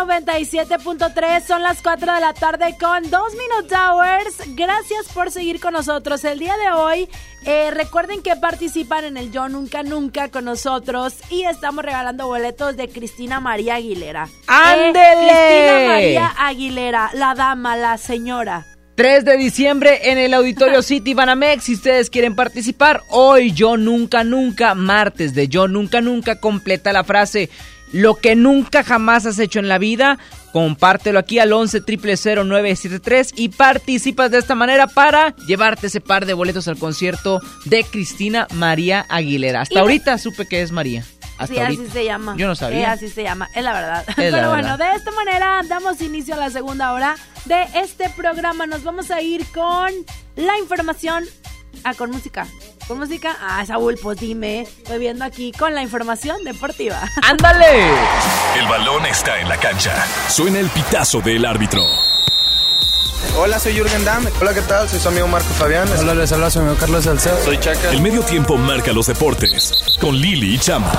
97.3. 0.05 1.45
Son 1.45 1.61
las 1.61 1.81
4 1.81 2.13
de 2.13 2.21
la 2.21 2.33
tarde 2.33 2.75
con 2.79 3.09
2 3.09 3.21
Minute 3.33 3.75
Hours. 3.75 4.55
Gracias 4.55 5.07
por 5.13 5.29
seguir 5.31 5.59
con 5.59 5.73
nosotros. 5.73 6.23
El 6.23 6.39
día 6.39 6.55
de 6.57 6.71
hoy, 6.71 7.09
eh, 7.45 7.71
recuerden 7.71 8.21
que 8.21 8.35
participan 8.37 9.03
en 9.03 9.17
el 9.17 9.31
Yo 9.31 9.49
Nunca 9.49 9.83
Nunca 9.83 10.29
con 10.29 10.45
nosotros 10.45 11.15
y 11.29 11.43
estamos 11.43 11.83
regalando 11.83 12.27
boletos 12.27 12.77
de 12.77 12.87
Cristina 12.87 13.39
María 13.39 13.75
Aguilera. 13.75 14.27
Eh, 14.27 14.43
¡Ándele! 14.47 14.95
Cristina 14.95 15.87
María 15.87 16.33
Aguilera, 16.37 17.11
la 17.13 17.35
dama, 17.35 17.75
la 17.75 17.97
señora. 17.97 18.65
3 18.95 19.23
de 19.23 19.37
diciembre 19.37 20.11
en 20.11 20.17
el 20.17 20.33
Auditorio 20.33 20.81
City 20.83 21.13
Banamex. 21.13 21.63
Si 21.63 21.73
ustedes 21.75 22.09
quieren 22.09 22.35
participar, 22.35 23.01
hoy 23.09 23.53
yo 23.53 23.77
nunca, 23.77 24.23
nunca, 24.23 24.75
martes 24.75 25.33
de 25.33 25.47
yo 25.47 25.67
nunca, 25.67 26.01
nunca, 26.01 26.39
completa 26.39 26.91
la 26.93 27.03
frase. 27.03 27.49
Lo 27.91 28.15
que 28.15 28.35
nunca 28.35 28.83
jamás 28.83 29.25
has 29.25 29.39
hecho 29.39 29.59
en 29.59 29.67
la 29.67 29.77
vida, 29.77 30.19
compártelo 30.51 31.19
aquí 31.19 31.39
al 31.39 31.51
11 31.53 31.81
973 32.45 33.33
y 33.35 33.49
participas 33.49 34.31
de 34.31 34.37
esta 34.37 34.55
manera 34.55 34.87
para 34.87 35.35
llevarte 35.47 35.87
ese 35.87 36.01
par 36.01 36.25
de 36.25 36.33
boletos 36.33 36.67
al 36.67 36.77
concierto 36.77 37.41
de 37.65 37.83
Cristina 37.83 38.47
María 38.53 39.05
Aguilera. 39.09 39.61
Hasta 39.61 39.75
Y- 39.75 39.77
ahorita 39.79 40.17
supe 40.17 40.47
que 40.47 40.61
es 40.61 40.71
María. 40.71 41.03
Hasta 41.37 41.53
sí, 41.55 41.59
ahorita. 41.61 41.83
así 41.83 41.91
se 41.91 42.03
llama. 42.05 42.35
Yo 42.37 42.47
no 42.47 42.55
sabía. 42.55 42.79
Eh, 42.81 42.85
así 42.85 43.07
se 43.07 43.23
llama, 43.23 43.47
es 43.55 43.63
la 43.63 43.71
verdad. 43.73 44.05
Pero 44.17 44.49
bueno, 44.49 44.77
verdad. 44.77 44.91
de 44.91 44.95
esta 44.97 45.11
manera 45.11 45.61
damos 45.69 46.01
inicio 46.01 46.35
a 46.35 46.37
la 46.37 46.49
segunda 46.49 46.91
hora 46.91 47.15
de 47.45 47.63
este 47.75 48.09
programa. 48.09 48.67
Nos 48.67 48.83
vamos 48.83 49.09
a 49.09 49.21
ir 49.21 49.45
con 49.53 49.89
la 50.35 50.57
información. 50.59 51.23
Ah, 51.85 51.93
con 51.93 52.11
música. 52.11 52.45
¿Con 52.89 52.97
música? 52.97 53.37
Ah, 53.39 53.63
Saúl, 53.67 53.99
pues 54.01 54.19
dime. 54.19 54.61
Estoy 54.61 54.97
viendo 54.97 55.23
aquí 55.23 55.51
con 55.51 55.75
la 55.75 55.83
información 55.83 56.43
deportiva. 56.43 56.99
¡Ándale! 57.21 57.87
El 58.59 58.67
balón 58.67 59.05
está 59.05 59.39
en 59.39 59.47
la 59.47 59.57
cancha. 59.57 59.93
Suena 60.27 60.57
el 60.57 60.67
pitazo 60.69 61.21
del 61.21 61.45
árbitro. 61.45 61.83
Hola, 63.37 63.59
soy 63.59 63.75
Jürgen 63.75 64.03
Damm. 64.03 64.25
Hola, 64.41 64.55
¿qué 64.55 64.61
tal? 64.61 64.89
Soy 64.89 64.99
su 64.99 65.07
amigo 65.07 65.27
Marco 65.27 65.49
Fabián. 65.49 65.87
Hola, 65.99 66.15
les 66.15 66.31
habla 66.31 66.49
su 66.49 66.61
amigo 66.61 66.77
Carlos 66.79 67.03
Salcedo. 67.03 67.37
Soy 67.45 67.59
Chaca. 67.59 67.91
El 67.91 68.01
medio 68.01 68.23
tiempo 68.23 68.57
marca 68.57 68.91
los 68.91 69.05
deportes 69.05 69.71
con 70.01 70.17
Lili 70.17 70.55
y 70.55 70.57
Chama. 70.57 70.91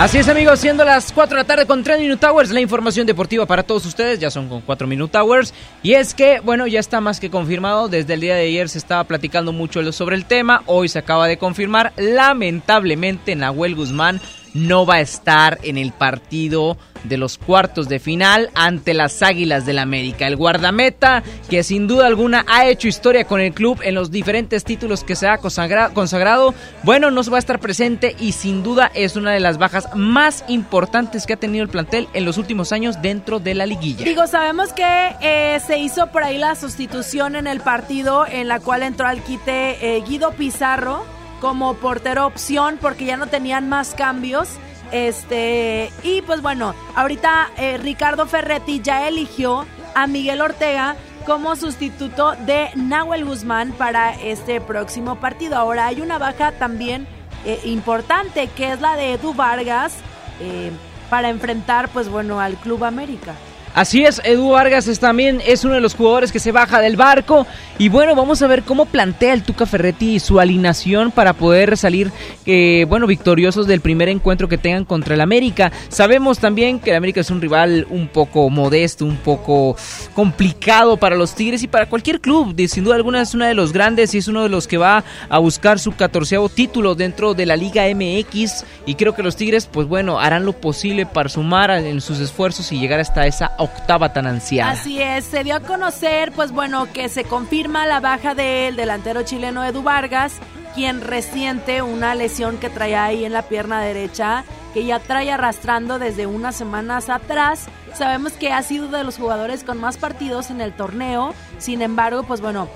Así 0.00 0.16
es 0.16 0.28
amigos, 0.28 0.60
siendo 0.60 0.82
las 0.82 1.12
4 1.12 1.36
de 1.36 1.42
la 1.42 1.46
tarde 1.46 1.66
con 1.66 1.84
3 1.84 2.00
Minute 2.00 2.26
Hours, 2.26 2.50
la 2.52 2.62
información 2.62 3.06
deportiva 3.06 3.44
para 3.44 3.64
todos 3.64 3.84
ustedes, 3.84 4.18
ya 4.18 4.30
son 4.30 4.48
con 4.48 4.62
4 4.62 4.86
Minute 4.86 5.18
Hours, 5.18 5.52
y 5.82 5.92
es 5.92 6.14
que, 6.14 6.40
bueno, 6.40 6.66
ya 6.66 6.80
está 6.80 7.02
más 7.02 7.20
que 7.20 7.28
confirmado, 7.28 7.86
desde 7.86 8.14
el 8.14 8.22
día 8.22 8.34
de 8.34 8.46
ayer 8.46 8.70
se 8.70 8.78
estaba 8.78 9.04
platicando 9.04 9.52
mucho 9.52 9.92
sobre 9.92 10.16
el 10.16 10.24
tema, 10.24 10.62
hoy 10.64 10.88
se 10.88 10.98
acaba 10.98 11.28
de 11.28 11.36
confirmar, 11.36 11.92
lamentablemente 11.98 13.36
Nahuel 13.36 13.74
Guzmán 13.74 14.22
no 14.54 14.86
va 14.86 14.96
a 14.96 15.00
estar 15.00 15.58
en 15.62 15.76
el 15.78 15.92
partido 15.92 16.76
de 17.04 17.16
los 17.16 17.38
cuartos 17.38 17.88
de 17.88 17.98
final 17.98 18.50
ante 18.54 18.94
las 18.94 19.22
Águilas 19.22 19.66
del 19.66 19.78
América. 19.78 20.26
El 20.26 20.36
guardameta 20.36 21.22
que 21.48 21.62
sin 21.62 21.86
duda 21.86 22.06
alguna 22.06 22.44
ha 22.46 22.66
hecho 22.66 22.88
historia 22.88 23.24
con 23.24 23.40
el 23.40 23.52
club 23.52 23.80
en 23.82 23.94
los 23.94 24.10
diferentes 24.10 24.64
títulos 24.64 25.04
que 25.04 25.16
se 25.16 25.28
ha 25.28 25.38
consagrado, 25.38 26.54
bueno, 26.82 27.10
no 27.10 27.20
va 27.30 27.36
a 27.36 27.38
estar 27.38 27.60
presente 27.60 28.16
y 28.18 28.32
sin 28.32 28.62
duda 28.62 28.90
es 28.94 29.16
una 29.16 29.32
de 29.32 29.40
las 29.40 29.58
bajas 29.58 29.88
más 29.94 30.44
importantes 30.48 31.26
que 31.26 31.34
ha 31.34 31.36
tenido 31.36 31.62
el 31.62 31.70
plantel 31.70 32.08
en 32.12 32.24
los 32.24 32.38
últimos 32.38 32.72
años 32.72 33.00
dentro 33.02 33.38
de 33.38 33.54
la 33.54 33.66
liguilla. 33.66 34.04
Digo, 34.04 34.26
sabemos 34.26 34.72
que 34.72 35.16
eh, 35.20 35.60
se 35.66 35.78
hizo 35.78 36.08
por 36.08 36.24
ahí 36.24 36.38
la 36.38 36.54
sustitución 36.54 37.36
en 37.36 37.46
el 37.46 37.60
partido 37.60 38.26
en 38.26 38.48
la 38.48 38.60
cual 38.60 38.82
entró 38.82 39.06
al 39.06 39.22
quite 39.22 39.96
eh, 39.96 40.02
Guido 40.06 40.32
Pizarro 40.32 41.04
como 41.40 41.74
portero 41.74 42.26
opción 42.26 42.78
porque 42.80 43.04
ya 43.04 43.16
no 43.16 43.26
tenían 43.26 43.68
más 43.68 43.94
cambios. 43.94 44.50
Este, 44.92 45.90
y 46.02 46.22
pues 46.22 46.42
bueno, 46.42 46.74
ahorita 46.94 47.50
eh, 47.56 47.78
Ricardo 47.78 48.26
Ferretti 48.26 48.80
ya 48.80 49.06
eligió 49.08 49.66
a 49.94 50.06
Miguel 50.06 50.40
Ortega 50.40 50.96
como 51.26 51.54
sustituto 51.54 52.32
de 52.46 52.70
Nahuel 52.74 53.24
Guzmán 53.24 53.72
para 53.72 54.14
este 54.14 54.60
próximo 54.60 55.16
partido. 55.16 55.56
Ahora 55.56 55.86
hay 55.86 56.00
una 56.00 56.18
baja 56.18 56.52
también 56.52 57.06
eh, 57.44 57.60
importante 57.64 58.48
que 58.48 58.72
es 58.72 58.80
la 58.80 58.96
de 58.96 59.14
Edu 59.14 59.32
Vargas 59.34 59.94
eh, 60.40 60.70
para 61.08 61.28
enfrentar 61.28 61.88
pues 61.88 62.08
bueno 62.08 62.40
al 62.40 62.56
Club 62.56 62.84
América. 62.84 63.34
Así 63.74 64.04
es, 64.04 64.20
Edu 64.24 64.50
Vargas 64.50 64.88
es 64.88 64.98
también 64.98 65.40
es 65.46 65.64
uno 65.64 65.74
de 65.74 65.80
los 65.80 65.94
jugadores 65.94 66.32
que 66.32 66.40
se 66.40 66.50
baja 66.50 66.80
del 66.80 66.96
barco. 66.96 67.46
Y 67.78 67.88
bueno, 67.88 68.14
vamos 68.14 68.42
a 68.42 68.46
ver 68.46 68.62
cómo 68.62 68.84
plantea 68.84 69.32
el 69.32 69.42
Tuca 69.42 69.64
Ferretti 69.64 70.18
su 70.18 70.40
alineación 70.40 71.12
para 71.12 71.34
poder 71.34 71.76
salir, 71.76 72.10
eh, 72.46 72.84
bueno, 72.88 73.06
victoriosos 73.06 73.66
del 73.66 73.80
primer 73.80 74.08
encuentro 74.08 74.48
que 74.48 74.58
tengan 74.58 74.84
contra 74.84 75.14
el 75.14 75.20
América. 75.20 75.70
Sabemos 75.88 76.40
también 76.40 76.80
que 76.80 76.90
el 76.90 76.96
América 76.96 77.20
es 77.20 77.30
un 77.30 77.40
rival 77.40 77.86
un 77.90 78.08
poco 78.08 78.50
modesto, 78.50 79.06
un 79.06 79.16
poco 79.16 79.76
complicado 80.14 80.96
para 80.96 81.16
los 81.16 81.34
Tigres 81.34 81.62
y 81.62 81.68
para 81.68 81.86
cualquier 81.86 82.20
club. 82.20 82.54
Sin 82.68 82.84
duda 82.84 82.96
alguna 82.96 83.22
es 83.22 83.34
uno 83.34 83.46
de 83.46 83.54
los 83.54 83.72
grandes 83.72 84.14
y 84.14 84.18
es 84.18 84.28
uno 84.28 84.42
de 84.42 84.48
los 84.48 84.66
que 84.66 84.78
va 84.78 85.04
a 85.28 85.38
buscar 85.38 85.78
su 85.78 85.92
catorceavo 85.92 86.48
título 86.48 86.94
dentro 86.96 87.34
de 87.34 87.46
la 87.46 87.56
Liga 87.56 87.84
MX. 87.94 88.64
Y 88.84 88.96
creo 88.96 89.14
que 89.14 89.22
los 89.22 89.36
Tigres, 89.36 89.66
pues 89.66 89.86
bueno, 89.86 90.18
harán 90.18 90.44
lo 90.44 90.52
posible 90.52 91.06
para 91.06 91.28
sumar 91.28 91.70
en 91.70 92.00
sus 92.00 92.18
esfuerzos 92.18 92.72
y 92.72 92.78
llegar 92.78 93.00
hasta 93.00 93.26
esa 93.26 93.52
octava 93.60 94.12
tan 94.12 94.26
anciana. 94.26 94.72
Así 94.72 95.00
es, 95.00 95.24
se 95.24 95.44
dio 95.44 95.56
a 95.56 95.60
conocer, 95.60 96.32
pues 96.32 96.52
bueno, 96.52 96.86
que 96.92 97.08
se 97.08 97.24
confirma 97.24 97.86
la 97.86 98.00
baja 98.00 98.34
del 98.34 98.76
delantero 98.76 99.22
chileno 99.22 99.64
Edu 99.64 99.82
Vargas, 99.82 100.34
quien 100.74 101.00
resiente 101.00 101.82
una 101.82 102.14
lesión 102.14 102.58
que 102.58 102.70
trae 102.70 102.96
ahí 102.96 103.24
en 103.24 103.32
la 103.32 103.42
pierna 103.42 103.80
derecha, 103.80 104.44
que 104.72 104.84
ya 104.84 104.98
trae 104.98 105.30
arrastrando 105.30 105.98
desde 105.98 106.26
unas 106.26 106.56
semanas 106.56 107.08
atrás. 107.08 107.66
Sabemos 107.94 108.32
que 108.32 108.52
ha 108.52 108.62
sido 108.62 108.88
de 108.88 109.04
los 109.04 109.18
jugadores 109.18 109.64
con 109.64 109.78
más 109.78 109.96
partidos 109.96 110.50
en 110.50 110.60
el 110.60 110.72
torneo, 110.72 111.34
sin 111.58 111.82
embargo, 111.82 112.22
pues 112.22 112.40
bueno, 112.40 112.68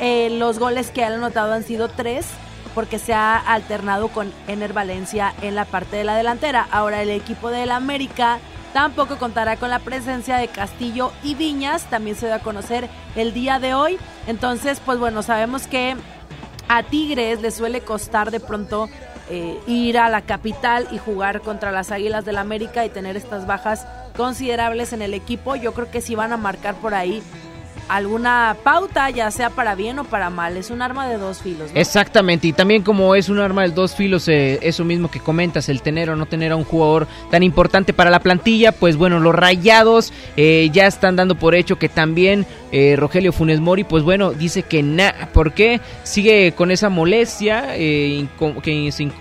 eh, 0.00 0.30
los 0.30 0.58
goles 0.58 0.90
que 0.90 1.04
han 1.04 1.12
anotado 1.12 1.52
han 1.52 1.62
sido 1.62 1.88
tres 1.88 2.26
porque 2.74 2.98
se 2.98 3.12
ha 3.12 3.36
alternado 3.36 4.08
con 4.08 4.32
Ener 4.48 4.72
Valencia 4.72 5.34
en 5.42 5.54
la 5.54 5.64
parte 5.64 5.96
de 5.96 6.04
la 6.04 6.16
delantera. 6.16 6.66
Ahora 6.70 7.02
el 7.02 7.10
equipo 7.10 7.50
del 7.50 7.70
América 7.70 8.38
Tampoco 8.72 9.18
contará 9.18 9.56
con 9.56 9.68
la 9.68 9.80
presencia 9.80 10.36
de 10.36 10.48
Castillo 10.48 11.12
y 11.22 11.34
Viñas, 11.34 11.84
también 11.90 12.16
se 12.16 12.26
da 12.26 12.36
a 12.36 12.42
conocer 12.42 12.88
el 13.16 13.34
día 13.34 13.58
de 13.58 13.74
hoy. 13.74 13.98
Entonces, 14.26 14.80
pues 14.84 14.98
bueno, 14.98 15.22
sabemos 15.22 15.66
que 15.66 15.94
a 16.68 16.82
Tigres 16.82 17.42
le 17.42 17.50
suele 17.50 17.82
costar 17.82 18.30
de 18.30 18.40
pronto 18.40 18.88
eh, 19.28 19.58
ir 19.66 19.98
a 19.98 20.08
la 20.08 20.22
capital 20.22 20.88
y 20.90 20.98
jugar 20.98 21.42
contra 21.42 21.70
las 21.70 21.90
Águilas 21.90 22.24
del 22.24 22.38
América 22.38 22.84
y 22.84 22.88
tener 22.88 23.16
estas 23.16 23.46
bajas 23.46 23.86
considerables 24.16 24.92
en 24.94 25.02
el 25.02 25.12
equipo. 25.12 25.54
Yo 25.54 25.74
creo 25.74 25.90
que 25.90 26.00
sí 26.00 26.14
van 26.14 26.32
a 26.32 26.38
marcar 26.38 26.74
por 26.76 26.94
ahí 26.94 27.22
alguna 27.88 28.56
pauta, 28.62 29.10
ya 29.10 29.30
sea 29.30 29.50
para 29.50 29.74
bien 29.74 29.98
o 29.98 30.04
para 30.04 30.30
mal. 30.30 30.56
Es 30.56 30.70
un 30.70 30.82
arma 30.82 31.08
de 31.08 31.18
dos 31.18 31.42
filos. 31.42 31.70
Exactamente, 31.74 32.48
y 32.48 32.52
también 32.52 32.82
como 32.82 33.14
es 33.14 33.28
un 33.28 33.38
arma 33.38 33.62
de 33.62 33.70
dos 33.70 33.94
filos, 33.94 34.28
eh, 34.28 34.58
eso 34.62 34.84
mismo 34.84 35.10
que 35.10 35.20
comentas, 35.20 35.68
el 35.68 35.82
tener 35.82 36.10
o 36.10 36.16
no 36.16 36.26
tener 36.26 36.52
a 36.52 36.56
un 36.56 36.64
jugador 36.64 37.06
tan 37.30 37.42
importante 37.42 37.92
para 37.92 38.10
la 38.10 38.20
plantilla, 38.20 38.72
pues 38.72 38.96
bueno, 38.96 39.20
los 39.20 39.34
rayados 39.34 40.12
eh, 40.36 40.70
ya 40.72 40.86
están 40.86 41.16
dando 41.16 41.34
por 41.34 41.54
hecho 41.54 41.78
que 41.78 41.88
también 41.88 42.46
eh, 42.70 42.96
Rogelio 42.96 43.32
Funes 43.32 43.60
Mori, 43.60 43.84
pues 43.84 44.02
bueno, 44.02 44.32
dice 44.32 44.62
que 44.62 44.82
nada, 44.82 45.28
porque 45.32 45.80
sigue 46.02 46.52
con 46.52 46.70
esa 46.70 46.88
molestia 46.88 47.74
que 47.74 48.26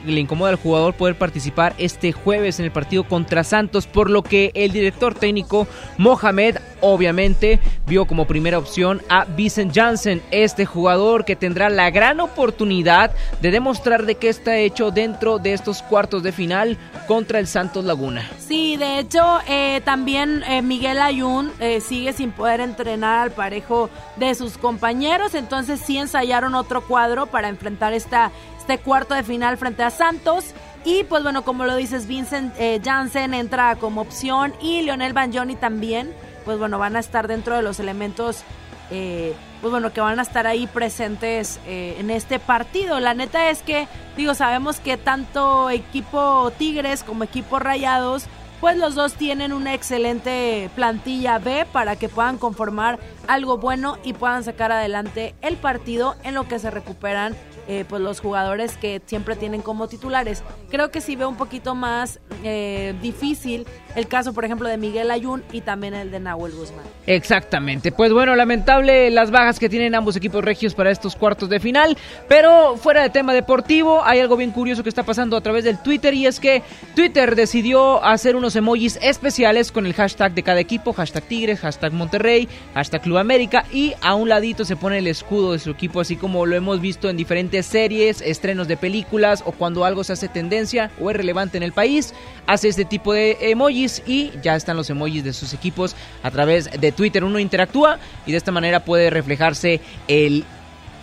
le 0.05 0.19
incomoda 0.19 0.51
al 0.51 0.55
jugador 0.55 0.93
poder 0.93 1.15
participar 1.15 1.73
este 1.77 2.11
jueves 2.11 2.59
en 2.59 2.65
el 2.65 2.71
partido 2.71 3.03
contra 3.03 3.43
Santos, 3.43 3.87
por 3.87 4.09
lo 4.09 4.23
que 4.23 4.51
el 4.53 4.71
director 4.71 5.13
técnico 5.13 5.67
Mohamed 5.97 6.57
obviamente 6.81 7.59
vio 7.87 8.05
como 8.05 8.25
opción 8.57 9.01
a 9.09 9.25
Vincent 9.25 9.73
Janssen, 9.73 10.21
este 10.31 10.65
jugador 10.65 11.25
que 11.25 11.35
tendrá 11.35 11.69
la 11.69 11.89
gran 11.89 12.19
oportunidad 12.19 13.11
de 13.41 13.51
demostrar 13.51 14.05
de 14.05 14.15
qué 14.15 14.29
está 14.29 14.57
hecho 14.57 14.91
dentro 14.91 15.39
de 15.39 15.53
estos 15.53 15.81
cuartos 15.81 16.23
de 16.23 16.31
final 16.31 16.77
contra 17.07 17.39
el 17.39 17.47
Santos 17.47 17.85
Laguna. 17.85 18.29
Sí, 18.39 18.77
de 18.77 18.99
hecho 18.99 19.39
eh, 19.47 19.81
también 19.83 20.43
eh, 20.43 20.61
Miguel 20.61 20.99
Ayun 20.99 21.51
eh, 21.59 21.81
sigue 21.81 22.13
sin 22.13 22.31
poder 22.31 22.61
entrenar 22.61 23.19
al 23.19 23.31
parejo 23.31 23.89
de 24.15 24.35
sus 24.35 24.57
compañeros, 24.57 25.35
entonces 25.35 25.79
sí 25.79 25.97
ensayaron 25.97 26.55
otro 26.55 26.81
cuadro 26.81 27.27
para 27.27 27.49
enfrentar 27.49 27.93
esta, 27.93 28.31
este 28.57 28.77
cuarto 28.77 29.13
de 29.13 29.23
final 29.23 29.57
frente 29.57 29.83
a 29.83 29.89
Santos. 29.89 30.53
Y 30.83 31.03
pues 31.03 31.21
bueno, 31.21 31.43
como 31.43 31.65
lo 31.65 31.75
dices, 31.75 32.07
Vincent 32.07 32.55
Janssen 32.83 33.35
entra 33.35 33.75
como 33.75 34.01
opción 34.01 34.51
y 34.61 34.81
Lionel 34.81 35.13
Banjoni 35.13 35.55
también 35.55 36.11
pues 36.45 36.57
bueno, 36.57 36.77
van 36.79 36.95
a 36.95 36.99
estar 36.99 37.27
dentro 37.27 37.55
de 37.55 37.61
los 37.61 37.79
elementos, 37.79 38.43
eh, 38.89 39.33
pues 39.61 39.71
bueno, 39.71 39.93
que 39.93 40.01
van 40.01 40.19
a 40.19 40.21
estar 40.21 40.47
ahí 40.47 40.67
presentes 40.67 41.59
eh, 41.65 41.95
en 41.99 42.09
este 42.09 42.39
partido. 42.39 42.99
La 42.99 43.13
neta 43.13 43.49
es 43.49 43.61
que, 43.61 43.87
digo, 44.17 44.33
sabemos 44.33 44.79
que 44.79 44.97
tanto 44.97 45.69
equipo 45.69 46.51
Tigres 46.57 47.03
como 47.03 47.23
equipo 47.23 47.59
Rayados, 47.59 48.25
pues 48.59 48.77
los 48.77 48.93
dos 48.93 49.13
tienen 49.13 49.53
una 49.53 49.73
excelente 49.73 50.69
plantilla 50.75 51.39
B 51.39 51.65
para 51.71 51.95
que 51.95 52.09
puedan 52.09 52.37
conformar 52.37 52.99
algo 53.27 53.57
bueno 53.57 53.97
y 54.03 54.13
puedan 54.13 54.43
sacar 54.43 54.71
adelante 54.71 55.33
el 55.41 55.57
partido 55.57 56.15
en 56.23 56.35
lo 56.35 56.47
que 56.47 56.59
se 56.59 56.69
recuperan 56.69 57.35
eh, 57.67 57.85
pues 57.87 58.01
los 58.01 58.19
jugadores 58.19 58.75
que 58.75 59.01
siempre 59.05 59.35
tienen 59.35 59.61
como 59.61 59.87
titulares. 59.87 60.43
Creo 60.69 60.91
que 60.91 60.99
sí 60.99 61.15
veo 61.15 61.29
un 61.29 61.37
poquito 61.37 61.73
más 61.73 62.19
eh, 62.43 62.95
difícil 63.01 63.65
el 63.95 64.07
caso, 64.07 64.33
por 64.33 64.45
ejemplo, 64.45 64.67
de 64.67 64.77
Miguel 64.77 65.11
Ayun 65.11 65.43
y 65.51 65.61
también 65.61 65.93
el 65.93 66.11
de 66.11 66.19
Nahuel 66.19 66.53
Guzmán. 66.53 66.85
Exactamente. 67.07 67.91
Pues 67.91 68.13
bueno, 68.13 68.35
lamentable 68.35 69.09
las 69.11 69.31
bajas 69.31 69.59
que 69.59 69.69
tienen 69.69 69.95
ambos 69.95 70.15
equipos 70.15 70.43
regios 70.43 70.73
para 70.73 70.91
estos 70.91 71.15
cuartos 71.15 71.49
de 71.49 71.59
final. 71.59 71.97
Pero 72.27 72.77
fuera 72.77 73.01
de 73.01 73.09
tema 73.09 73.33
deportivo, 73.33 74.03
hay 74.03 74.19
algo 74.19 74.37
bien 74.37 74.51
curioso 74.51 74.83
que 74.83 74.89
está 74.89 75.03
pasando 75.03 75.35
a 75.35 75.41
través 75.41 75.63
del 75.63 75.81
Twitter 75.81 76.13
y 76.13 76.25
es 76.25 76.39
que 76.39 76.61
Twitter 76.95 77.35
decidió 77.35 78.03
hacer 78.03 78.35
unos 78.35 78.55
emojis 78.55 78.97
especiales 79.01 79.71
con 79.71 79.85
el 79.85 79.93
hashtag 79.93 80.33
de 80.33 80.43
cada 80.43 80.59
equipo, 80.59 80.93
hashtag 80.93 81.23
Tigres, 81.23 81.59
hashtag 81.59 81.91
Monterrey, 81.91 82.47
hashtag 82.73 83.01
Club 83.01 83.17
América 83.17 83.65
y 83.71 83.93
a 84.01 84.15
un 84.15 84.29
ladito 84.29 84.65
se 84.65 84.75
pone 84.75 84.99
el 84.99 85.07
escudo 85.07 85.53
de 85.53 85.59
su 85.59 85.71
equipo, 85.71 85.99
así 85.99 86.15
como 86.15 86.45
lo 86.45 86.55
hemos 86.55 86.79
visto 86.79 87.09
en 87.09 87.17
diferentes 87.17 87.65
series, 87.65 88.21
estrenos 88.21 88.67
de 88.67 88.77
películas 88.77 89.43
o 89.45 89.51
cuando 89.51 89.85
algo 89.85 90.03
se 90.03 90.13
hace 90.13 90.27
tendencia 90.27 90.91
o 91.01 91.09
es 91.09 91.17
relevante 91.17 91.57
en 91.57 91.63
el 91.63 91.73
país, 91.73 92.13
hace 92.47 92.67
este 92.67 92.85
tipo 92.85 93.13
de 93.13 93.37
emojis 93.41 93.80
y 94.05 94.31
ya 94.41 94.55
están 94.55 94.77
los 94.77 94.89
emojis 94.89 95.23
de 95.23 95.33
sus 95.33 95.53
equipos 95.53 95.95
a 96.23 96.31
través 96.31 96.69
de 96.71 96.91
Twitter. 96.91 97.23
Uno 97.23 97.39
interactúa 97.39 97.99
y 98.25 98.31
de 98.31 98.37
esta 98.37 98.51
manera 98.51 98.85
puede 98.85 99.09
reflejarse 99.09 99.81
el 100.07 100.45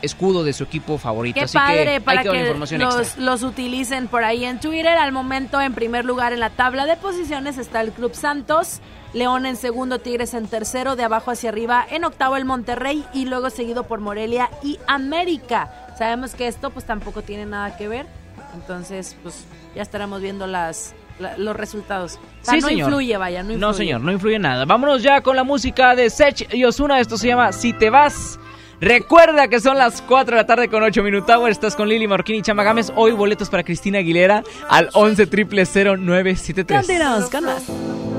escudo 0.03 0.45
de 0.45 0.53
su 0.53 0.65
equipo 0.65 0.99
favorito. 0.99 1.41
Qué 1.41 1.47
padre 1.53 2.01
para 2.01 2.23
que, 2.23 2.55
los, 2.55 3.19
los, 3.19 3.43
utilicen 3.43 4.09
por 4.09 4.25
ahí 4.25 4.45
en 4.45 4.61
Twitter. 4.61 4.97
Al 4.97 5.13
momento, 5.13 5.61
en 5.61 5.75
primer 5.75 6.05
lugar 6.05 6.33
en 6.33 6.41
la 6.41 6.51
tabla 6.51 6.87
de 6.87 6.97
posiciones 6.97 7.59
está 7.59 7.81
el 7.81 7.93
Club 7.93 8.15
Santos. 8.15 8.81
León 9.15 9.47
en 9.47 9.57
segundo, 9.57 10.01
Tigres 10.01 10.35
en 10.35 10.47
tercero, 10.49 10.95
de 10.95 11.05
abajo 11.05 11.31
hacia 11.31 11.49
arriba, 11.49 11.87
en 11.91 12.05
octavo 12.05 12.37
el 12.37 12.45
Monterrey 12.45 13.05
y 13.15 13.25
luego 13.25 13.49
seguido 13.49 13.85
por 13.85 14.01
Morelia 14.01 14.51
y 14.63 14.79
América. 14.87 15.89
Sabemos 15.97 16.35
que 16.35 16.47
esto 16.47 16.71
pues 16.71 16.85
tampoco 16.85 17.23
tiene 17.23 17.47
nada 17.47 17.77
que 17.79 17.89
ver, 17.89 18.07
entonces 18.55 19.17
pues 19.23 19.47
ya 19.75 19.81
estaremos 19.81 20.21
viendo 20.21 20.47
las 20.47 20.95
los 21.37 21.57
resultados. 21.57 22.19
sí, 22.43 22.61
no 22.61 22.69
señor. 22.69 22.89
influye, 22.89 23.17
vaya, 23.17 23.43
no 23.43 23.53
influye. 23.53 23.61
No, 23.61 23.75
señor, 23.75 24.01
no 24.01 24.13
influye 24.13 24.39
nada. 24.39 24.65
Vámonos 24.65 25.03
ya 25.03 25.21
con 25.21 25.37
la 25.37 25.45
música 25.45 25.95
de 25.95 26.11
Sech 26.11 26.53
y 26.55 26.65
Osuna. 26.65 27.01
Esto 27.01 27.17
se 27.19 27.29
llama 27.29 27.53
Si 27.53 27.73
te 27.73 27.91
vas. 27.91 28.39
Recuerda 28.81 29.49
que 29.49 29.59
son 29.59 29.77
las 29.77 30.03
4 30.03 30.37
de 30.37 30.43
la 30.43 30.47
tarde 30.47 30.69
con 30.69 30.83
8 30.83 31.03
minutos. 31.03 31.49
Estás 31.49 31.75
con 31.75 31.89
Lili 31.89 32.07
Marquini 32.07 32.39
y 32.39 32.43
Chama 32.43 32.63
Gámez. 32.63 32.93
Hoy 32.95 33.11
boletos 33.11 33.49
para 33.49 33.65
Cristina 33.65 33.99
Aguilera 33.99 34.45
al 34.69 34.89
11 34.93 35.27
triple 35.27 35.65
0973. 35.65 36.87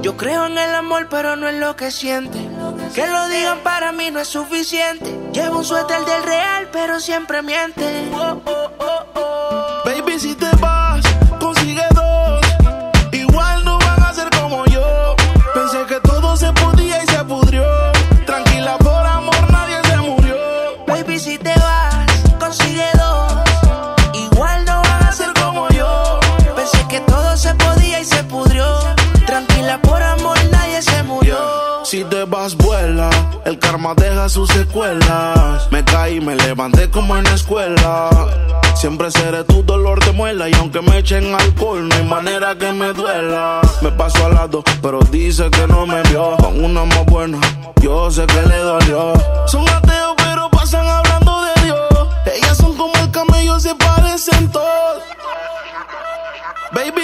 Yo 0.02 0.18
creo 0.18 0.46
en 0.48 0.58
el 0.58 0.76
amor, 0.76 1.08
pero 1.10 1.36
no 1.36 1.48
en 1.48 1.60
lo 1.60 1.76
que 1.76 1.92
siente. 1.92 2.38
Que 2.94 3.08
lo 3.08 3.28
digan 3.30 3.60
para 3.64 3.92
mí 3.92 4.12
no 4.12 4.20
es 4.20 4.28
suficiente. 4.28 5.14
Llevo 5.34 5.60
un 5.60 5.66
suéter 5.66 6.00
del 6.00 6.24
real, 6.24 6.68
pero 6.72 7.00
siempre 7.00 7.42
miente. 7.42 8.10
Oh, 8.14 8.42
oh, 8.46 8.72
oh, 8.80 9.82
Baby, 9.86 10.20
si 10.20 10.36
te 10.36 10.50
vas, 10.60 11.02
se 16.40 16.53
podía 16.53 17.03
y 17.03 17.07
se 17.07 17.24
pudrió. 17.26 17.66
Tranquila, 18.26 18.78
por 18.78 19.06
amor 19.06 19.52
nadie 19.52 19.76
se 19.84 19.98
murió. 19.98 20.36
Baby, 20.88 21.20
si 21.20 21.38
te 21.38 21.53
vas, 21.60 22.06
consigue 22.40 22.86
dos. 22.94 23.34
Igual 24.14 24.64
no 24.64 24.82
van 24.82 25.03
a 25.03 25.11
ser 25.11 25.34
como 25.34 25.68
yo. 25.70 26.20
Pensé 26.56 26.88
que 26.88 27.02
todo 27.02 27.36
se 27.36 27.53
podía 27.56 27.99
y 27.99 28.06
se 28.06 28.24
pudrió. 28.24 28.66
Tranquila, 29.26 29.82
por 29.82 30.02
amor 30.02 30.38
nadie 30.49 30.82
se 30.82 31.03
murió. 31.03 31.38
Si 31.84 32.06
te 32.06 32.24
vas, 32.24 32.56
vuela. 32.56 33.10
El 33.44 33.60
karma 33.60 33.94
deja 33.95 34.30
sus 34.30 34.49
secuelas. 34.49 35.70
Me 35.72 35.84
caí, 35.84 36.22
me 36.22 36.38
levanté 36.38 36.90
como 36.90 37.18
en 37.18 37.26
la 37.26 37.34
escuela. 37.34 38.10
Siempre 38.80 39.11
seré 39.11 39.43
tu 39.43 39.61
dolor 39.61 40.01
de 40.06 40.14
muela. 40.14 40.47
Y 40.47 40.53
aunque 40.53 40.81
me 40.81 40.99
echen 40.99 41.35
alcohol, 41.35 41.89
no 41.89 41.95
hay 41.95 42.03
manera 42.06 42.57
que 42.57 42.72
me 42.72 42.93
duela. 42.93 43.60
Me 43.81 43.91
paso 43.91 44.26
al 44.26 44.35
lado, 44.35 44.64
pero 44.81 45.01
dice 45.11 45.51
que 45.51 45.68
no 45.68 45.85
me 45.85 46.01
vio. 46.03 46.38
Con 46.38 46.64
una 46.64 46.85
más 46.85 47.06
buena, 47.07 47.41
yo 47.81 48.10
sé 48.10 48.26
que 48.26 48.41
le 48.41 48.57
dolió. 48.60 49.11
Son 49.47 49.68
ateos, 49.68 50.14
pero 50.15 50.49
pasan 50.49 50.88
hablando 50.88 51.41
de 51.41 51.65
Dios. 51.65 52.07
Ellas 52.34 52.56
son 52.56 52.77
como 52.77 52.93
el 52.95 53.11
camello, 53.11 53.60
se 53.60 53.76
parecen 53.76 54.49
todos. 54.49 55.03
Baby, 56.72 57.03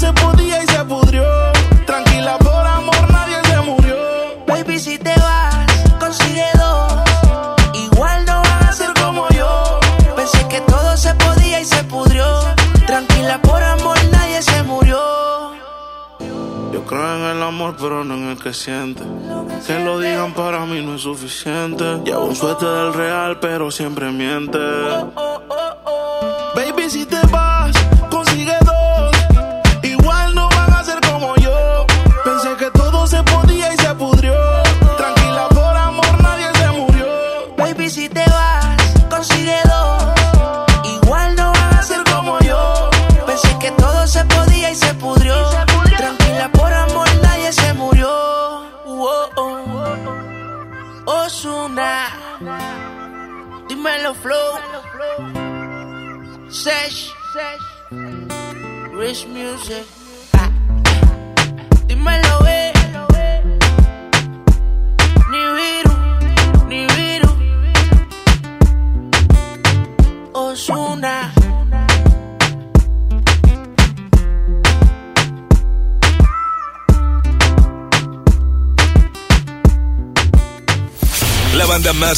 se 0.00 0.12
podía 0.14 0.62
y 0.64 0.66
se 0.66 0.82
pudrió. 0.86 1.24
Tranquila, 1.84 2.38
por 2.38 2.66
amor 2.66 3.12
nadie 3.12 3.36
se 3.44 3.60
murió. 3.60 3.96
Baby, 4.46 4.78
si 4.78 4.98
te 4.98 5.14
vas, 5.20 5.66
consigue 5.98 6.46
dos. 6.54 6.92
Igual 7.74 8.24
no 8.24 8.40
van 8.42 8.64
a 8.64 8.72
ser 8.72 8.94
como 8.94 9.28
yo. 9.28 9.78
Pensé 10.16 10.48
que 10.48 10.62
todo 10.62 10.96
se 10.96 11.14
podía 11.16 11.60
y 11.60 11.66
se 11.66 11.84
pudrió. 11.84 12.24
Tranquila, 12.86 13.42
por 13.42 13.62
amor 13.62 13.98
nadie 14.10 14.40
se 14.40 14.62
murió. 14.62 14.98
Yo 16.72 16.82
creo 16.86 17.16
en 17.16 17.36
el 17.36 17.42
amor, 17.42 17.76
pero 17.78 18.02
no 18.02 18.14
en 18.14 18.30
el 18.30 18.42
que 18.42 18.54
siente. 18.54 19.02
Que 19.66 19.84
lo 19.84 20.00
digan 20.00 20.32
para 20.32 20.64
mí 20.64 20.80
no 20.80 20.94
es 20.94 21.02
suficiente. 21.02 21.84
Llevo 22.06 22.24
un 22.24 22.36
suerte 22.36 22.64
del 22.64 22.94
real, 22.94 23.38
pero 23.38 23.70
siempre 23.70 24.10
miente. 24.10 24.58
Baby, 26.54 26.88
si 26.88 27.04
te 27.04 27.20
vas, 27.26 27.79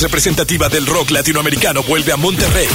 representativa 0.03 0.69
del 0.69 0.85
rock 0.85 1.11
latinoamericano 1.11 1.85
vuelve 1.85 2.11
a 2.11 2.17
Monterrey. 2.17 2.67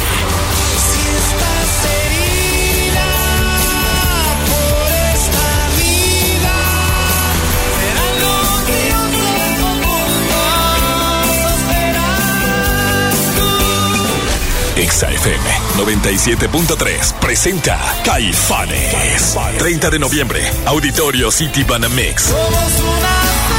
Exa 14.77 15.09
FM 15.11 15.43
97.3 15.75 17.13
presenta 17.19 17.77
Caifanes. 18.05 19.35
30 19.57 19.89
de 19.89 19.99
noviembre, 19.99 20.41
Auditorio 20.65 21.29
City 21.29 21.63
Banamex. 21.65 22.31
Esa 22.31 23.56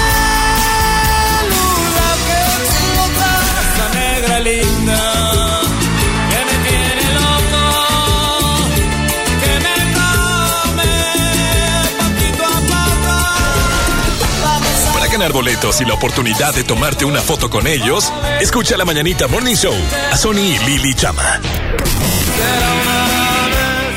boletos 15.33 15.81
y 15.81 15.85
la 15.85 15.95
oportunidad 15.95 16.55
de 16.55 16.65
tomarte 16.65 17.05
una 17.05 17.21
foto 17.21 17.51
con 17.51 17.67
ellos, 17.67 18.13
escucha 18.41 18.77
la 18.77 18.85
mañanita 18.85 19.27
Morning 19.27 19.55
Show 19.55 19.75
a 20.13 20.17
Sony 20.17 20.35
y 20.39 20.59
Lili 20.67 20.95
Chama. 20.95 21.41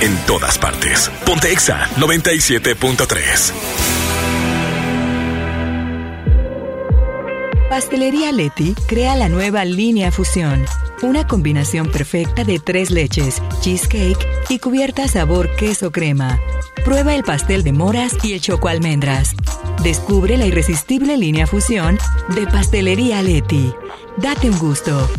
En 0.02 0.18
todas 0.26 0.58
partes. 0.58 1.12
Ponte 1.26 1.52
Exa 1.52 1.88
97.3. 1.98 3.54
Pastelería 7.70 8.32
Leti 8.34 8.76
crea 8.88 9.16
la 9.16 9.30
nueva 9.30 9.64
línea 9.64 10.12
Fusión, 10.12 10.66
una 11.04 11.26
combinación 11.26 11.90
perfecta 11.90 12.44
de 12.44 12.60
tres 12.60 12.92
leches, 12.92 13.42
cheesecake 13.62 14.28
y 14.50 14.60
cubierta 14.60 15.08
sabor 15.08 15.50
queso 15.56 15.92
crema. 15.92 16.38
Prueba 16.84 17.16
el 17.16 17.24
pastel 17.24 17.64
de 17.64 17.72
moras 17.72 18.18
y 18.24 18.34
el 18.34 18.42
choco 18.42 18.68
almendras. 18.68 19.36
Descubre 19.84 20.38
la 20.38 20.46
irresistible 20.46 21.18
línea 21.18 21.48
Fusión 21.48 21.98
de 22.36 22.46
Pastelería 22.46 23.24
Leti. 23.24 23.74
Date 24.18 24.48
un 24.48 24.60
gusto. 24.60 25.10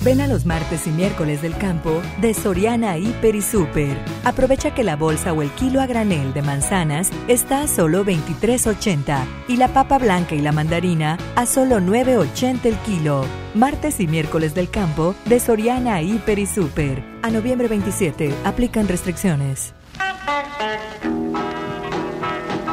Ven 0.00 0.20
a 0.20 0.26
los 0.26 0.44
martes 0.44 0.86
y 0.86 0.90
miércoles 0.90 1.40
del 1.40 1.56
campo 1.56 2.02
de 2.20 2.34
Soriana 2.34 2.98
Hiper 2.98 3.34
y 3.34 3.40
Super. 3.40 3.96
Aprovecha 4.24 4.74
que 4.74 4.84
la 4.84 4.96
bolsa 4.96 5.32
o 5.32 5.40
el 5.40 5.50
kilo 5.52 5.80
a 5.80 5.86
granel 5.86 6.34
de 6.34 6.42
manzanas 6.42 7.08
está 7.26 7.62
a 7.62 7.68
solo 7.68 8.04
23.80 8.04 9.24
y 9.48 9.56
la 9.56 9.68
papa 9.68 9.98
blanca 9.98 10.34
y 10.34 10.42
la 10.42 10.52
mandarina 10.52 11.16
a 11.34 11.46
solo 11.46 11.78
9.80 11.78 12.66
el 12.66 12.76
kilo. 12.80 13.24
Martes 13.54 13.98
y 13.98 14.06
miércoles 14.06 14.54
del 14.54 14.68
campo 14.68 15.14
de 15.24 15.40
Soriana 15.40 16.02
Hiper 16.02 16.38
y 16.38 16.46
Super. 16.46 17.02
A 17.22 17.30
noviembre 17.30 17.68
27 17.68 18.34
aplican 18.44 18.88
restricciones. 18.88 19.72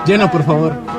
Llena, 0.06 0.30
por 0.30 0.44
favor. 0.44 0.99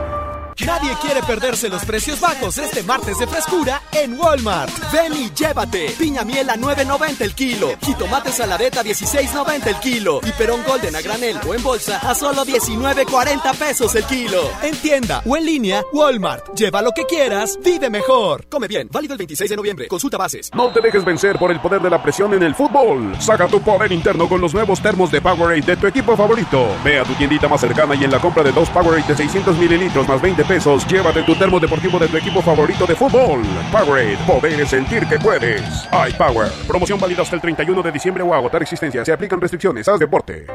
Nadie 0.65 0.95
quiere 1.01 1.21
perderse 1.23 1.69
los 1.69 1.83
precios 1.85 2.19
bajos 2.19 2.57
este 2.57 2.83
martes 2.83 3.17
de 3.17 3.25
frescura 3.25 3.81
en 3.93 4.19
Walmart. 4.19 4.71
Ven 4.91 5.13
y 5.13 5.31
llévate. 5.31 5.89
Piña 5.97 6.23
miel 6.23 6.49
a 6.49 6.55
9.90 6.55 7.21
el 7.21 7.33
kilo. 7.33 7.69
Jitomate 7.81 8.31
saladeta 8.31 8.81
a 8.81 8.83
16.90 8.83 9.67
el 9.67 9.75
kilo. 9.77 10.19
Y 10.23 10.31
perón 10.31 10.61
golden 10.67 10.95
a 10.95 11.01
granel 11.01 11.37
o 11.47 11.55
en 11.55 11.63
bolsa 11.63 11.97
a 11.97 12.13
solo 12.13 12.45
19.40 12.45 13.55
pesos 13.55 13.95
el 13.95 14.03
kilo. 14.05 14.41
En 14.61 14.75
tienda 14.77 15.23
o 15.25 15.35
en 15.35 15.45
línea, 15.45 15.83
Walmart. 15.93 16.53
Lleva 16.55 16.81
lo 16.81 16.91
que 16.91 17.05
quieras, 17.05 17.57
vive 17.63 17.89
mejor. 17.89 18.45
Come 18.47 18.67
bien. 18.67 18.87
Válido 18.91 19.13
el 19.13 19.17
26 19.17 19.49
de 19.49 19.55
noviembre. 19.55 19.87
Consulta 19.87 20.17
bases. 20.17 20.51
No 20.53 20.71
te 20.71 20.81
dejes 20.81 21.03
vencer 21.03 21.39
por 21.39 21.51
el 21.51 21.59
poder 21.59 21.81
de 21.81 21.89
la 21.89 22.03
presión 22.03 22.33
en 22.33 22.43
el 22.43 22.53
fútbol. 22.53 23.15
Saca 23.19 23.47
tu 23.47 23.61
poder 23.61 23.91
interno 23.91 24.29
con 24.29 24.39
los 24.39 24.53
nuevos 24.53 24.81
termos 24.81 25.11
de 25.11 25.21
Powerade 25.21 25.61
de 25.61 25.77
tu 25.77 25.87
equipo 25.87 26.15
favorito. 26.15 26.67
Ve 26.83 26.99
a 26.99 27.03
tu 27.03 27.13
tiendita 27.13 27.47
más 27.47 27.61
cercana 27.61 27.95
y 27.95 28.03
en 28.03 28.11
la 28.11 28.19
compra 28.19 28.43
de 28.43 28.51
dos 28.51 28.69
Powerade 28.69 29.07
de 29.07 29.17
600 29.17 29.57
mililitros 29.57 30.07
más 30.07 30.21
20 30.21 30.50
pesos, 30.51 30.85
llévate 30.85 31.23
tu 31.23 31.33
termo 31.33 31.61
deportivo 31.61 31.97
de 31.97 32.09
tu 32.09 32.17
equipo 32.17 32.41
favorito 32.41 32.85
de 32.85 32.93
fútbol. 32.93 33.41
Powerade, 33.71 34.17
poder 34.27 34.67
sentir 34.67 35.07
que 35.07 35.17
puedes. 35.17 35.61
iPower, 36.09 36.51
promoción 36.67 36.99
válida 36.99 37.21
hasta 37.21 37.37
el 37.37 37.41
31 37.41 37.81
de 37.81 37.89
diciembre 37.89 38.21
o 38.21 38.33
agotar 38.33 38.61
existencia. 38.61 39.05
Se 39.05 39.13
aplican 39.13 39.39
restricciones. 39.39 39.87
Haz 39.87 39.99
deporte. 39.99 40.45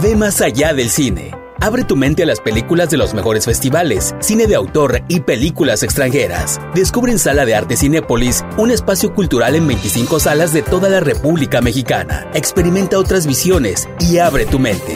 Ve 0.00 0.14
más 0.14 0.40
allá 0.40 0.72
del 0.72 0.88
cine. 0.88 1.32
Abre 1.60 1.82
tu 1.82 1.96
mente 1.96 2.22
a 2.22 2.26
las 2.26 2.38
películas 2.40 2.90
de 2.90 2.96
los 2.96 3.12
mejores 3.12 3.44
festivales, 3.44 4.14
cine 4.20 4.46
de 4.46 4.54
autor 4.54 5.02
y 5.08 5.18
películas 5.18 5.82
extranjeras. 5.82 6.60
Descubre 6.72 7.10
en 7.10 7.18
Sala 7.18 7.44
de 7.44 7.56
Arte 7.56 7.76
Cinépolis 7.76 8.44
un 8.56 8.70
espacio 8.70 9.12
cultural 9.12 9.56
en 9.56 9.66
25 9.66 10.20
salas 10.20 10.52
de 10.52 10.62
toda 10.62 10.88
la 10.88 11.00
República 11.00 11.60
Mexicana. 11.60 12.30
Experimenta 12.34 13.00
otras 13.00 13.26
visiones 13.26 13.88
y 13.98 14.18
abre 14.18 14.46
tu 14.46 14.60
mente. 14.60 14.94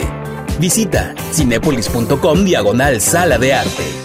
Visita 0.59 1.13
cinépolis.com 1.33 2.45
diagonal 2.45 3.01
Sala 3.01 3.37
de 3.37 3.53
Arte. 3.53 4.04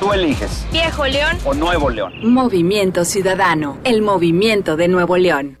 Tú 0.00 0.12
eliges. 0.12 0.66
Viejo 0.72 1.06
León 1.06 1.38
o 1.44 1.54
Nuevo 1.54 1.90
León. 1.90 2.12
Movimiento 2.22 3.04
Ciudadano, 3.04 3.78
el 3.84 4.02
movimiento 4.02 4.76
de 4.76 4.88
Nuevo 4.88 5.16
León. 5.16 5.58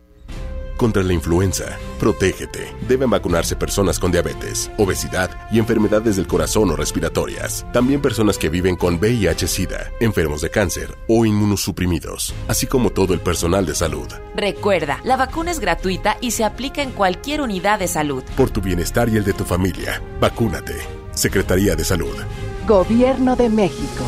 Contra 0.76 1.04
la 1.04 1.12
influenza, 1.12 1.78
protégete. 2.00 2.74
Deben 2.88 3.08
vacunarse 3.08 3.54
personas 3.54 4.00
con 4.00 4.10
diabetes, 4.10 4.72
obesidad 4.76 5.30
y 5.52 5.60
enfermedades 5.60 6.16
del 6.16 6.26
corazón 6.26 6.68
o 6.70 6.76
respiratorias. 6.76 7.64
También 7.72 8.02
personas 8.02 8.38
que 8.38 8.48
viven 8.48 8.74
con 8.74 8.98
VIH-Sida, 8.98 9.92
enfermos 10.00 10.40
de 10.40 10.50
cáncer 10.50 10.96
o 11.06 11.24
inmunosuprimidos, 11.24 12.34
así 12.48 12.66
como 12.66 12.90
todo 12.90 13.14
el 13.14 13.20
personal 13.20 13.64
de 13.66 13.74
salud. 13.76 14.08
Recuerda, 14.34 15.00
la 15.04 15.16
vacuna 15.16 15.52
es 15.52 15.60
gratuita 15.60 16.16
y 16.20 16.32
se 16.32 16.42
aplica 16.42 16.82
en 16.82 16.90
cualquier 16.90 17.40
unidad 17.40 17.78
de 17.78 17.86
salud. 17.86 18.24
Por 18.36 18.50
tu 18.50 18.60
bienestar 18.60 19.08
y 19.08 19.16
el 19.16 19.24
de 19.24 19.32
tu 19.32 19.44
familia, 19.44 20.02
vacúnate. 20.20 20.74
Secretaría 21.14 21.76
de 21.76 21.84
Salud. 21.84 22.16
Gobierno 22.66 23.36
de 23.36 23.50
México. 23.50 24.04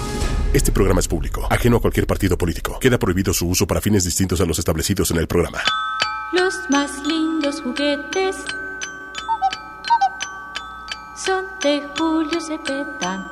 Este 0.54 0.72
programa 0.72 1.00
es 1.00 1.08
público, 1.08 1.46
ajeno 1.50 1.76
a 1.76 1.80
cualquier 1.80 2.06
partido 2.06 2.38
político. 2.38 2.78
Queda 2.78 2.98
prohibido 2.98 3.34
su 3.34 3.46
uso 3.46 3.66
para 3.66 3.82
fines 3.82 4.04
distintos 4.04 4.40
a 4.40 4.46
los 4.46 4.58
establecidos 4.58 5.10
en 5.10 5.18
el 5.18 5.26
programa. 5.26 5.60
Los 6.32 6.54
más 6.70 6.90
lindos 7.06 7.60
juguetes 7.60 8.36
son 11.22 11.44
de 11.62 11.82
Julio 11.98 12.40
Cepeda. 12.40 13.30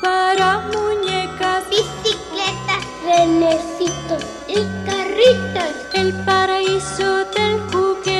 Para 0.00 0.60
muñecas, 0.68 1.64
bicicletas, 1.70 2.84
renecitos 3.04 4.24
y 4.46 4.86
carritos. 4.86 5.74
El 5.94 6.12
paraíso 6.24 7.24
del 7.34 7.58
juguete. 7.72 8.19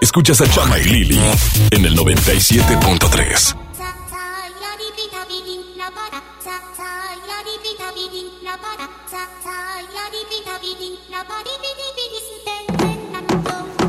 Escuchas 0.00 0.40
a 0.40 0.50
Chama 0.50 0.78
y 0.78 0.84
Lili 0.84 1.20
en 1.70 1.84
el 1.84 1.96
97.3. 1.96 3.56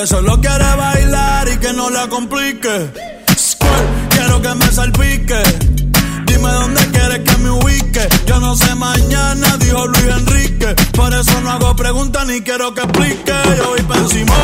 tique. 0.00 0.06
Solo 0.06 0.40
quiere 0.40 0.76
bailar 0.76 1.48
y 1.48 1.56
que 1.58 1.72
no 1.72 1.90
la 1.90 2.08
complique. 2.08 2.90
Quiero 4.10 4.40
que 4.42 4.54
me 4.54 4.66
salpique. 4.72 5.42
Dime 6.26 6.50
dónde 6.52 6.86
quieres 6.90 7.20
que 7.20 7.36
me 7.38 7.50
ubique. 7.50 8.08
Yo 8.26 8.40
no 8.40 8.54
sé 8.54 8.74
mañana, 8.74 9.56
dijo 9.58 9.86
Luis 9.86 10.06
Enrique. 10.06 10.74
Por 10.92 11.12
eso 11.14 11.40
no 11.42 11.50
hago 11.50 11.74
preguntas 11.76 12.26
ni 12.26 12.40
quiero 12.40 12.74
que 12.74 12.82
explique. 12.82 13.32
Yo 13.56 13.70
voy 13.70 13.82
pa' 13.82 13.98
encima, 13.98 14.34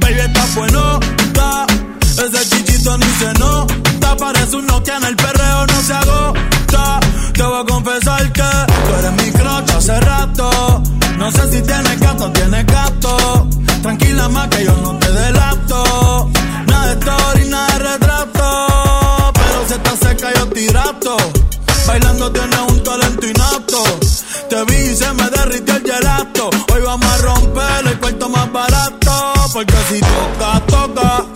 baby 0.00 0.20
está 0.20 0.46
bueno, 0.54 1.00
Ese 2.12 2.48
chichito 2.48 2.98
ni 2.98 3.06
se 3.18 3.32
nota. 3.38 4.16
Parece 4.16 4.56
un 4.56 4.66
Nokia 4.66 4.96
en 4.96 5.04
el 5.04 5.16
perreo, 5.16 5.66
no 5.66 5.82
se 5.82 5.92
agota. 5.94 7.00
Te 7.32 7.42
voy 7.42 7.60
a 7.60 7.64
confesar 7.64 8.32
que 8.32 8.42
tú 8.42 8.94
eres 8.98 9.12
mi 9.24 9.32
crocha 9.32 9.76
hace 9.76 10.00
rato. 10.00 10.73
No 11.24 11.32
sé 11.32 11.50
si 11.50 11.62
tienes 11.62 11.98
gato 12.00 12.30
tienes 12.32 12.66
gato. 12.66 13.48
Tranquila 13.80 14.28
más 14.28 14.46
que 14.48 14.62
yo 14.62 14.76
no 14.82 14.98
te 14.98 15.10
delato. 15.10 16.30
Nada 16.66 16.86
de 16.88 17.00
story, 17.00 17.48
nada 17.48 17.66
de 17.66 17.78
retrato. 17.78 19.32
Pero 19.32 19.66
si 19.66 19.72
estás 19.72 19.98
seca 20.00 20.34
yo 20.34 20.46
tirato. 20.48 21.16
Bailando 21.86 22.30
tienes 22.30 22.60
un 22.68 22.82
talento 22.82 23.26
inapto. 23.26 23.82
Te 24.50 24.64
vi 24.66 24.90
y 24.90 24.94
se 24.94 25.10
me 25.14 25.30
derritió 25.30 25.76
el 25.76 25.82
gelato. 25.82 26.50
Hoy 26.74 26.82
vamos 26.82 27.10
a 27.10 27.16
romper 27.16 27.86
el 27.86 27.98
cuarto 27.98 28.28
más 28.28 28.52
barato. 28.52 29.32
Porque 29.54 29.76
si 29.88 30.00
toca, 30.00 30.60
toca. 30.66 31.33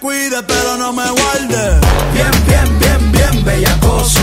Cuide, 0.00 0.42
pero 0.42 0.76
no 0.76 0.92
me 0.92 1.08
guarde. 1.10 1.80
Bien, 2.14 2.30
bien, 2.46 2.78
bien, 2.78 3.12
bien, 3.12 3.44
bellacoso. 3.44 4.20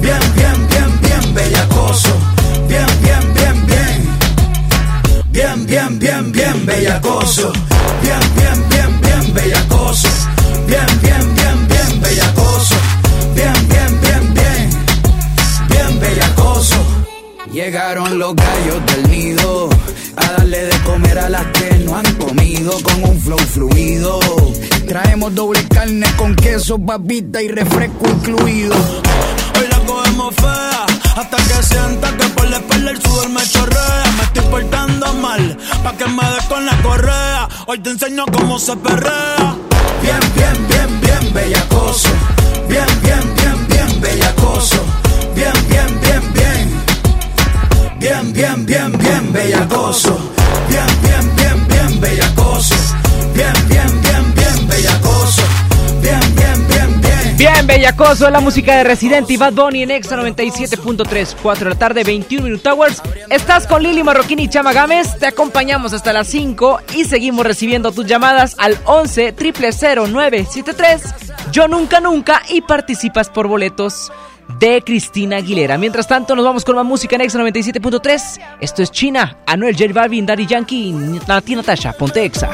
Bien, 0.00 0.20
bien, 0.34 0.68
bien, 0.68 1.00
bien, 1.00 1.34
bellacoso. 1.34 2.10
Bien, 2.68 2.86
bien, 3.02 3.34
bien, 3.34 3.66
bien. 3.66 4.18
Bien, 5.30 5.66
bien, 5.66 5.98
bien, 5.98 6.32
bien, 6.32 6.66
bellacoso. 6.66 7.52
Bien, 8.02 8.20
bien, 8.36 8.68
bien, 8.68 9.00
bien, 9.00 9.34
bellacoso. 9.34 10.08
Bien, 10.66 10.86
bien, 11.02 11.34
bien, 11.34 11.68
bien, 11.68 12.00
bellacoso. 12.00 12.74
Bien, 13.34 13.68
bien, 13.68 14.00
bien, 14.00 14.34
bien. 14.34 14.70
Bien, 15.68 16.00
bellacoso. 16.00 16.76
Llegaron 17.52 18.18
los 18.18 18.34
gallos 18.36 18.86
del 18.86 19.10
nido 19.10 19.68
a 20.16 20.32
darle 20.32 20.64
de 20.66 20.78
comer 20.80 21.18
a 21.18 21.28
las 21.28 21.46
que 21.46 21.78
no 21.84 21.96
han 21.96 22.14
comido 22.14 22.72
con 22.82 23.02
un 23.04 23.20
flow 23.20 23.38
fluido. 23.38 24.20
Traemos 24.90 25.32
doble 25.36 25.68
carne 25.68 26.04
con 26.16 26.34
queso, 26.34 26.76
babita 26.76 27.40
y 27.40 27.46
refresco 27.46 28.08
incluido. 28.08 28.74
Hoy 28.74 29.68
la 29.70 29.78
cogemos 29.86 30.34
fea 30.34 30.84
hasta 31.16 31.36
que 31.36 31.62
sienta 31.62 32.10
que 32.16 32.24
por 32.30 32.50
la 32.50 32.56
espalda 32.56 32.90
el 32.90 33.00
sudor 33.00 33.28
me 33.28 33.40
chorrea. 33.40 34.04
Me 34.16 34.24
estoy 34.24 34.42
portando 34.50 35.14
mal 35.14 35.56
pa' 35.84 35.92
que 35.92 36.06
me 36.08 36.24
des 36.30 36.44
con 36.46 36.66
la 36.66 36.76
correa. 36.82 37.48
Hoy 37.68 37.78
te 37.78 37.90
enseño 37.90 38.24
cómo 38.32 38.58
se 38.58 38.76
perrea. 38.78 39.56
Bien, 40.02 40.18
bien, 40.34 40.66
bien, 40.66 41.00
bien, 41.00 41.34
bellacoso. 41.34 42.08
Bien, 42.68 42.86
bien, 43.00 43.34
bien, 43.36 43.68
bien, 43.68 44.00
bellacoso. 44.00 44.84
Bien, 45.36 45.52
bien, 45.68 46.00
bien, 46.00 46.32
bien. 46.34 46.82
Bien, 48.00 48.32
bien, 48.32 48.66
bien, 48.66 48.98
bien, 48.98 49.32
bellacoso. 49.32 50.18
Bien, 50.68 50.86
bien, 51.04 51.36
bien, 51.36 51.68
bien, 51.68 52.00
bellacoso. 52.00 52.74
Bien, 53.34 53.52
bien, 53.68 53.86
bien, 53.86 53.99
bien, 57.40 57.66
bellacoso, 57.66 58.28
la 58.28 58.40
música 58.40 58.76
de 58.76 58.84
Residente 58.84 59.32
y 59.32 59.38
Bad 59.38 59.54
Bunny 59.54 59.84
en 59.84 59.90
Exa 59.90 60.14
97.3, 60.14 61.36
4 61.42 61.64
de 61.64 61.70
la 61.70 61.78
tarde, 61.78 62.04
21 62.04 62.44
Minute 62.44 62.68
Hours. 62.68 63.02
Estás 63.30 63.66
con 63.66 63.82
Lili 63.82 64.02
Marroquín 64.02 64.40
y 64.40 64.48
Chama 64.48 64.74
Gámez, 64.74 65.16
te 65.18 65.26
acompañamos 65.26 65.94
hasta 65.94 66.12
las 66.12 66.26
5 66.26 66.80
y 66.94 67.06
seguimos 67.06 67.46
recibiendo 67.46 67.92
tus 67.92 68.04
llamadas 68.04 68.56
al 68.58 68.76
11 68.84 69.32
973 69.32 71.02
Yo 71.50 71.66
Nunca 71.66 72.00
Nunca 72.00 72.42
y 72.50 72.60
participas 72.60 73.30
por 73.30 73.48
boletos 73.48 74.12
de 74.58 74.82
Cristina 74.82 75.36
Aguilera. 75.36 75.78
Mientras 75.78 76.06
tanto, 76.06 76.36
nos 76.36 76.44
vamos 76.44 76.66
con 76.66 76.76
más 76.76 76.84
música 76.84 77.16
en 77.16 77.22
Exa 77.22 77.38
97.3. 77.38 78.40
Esto 78.60 78.82
es 78.82 78.90
China, 78.90 79.38
Anuel 79.46 79.74
J 79.78 79.94
Balvin, 79.94 80.26
Daddy 80.26 80.44
Yankee, 80.44 80.92
Nati 81.26 81.56
Natasha, 81.56 81.94
ponte 81.94 82.22
Exa. 82.22 82.50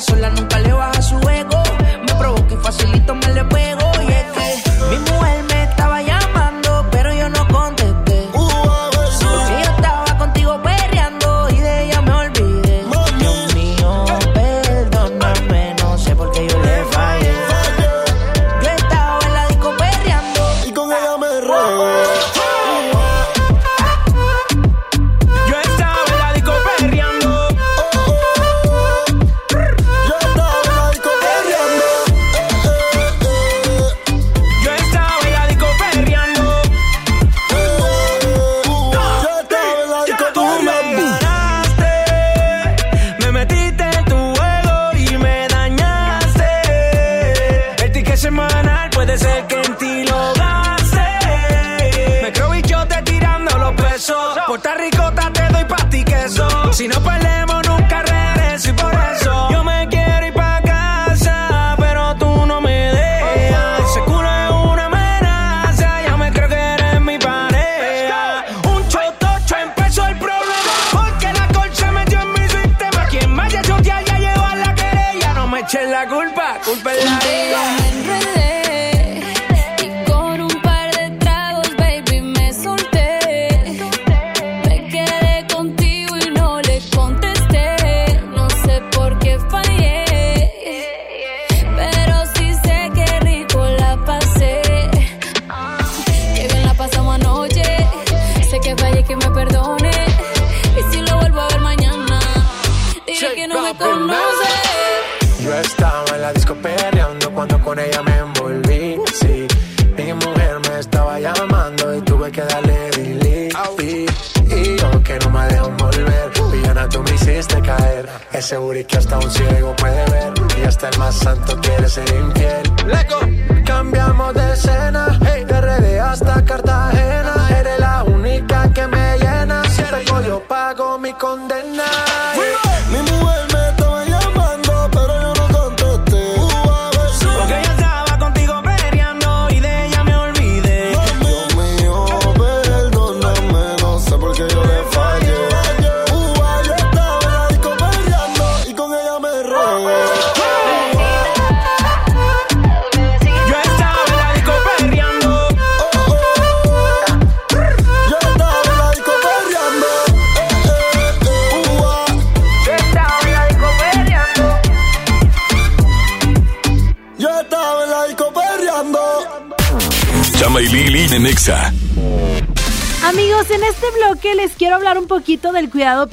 Sola, 0.00 0.30
nunca 0.30 0.58
le 0.60 0.72
baja 0.72 0.97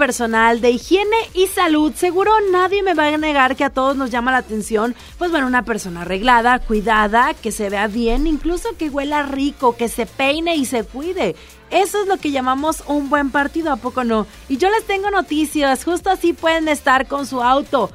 personal, 0.06 0.62
de 0.62 0.70
higiene 0.70 1.18
y 1.34 1.48
salud. 1.48 1.92
Seguro 1.96 2.32
nadie 2.52 2.84
me 2.84 2.94
va 2.94 3.08
a 3.08 3.18
negar 3.18 3.56
que 3.56 3.64
a 3.64 3.72
todos 3.72 3.98
nos 3.98 4.12
llama 4.12 4.32
la 4.32 4.38
atención, 4.38 4.94
pues 5.18 5.32
bueno, 5.32 5.48
una 5.48 5.66
persona 5.66 6.04
arreglada, 6.04 6.60
cuidada, 6.60 7.34
que 7.34 7.52
se 7.52 7.72
vea 7.72 7.88
bien, 7.88 8.28
incluso 8.28 8.78
que 8.78 8.92
huela 8.92 9.24
rico, 9.24 9.76
que 9.76 9.90
se 9.90 10.06
peine 10.06 10.58
y 10.58 10.66
se 10.66 10.84
cuide. 10.84 11.36
Eso 11.72 12.04
es 12.04 12.08
lo 12.08 12.18
que 12.18 12.30
llamamos 12.30 12.84
un 12.86 13.10
buen 13.10 13.32
partido, 13.32 13.72
¿a 13.72 13.78
poco 13.78 14.04
no? 14.04 14.28
Y 14.48 14.58
yo 14.58 14.70
les 14.70 14.86
tengo 14.86 15.10
noticias, 15.10 15.84
justo 15.84 16.12
así 16.12 16.34
pueden 16.34 16.68
estar 16.68 17.08
con 17.08 17.26
su 17.26 17.42
auto. 17.42 17.90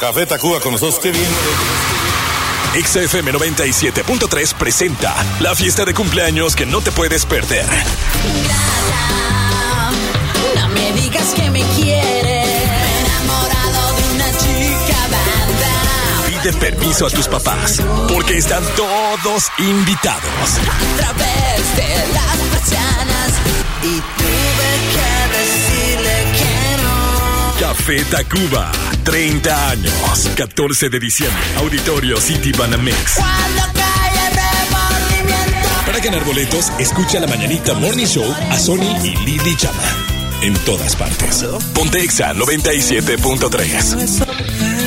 Café 0.00 0.26
Tacuba 0.26 0.60
con 0.60 0.72
nosotros, 0.72 0.98
qué 1.00 1.10
bien. 1.10 1.30
XFM 2.74 3.32
97.3 3.32 4.54
presenta 4.54 5.14
la 5.40 5.54
fiesta 5.54 5.86
de 5.86 5.94
cumpleaños 5.94 6.54
que 6.54 6.66
no 6.66 6.82
te 6.82 6.92
puedes 6.92 7.24
perder. 7.24 7.64
Permiso 16.54 17.06
a 17.06 17.10
tus 17.10 17.26
papás, 17.26 17.82
porque 18.08 18.38
están 18.38 18.62
todos 18.76 19.50
invitados. 19.58 20.22
A 20.22 20.96
través 20.96 21.76
de 21.76 21.88
las 22.12 22.36
persianas. 22.52 23.32
Y 23.82 24.00
tuve 24.00 24.70
que 24.92 25.10
decirle 25.36 26.14
que 26.38 26.54
no. 26.82 26.96
Café 27.58 28.04
Tacuba, 28.04 28.70
30 29.04 29.70
años, 29.70 30.30
14 30.36 30.88
de 30.88 31.00
diciembre, 31.00 31.42
Auditorio 31.58 32.20
City 32.20 32.52
Banamex. 32.52 33.14
Cuando 33.14 33.62
cae 33.74 34.28
el 34.28 34.34
remordimiento. 34.36 35.68
Para 35.86 35.98
ganar 35.98 36.22
boletos, 36.24 36.70
escucha 36.78 37.18
la 37.18 37.26
mañanita 37.26 37.74
Morning 37.74 38.06
Show 38.06 38.32
a 38.50 38.58
Sony 38.58 38.96
y 39.02 39.16
Lily 39.24 39.56
Chama. 39.56 39.82
En 40.42 40.54
todas 40.64 40.94
partes. 40.94 41.44
Pontexa 41.74 42.32
97.3. 42.34 44.85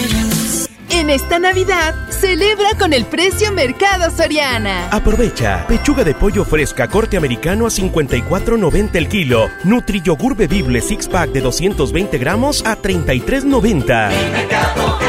En 1.09 1.15
esta 1.15 1.39
Navidad, 1.39 1.95
celebra 2.09 2.69
con 2.77 2.93
el 2.93 3.03
precio 3.03 3.51
Mercado 3.51 4.11
Soriana. 4.11 4.89
Aprovecha. 4.91 5.65
Pechuga 5.65 6.03
de 6.03 6.13
pollo 6.13 6.45
fresca 6.45 6.87
corte 6.87 7.17
americano 7.17 7.65
a 7.65 7.71
54.90 7.71 8.93
el 8.93 9.09
kilo. 9.09 9.49
Nutri 9.63 10.01
yogur 10.01 10.35
bebible 10.35 10.81
six 10.81 11.07
pack 11.07 11.31
de 11.31 11.41
220 11.41 12.15
gramos 12.19 12.63
a 12.63 12.77
33.90. 12.77 15.08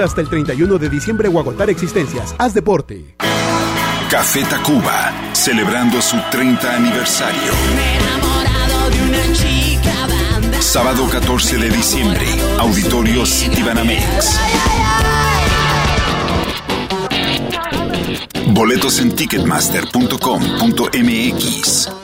hasta 0.03 0.21
el 0.21 0.29
31 0.29 0.77
de 0.77 0.89
diciembre 0.89 1.27
o 1.27 1.39
agotar 1.39 1.69
existencias. 1.69 2.35
Haz 2.37 2.53
deporte. 2.53 3.15
Café 4.09 4.43
Tacuba, 4.43 5.11
celebrando 5.33 6.01
su 6.01 6.17
30 6.29 6.75
aniversario. 6.75 7.51
Sábado 10.59 11.07
14 11.09 11.57
de 11.57 11.69
diciembre, 11.69 12.25
Auditorio 12.59 13.25
City 13.25 13.63
Banamex. 13.63 14.37
Boletos 18.47 18.99
en 18.99 19.15
ticketmaster.com.mx. 19.15 22.00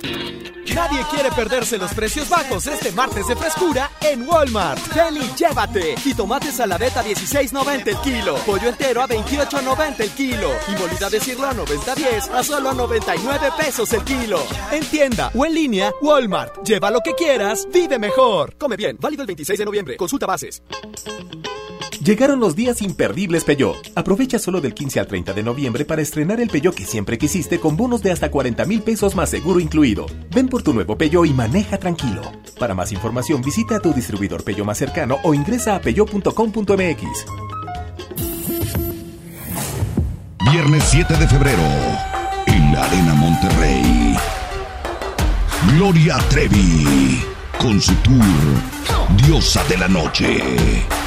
Nadie 0.77 1.03
quiere 1.09 1.31
perderse 1.31 1.75
los 1.79 1.91
precios 1.95 2.29
bajos 2.29 2.67
este 2.67 2.91
martes 2.91 3.27
de 3.27 3.35
frescura 3.35 3.89
en 3.99 4.29
Walmart. 4.29 4.79
Ven 4.93 5.17
y 5.17 5.35
llévate. 5.35 5.97
Jitomate 5.97 6.51
saladeta 6.51 7.03
16.90 7.03 7.87
el 7.87 7.97
kilo. 8.01 8.35
Pollo 8.45 8.69
entero 8.69 9.01
a 9.01 9.07
28.90 9.07 10.01
el 10.01 10.11
kilo. 10.11 10.51
Y 10.67 10.79
molida 10.79 11.09
de 11.09 11.19
cirlo 11.19 11.47
a 11.47 11.53
90.10 11.55 12.29
a 12.31 12.43
solo 12.43 12.73
99 12.73 13.49
pesos 13.57 13.91
el 13.93 14.03
kilo. 14.03 14.39
En 14.71 14.85
tienda 14.85 15.31
o 15.33 15.47
en 15.47 15.55
línea, 15.55 15.91
Walmart. 15.99 16.63
Lleva 16.63 16.91
lo 16.91 17.01
que 17.01 17.15
quieras, 17.15 17.67
vive 17.73 17.97
mejor. 17.97 18.53
Come 18.59 18.75
bien, 18.75 18.97
válido 19.01 19.23
el 19.23 19.27
26 19.27 19.57
de 19.57 19.65
noviembre. 19.65 19.97
Consulta 19.97 20.27
bases. 20.27 20.61
Llegaron 22.07 22.39
los 22.39 22.55
días 22.55 22.81
imperdibles 22.81 23.43
Peugeot. 23.43 23.91
Aprovecha 23.93 24.39
solo 24.39 24.61
del 24.61 24.73
15 24.73 25.01
al 25.01 25.07
30 25.07 25.33
de 25.33 25.43
noviembre 25.43 25.83
para 25.83 26.01
estrenar 26.01 26.39
el 26.39 26.47
Peugeot 26.47 26.73
que 26.73 26.85
siempre 26.85 27.17
quisiste 27.17 27.59
con 27.59 27.75
bonos 27.75 28.01
de 28.01 28.13
hasta 28.13 28.31
40 28.31 28.63
mil 28.63 28.81
pesos 28.81 29.13
más 29.13 29.29
seguro 29.29 29.59
incluido. 29.59 30.05
Ven 30.33 30.47
por 30.47 30.63
tu 30.63 30.73
nuevo 30.73 30.97
Peugeot 30.97 31.25
y 31.25 31.33
maneja 31.33 31.77
tranquilo. 31.77 32.21
Para 32.57 32.73
más 32.73 32.93
información 32.93 33.41
visita 33.41 33.75
a 33.75 33.79
tu 33.81 33.91
distribuidor 33.91 34.45
Peugeot 34.45 34.65
más 34.65 34.77
cercano 34.77 35.17
o 35.21 35.33
ingresa 35.33 35.75
a 35.75 35.81
peugeot.com.mx. 35.81 37.25
Viernes 40.49 40.83
7 40.85 41.13
de 41.13 41.27
febrero, 41.27 41.63
en 42.45 42.71
la 42.71 42.85
Arena 42.85 43.15
Monterrey. 43.15 44.15
Gloria 45.75 46.17
Trevi, 46.29 47.21
con 47.59 47.81
su 47.81 47.93
tour 47.95 48.23
Diosa 49.25 49.61
de 49.65 49.77
la 49.77 49.89
Noche. 49.89 51.06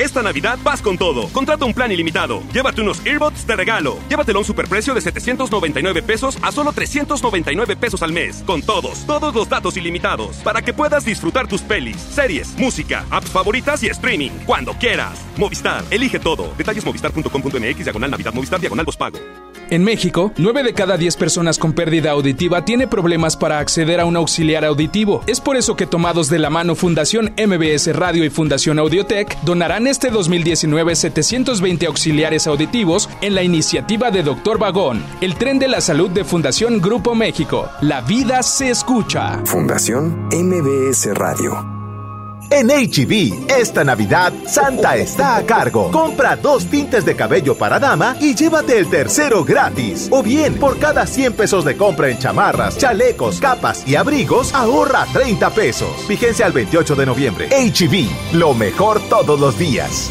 Esta 0.00 0.22
Navidad 0.22 0.58
vas 0.64 0.80
con 0.80 0.96
todo. 0.96 1.28
Contrata 1.28 1.66
un 1.66 1.74
plan 1.74 1.92
ilimitado. 1.92 2.42
Llévate 2.54 2.80
unos 2.80 3.04
earbuds 3.04 3.46
de 3.46 3.54
regalo. 3.54 3.98
Llévatelo 4.08 4.38
a 4.38 4.40
un 4.40 4.46
superprecio 4.46 4.94
de 4.94 5.02
799 5.02 6.02
pesos 6.02 6.38
a 6.40 6.50
solo 6.50 6.72
399 6.72 7.76
pesos 7.76 8.02
al 8.02 8.10
mes. 8.10 8.42
Con 8.46 8.62
todos, 8.62 9.04
todos 9.04 9.34
los 9.34 9.50
datos 9.50 9.76
ilimitados. 9.76 10.36
Para 10.38 10.62
que 10.62 10.72
puedas 10.72 11.04
disfrutar 11.04 11.48
tus 11.48 11.60
pelis, 11.60 12.00
series, 12.00 12.56
música, 12.56 13.04
apps 13.10 13.28
favoritas 13.28 13.82
y 13.82 13.88
streaming. 13.88 14.30
Cuando 14.46 14.72
quieras. 14.72 15.20
Movistar, 15.36 15.84
elige 15.90 16.18
todo. 16.18 16.50
Detalles 16.56 16.82
movistar.com.mx, 16.86 17.84
diagonal 17.84 18.10
Navidad, 18.10 18.32
Movistar, 18.32 18.58
diagonal 18.58 18.86
pago. 18.98 19.18
En 19.70 19.84
México, 19.84 20.32
9 20.36 20.64
de 20.64 20.74
cada 20.74 20.96
10 20.96 21.16
personas 21.16 21.56
con 21.56 21.74
pérdida 21.74 22.10
auditiva 22.10 22.64
tiene 22.64 22.88
problemas 22.88 23.36
para 23.36 23.60
acceder 23.60 24.00
a 24.00 24.04
un 24.04 24.16
auxiliar 24.16 24.64
auditivo. 24.64 25.22
Es 25.28 25.40
por 25.40 25.56
eso 25.56 25.76
que 25.76 25.86
tomados 25.86 26.28
de 26.28 26.40
la 26.40 26.50
mano 26.50 26.74
Fundación 26.74 27.32
MBS 27.38 27.94
Radio 27.94 28.24
y 28.24 28.30
Fundación 28.30 28.80
Audiotech 28.80 29.40
donarán 29.42 29.86
este 29.90 30.10
2019 30.10 30.94
720 30.94 31.86
auxiliares 31.86 32.46
auditivos 32.46 33.10
en 33.20 33.34
la 33.34 33.42
iniciativa 33.42 34.10
de 34.10 34.22
Doctor 34.22 34.58
Vagón, 34.58 35.02
el 35.20 35.34
tren 35.34 35.58
de 35.58 35.68
la 35.68 35.80
salud 35.80 36.10
de 36.10 36.24
Fundación 36.24 36.80
Grupo 36.80 37.14
México. 37.14 37.68
La 37.80 38.00
vida 38.00 38.42
se 38.42 38.70
escucha. 38.70 39.40
Fundación 39.44 40.28
MBS 40.32 41.14
Radio. 41.14 41.79
En 42.50 42.68
HB, 42.68 43.48
esta 43.48 43.84
Navidad, 43.84 44.32
Santa 44.44 44.96
está 44.96 45.36
a 45.36 45.46
cargo. 45.46 45.90
Compra 45.92 46.34
dos 46.34 46.66
tintes 46.66 47.04
de 47.04 47.14
cabello 47.14 47.56
para 47.56 47.78
dama 47.78 48.16
y 48.20 48.34
llévate 48.34 48.76
el 48.76 48.90
tercero 48.90 49.44
gratis. 49.44 50.08
O 50.10 50.20
bien, 50.20 50.54
por 50.54 50.78
cada 50.78 51.06
100 51.06 51.34
pesos 51.34 51.64
de 51.64 51.76
compra 51.76 52.08
en 52.08 52.18
chamarras, 52.18 52.76
chalecos, 52.76 53.38
capas 53.38 53.86
y 53.86 53.94
abrigos, 53.94 54.52
ahorra 54.52 55.06
30 55.12 55.50
pesos. 55.50 56.08
Vigencia 56.08 56.44
al 56.44 56.52
28 56.52 56.96
de 56.96 57.06
noviembre. 57.06 57.48
HB, 57.50 58.34
lo 58.36 58.52
mejor 58.54 59.00
todos 59.08 59.38
los 59.38 59.56
días. 59.56 60.10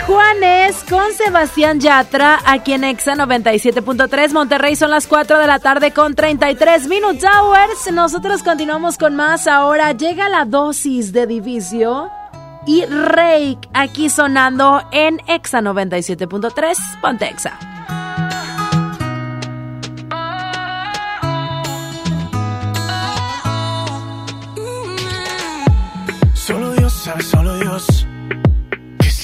Juanes 0.00 0.84
con 0.88 1.12
Sebastián 1.12 1.80
Yatra 1.80 2.40
aquí 2.46 2.72
en 2.72 2.84
Exa 2.84 3.14
97.3 3.14 4.32
Monterrey 4.32 4.74
son 4.76 4.90
las 4.90 5.06
4 5.06 5.38
de 5.38 5.46
la 5.46 5.58
tarde 5.58 5.92
con 5.92 6.14
33 6.14 6.88
Minutes 6.88 7.24
Hours. 7.24 7.92
Nosotros 7.92 8.42
continuamos 8.42 8.98
con 8.98 9.14
más. 9.16 9.46
Ahora 9.46 9.92
llega 9.92 10.28
la 10.28 10.44
dosis 10.44 11.12
de 11.12 11.26
Divicio 11.26 12.10
y 12.66 12.84
Rake 12.86 13.68
aquí 13.74 14.08
sonando 14.08 14.82
en 14.92 15.20
Exa 15.26 15.60
97.3 15.60 17.00
Ponte 17.00 17.26
Exa. 17.26 17.58
Solo 26.34 26.72
Dios 26.72 26.92
sabe, 26.92 27.22
solo 27.22 27.56
Dios. 27.56 28.06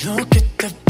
Look 0.04 0.36
at 0.36 0.58
the 0.58 0.87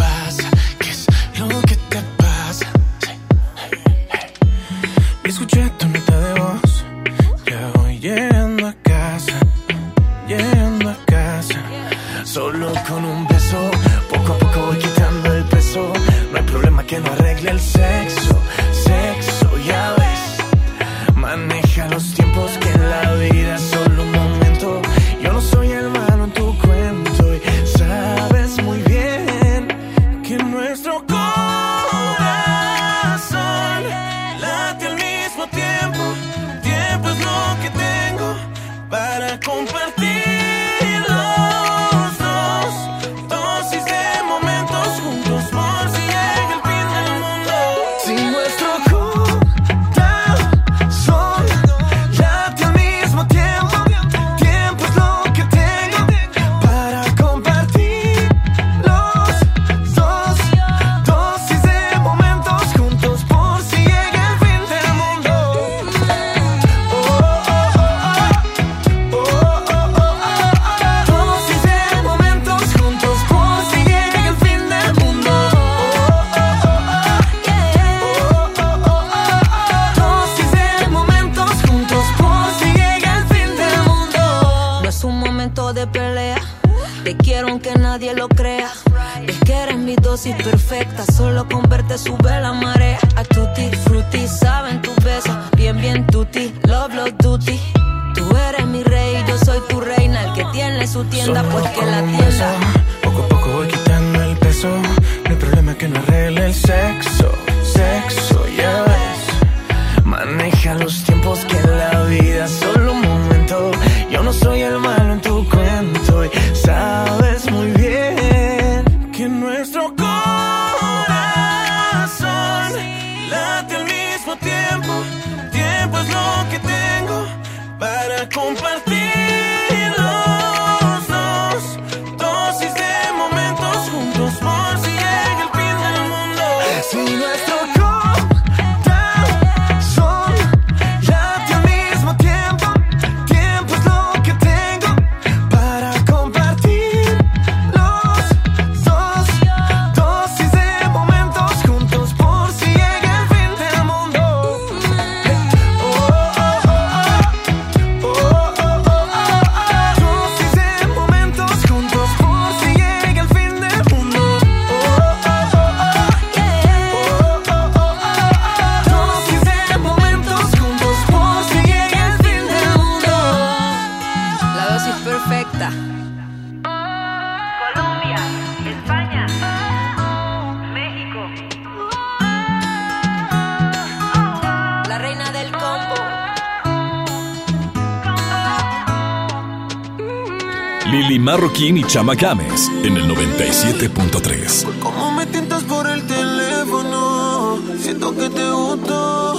Joaquín 191.59 191.79
y 191.79 191.83
Chama 191.83 192.15
Games 192.15 192.69
en 192.85 192.97
el 192.97 193.09
97.3. 193.09 194.79
¿Cómo 194.79 195.11
me 195.11 195.27
tientas 195.27 195.65
por 195.65 195.91
el 195.91 196.07
teléfono? 196.07 197.59
Siento 197.81 198.15
que 198.15 198.31
te 198.31 198.49
gusto. 198.49 199.35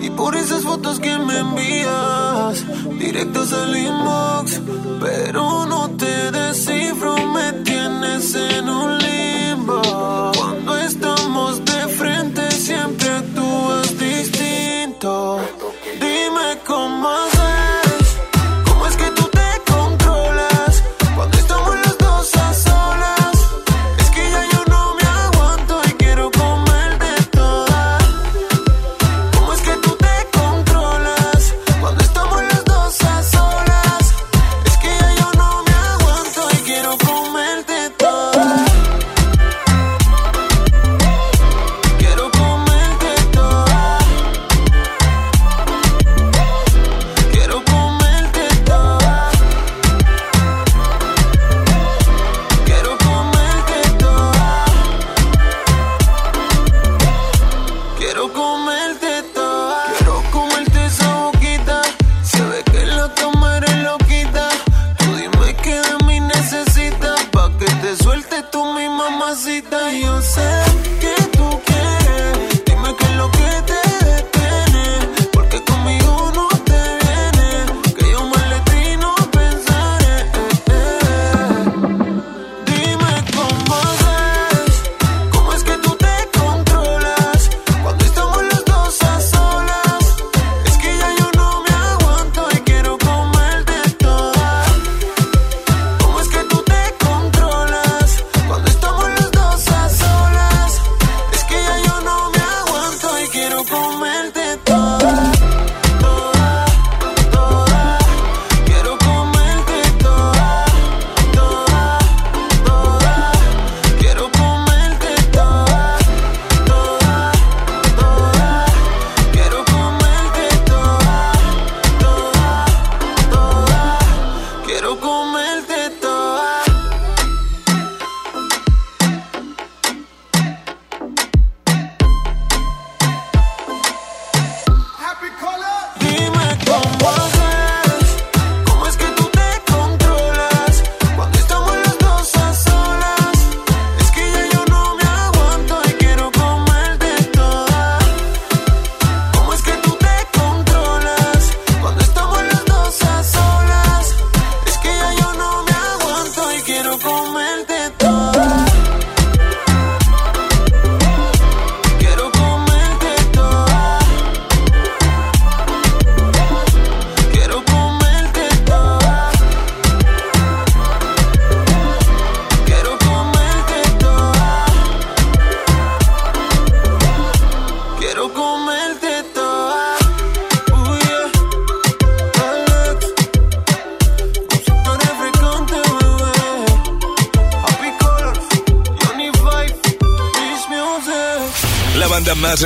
Y 0.00 0.10
por 0.10 0.36
esas 0.36 0.62
fotos 0.62 1.00
que 1.00 1.18
me 1.18 1.38
envías, 1.40 2.64
directas 2.96 3.52
al 3.52 3.76
inbox. 3.76 4.60
Pero 5.00 5.66
no 5.66 5.90
te 5.90 6.30
descifro, 6.30 7.16
me 7.26 7.52
tienes 7.64 8.36
en 8.36 8.68
un 8.68 9.01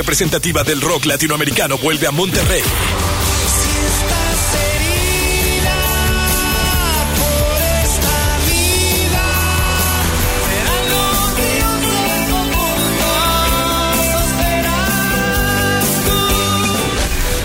representativa 0.07 0.63
del 0.63 0.79
rock 0.79 1.03
latinoamericano 1.03 1.77
vuelve 1.77 2.07
a 2.07 2.11
Monterrey. 2.11 2.63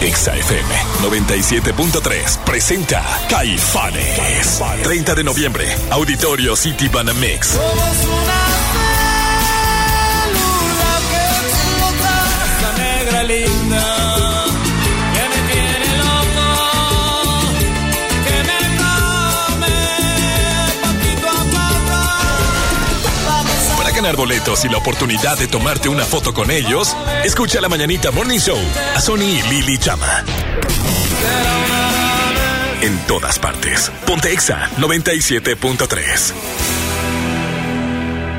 Exa 0.01 0.37
FM 0.37 0.75
97.3 1.03 2.45
presenta 2.45 3.05
Caifanes. 3.29 4.63
30 4.85 5.15
de 5.17 5.25
noviembre, 5.25 5.67
Auditorio 5.91 6.55
City 6.55 6.87
Banamex. 6.87 7.59
Boletos 24.23 24.65
y 24.65 24.69
la 24.69 24.79
oportunidad 24.79 25.37
de 25.37 25.49
tomarte 25.49 25.89
una 25.89 26.05
foto 26.05 26.33
con 26.33 26.53
ellos, 26.53 26.97
escucha 27.25 27.61
la 27.61 27.69
mañanita 27.69 28.13
Morning 28.13 28.39
Show 28.39 28.59
a 28.95 29.01
Sony 29.01 29.23
y 29.23 29.43
Lili 29.51 29.77
Chama. 29.79 30.23
En 32.83 32.97
todas 33.09 33.41
partes. 33.41 33.91
Ponte 34.07 34.33
Exa 34.33 34.71
97.3. 34.79 36.35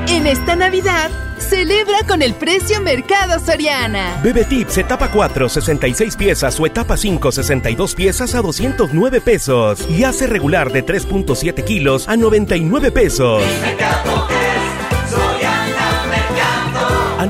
En 0.08 0.26
esta 0.26 0.56
Navidad, 0.56 1.10
celebra 1.38 1.98
con 2.08 2.22
el 2.22 2.32
precio 2.32 2.80
Mercado 2.80 3.38
Soriana. 3.38 4.18
Bebe 4.22 4.44
Tips 4.44 4.78
etapa 4.78 5.10
4, 5.10 5.50
66 5.50 6.16
piezas 6.16 6.58
o 6.58 6.64
etapa 6.64 6.96
5, 6.96 7.30
62 7.30 7.94
piezas 7.94 8.34
a 8.34 8.40
209 8.40 9.20
pesos. 9.20 9.86
Y 9.90 10.04
hace 10.04 10.26
regular 10.26 10.72
de 10.72 10.82
3.7 10.82 11.62
kilos 11.62 12.08
a 12.08 12.16
99 12.16 12.90
pesos. 12.90 13.42
A 13.42 14.33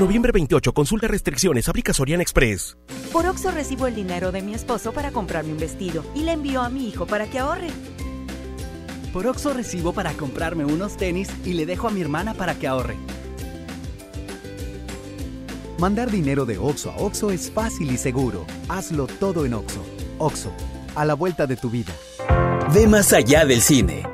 noviembre 0.04 0.32
28, 0.32 0.74
consulta 0.74 1.08
restricciones, 1.08 1.66
aplica 1.66 1.94
Soriana 1.94 2.22
Express. 2.22 2.76
Por 3.10 3.24
Oxo 3.24 3.50
recibo 3.50 3.86
el 3.86 3.94
dinero 3.94 4.32
de 4.32 4.42
mi 4.42 4.52
esposo 4.52 4.92
para 4.92 5.12
comprarme 5.12 5.52
un 5.52 5.58
vestido 5.58 6.04
y 6.14 6.24
le 6.24 6.32
envío 6.32 6.60
a 6.60 6.68
mi 6.68 6.88
hijo 6.88 7.06
para 7.06 7.26
que 7.26 7.38
ahorre. 7.38 7.68
Por 9.14 9.26
Oxo 9.26 9.54
recibo 9.54 9.94
para 9.94 10.12
comprarme 10.12 10.66
unos 10.66 10.98
tenis 10.98 11.30
y 11.46 11.54
le 11.54 11.64
dejo 11.64 11.88
a 11.88 11.90
mi 11.90 12.02
hermana 12.02 12.34
para 12.34 12.54
que 12.54 12.66
ahorre. 12.66 12.96
Mandar 15.78 16.10
dinero 16.10 16.44
de 16.44 16.58
Oxo 16.58 16.90
a 16.90 16.96
Oxo 16.98 17.30
es 17.30 17.50
fácil 17.50 17.90
y 17.90 17.96
seguro. 17.96 18.44
Hazlo 18.68 19.06
todo 19.06 19.46
en 19.46 19.54
Oxo. 19.54 19.82
Oxo, 20.18 20.52
a 20.96 21.06
la 21.06 21.14
vuelta 21.14 21.46
de 21.46 21.56
tu 21.56 21.70
vida. 21.70 21.94
Ve 22.74 22.86
más 22.86 23.14
allá 23.14 23.46
del 23.46 23.62
cine. 23.62 24.13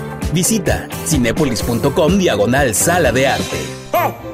Visita 0.33 0.87
cinépolis.com 1.05 2.17
diagonal 2.17 2.73
Sala 2.73 3.11
de 3.11 3.27
Arte. 3.27 3.81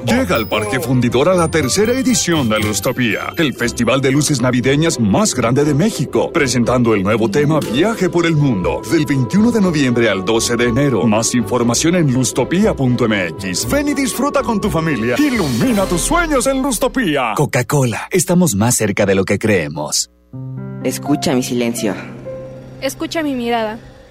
Llega 0.05 0.35
al 0.35 0.47
Parque 0.47 0.79
Fundidor 0.79 1.27
a 1.27 1.33
la 1.33 1.49
tercera 1.49 1.91
edición 1.91 2.47
de 2.47 2.59
Lustopía, 2.59 3.33
el 3.35 3.53
festival 3.53 3.99
de 3.99 4.11
luces 4.11 4.39
navideñas 4.39 4.99
más 4.99 5.35
grande 5.35 5.65
de 5.65 5.73
México, 5.73 6.31
presentando 6.31 6.93
el 6.93 7.03
nuevo 7.03 7.29
tema 7.29 7.59
Viaje 7.59 8.09
por 8.09 8.25
el 8.25 8.35
Mundo, 8.35 8.81
del 8.89 9.05
21 9.05 9.51
de 9.51 9.59
noviembre 9.59 10.09
al 10.09 10.23
12 10.23 10.55
de 10.55 10.65
enero. 10.65 11.03
Más 11.03 11.35
información 11.35 11.95
en 11.95 12.13
lustopía.mx. 12.13 13.69
Ven 13.69 13.89
y 13.89 13.93
disfruta 13.93 14.41
con 14.43 14.61
tu 14.61 14.69
familia. 14.69 15.15
Ilumina 15.17 15.85
tus 15.85 16.01
sueños 16.01 16.47
en 16.47 16.61
Lustopía. 16.61 17.33
Coca-Cola, 17.35 18.07
estamos 18.11 18.55
más 18.55 18.75
cerca 18.75 19.05
de 19.05 19.15
lo 19.15 19.25
que 19.25 19.37
creemos. 19.37 20.09
Escucha 20.85 21.33
mi 21.33 21.43
silencio. 21.43 21.93
Escucha 22.79 23.23
mi 23.23 23.35
mirada. 23.35 23.77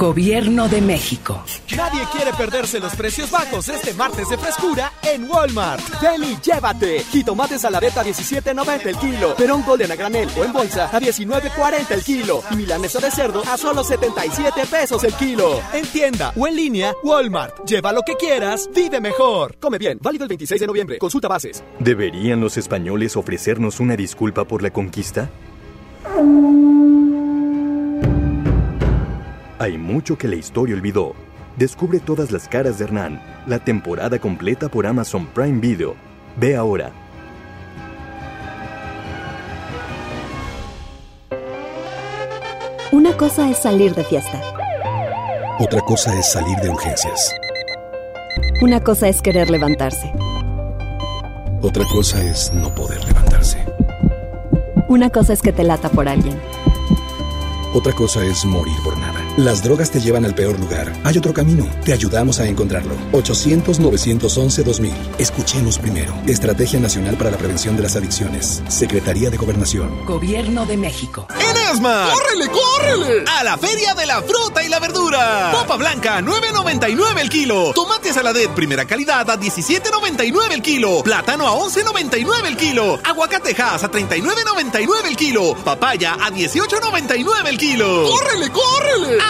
Gobierno 0.00 0.66
de 0.66 0.80
México. 0.80 1.44
Nadie 1.76 2.00
quiere 2.10 2.32
perderse 2.32 2.80
los 2.80 2.96
precios 2.96 3.30
bajos 3.30 3.68
este 3.68 3.92
martes 3.92 4.30
de 4.30 4.38
frescura 4.38 4.90
en 5.02 5.30
Walmart. 5.30 5.82
Ven 6.00 6.24
y 6.24 6.40
llévate. 6.40 7.00
Jitomate 7.00 7.58
saladeta 7.58 8.02
17.90 8.02 8.86
el 8.86 8.96
kilo. 8.96 9.36
Perón 9.36 9.62
golden 9.62 9.92
a 9.92 9.96
granel 9.96 10.30
o 10.38 10.42
en 10.42 10.54
bolsa 10.54 10.86
a 10.86 10.98
19.40 10.98 11.90
el 11.90 12.02
kilo. 12.02 12.42
Y 12.50 12.56
milanesa 12.56 12.98
de 12.98 13.10
cerdo 13.10 13.42
a 13.46 13.58
solo 13.58 13.84
77 13.84 14.62
pesos 14.70 15.04
el 15.04 15.12
kilo. 15.12 15.60
En 15.74 15.84
tienda 15.84 16.32
o 16.34 16.46
en 16.46 16.56
línea, 16.56 16.94
Walmart. 17.04 17.68
Lleva 17.68 17.92
lo 17.92 18.00
que 18.00 18.14
quieras, 18.14 18.70
vive 18.74 19.02
mejor. 19.02 19.56
Come 19.60 19.76
bien. 19.76 19.98
Válido 20.00 20.24
el 20.24 20.28
26 20.28 20.62
de 20.62 20.66
noviembre. 20.66 20.96
Consulta 20.96 21.28
bases. 21.28 21.62
¿Deberían 21.78 22.40
los 22.40 22.56
españoles 22.56 23.18
ofrecernos 23.18 23.80
una 23.80 23.96
disculpa 23.96 24.46
por 24.46 24.62
la 24.62 24.70
conquista? 24.70 25.28
Hay 29.60 29.76
mucho 29.76 30.16
que 30.16 30.26
la 30.26 30.36
historia 30.36 30.74
olvidó. 30.74 31.12
Descubre 31.58 32.00
todas 32.00 32.30
las 32.30 32.48
caras 32.48 32.78
de 32.78 32.86
Hernán, 32.86 33.20
la 33.46 33.58
temporada 33.58 34.18
completa 34.18 34.70
por 34.70 34.86
Amazon 34.86 35.26
Prime 35.26 35.60
Video. 35.60 35.96
Ve 36.38 36.56
ahora. 36.56 36.90
Una 42.90 43.14
cosa 43.18 43.50
es 43.50 43.58
salir 43.58 43.94
de 43.94 44.02
fiesta. 44.02 44.40
Otra 45.58 45.82
cosa 45.82 46.18
es 46.18 46.32
salir 46.32 46.56
de 46.60 46.70
urgencias. 46.70 47.34
Una 48.62 48.80
cosa 48.80 49.08
es 49.08 49.20
querer 49.20 49.50
levantarse. 49.50 50.10
Otra 51.60 51.84
cosa 51.92 52.22
es 52.22 52.50
no 52.54 52.74
poder 52.74 53.04
levantarse. 53.04 53.62
Una 54.88 55.10
cosa 55.10 55.34
es 55.34 55.42
que 55.42 55.52
te 55.52 55.64
lata 55.64 55.90
por 55.90 56.08
alguien. 56.08 56.40
Otra 57.74 57.92
cosa 57.92 58.24
es 58.24 58.46
morir 58.46 58.74
por 58.82 58.96
nada. 58.96 59.19
Las 59.40 59.62
drogas 59.62 59.90
te 59.90 60.00
llevan 60.00 60.26
al 60.26 60.34
peor 60.34 60.60
lugar. 60.60 60.92
Hay 61.02 61.16
otro 61.16 61.32
camino. 61.32 61.66
Te 61.82 61.94
ayudamos 61.94 62.38
a 62.40 62.46
encontrarlo. 62.46 62.94
800-911-2000. 63.12 64.92
Escuchemos 65.18 65.78
primero. 65.78 66.12
Estrategia 66.26 66.78
Nacional 66.78 67.16
para 67.16 67.30
la 67.30 67.38
Prevención 67.38 67.74
de 67.74 67.84
las 67.84 67.96
Adicciones. 67.96 68.62
Secretaría 68.68 69.30
de 69.30 69.38
Gobernación. 69.38 70.04
Gobierno 70.04 70.66
de 70.66 70.76
México. 70.76 71.26
¡En 71.30 71.56
Esmar! 71.72 72.10
¡Córrele, 72.12 72.50
córrele! 72.50 73.24
A 73.38 73.42
la 73.42 73.56
Feria 73.56 73.94
de 73.94 74.04
la 74.04 74.20
Fruta 74.20 74.62
y 74.62 74.68
la 74.68 74.78
Verdura. 74.78 75.52
Papa 75.54 75.76
blanca, 75.76 76.20
9.99 76.20 77.20
el 77.20 77.30
kilo. 77.30 77.72
Tomate 77.74 78.12
saladet, 78.12 78.50
primera 78.50 78.84
calidad, 78.84 79.30
a 79.30 79.40
17.99 79.40 80.52
el 80.52 80.60
kilo. 80.60 81.02
Plátano 81.02 81.48
a 81.48 81.52
11.99 81.52 82.46
el 82.46 82.58
kilo. 82.58 82.98
Aguacatejas 83.02 83.84
a 83.84 83.90
39.99 83.90 85.06
el 85.08 85.16
kilo. 85.16 85.54
Papaya 85.64 86.18
a 86.20 86.30
18.99 86.30 87.46
el 87.46 87.56
kilo. 87.56 88.06
¡Córrele, 88.06 88.50
córrele! 88.50 89.29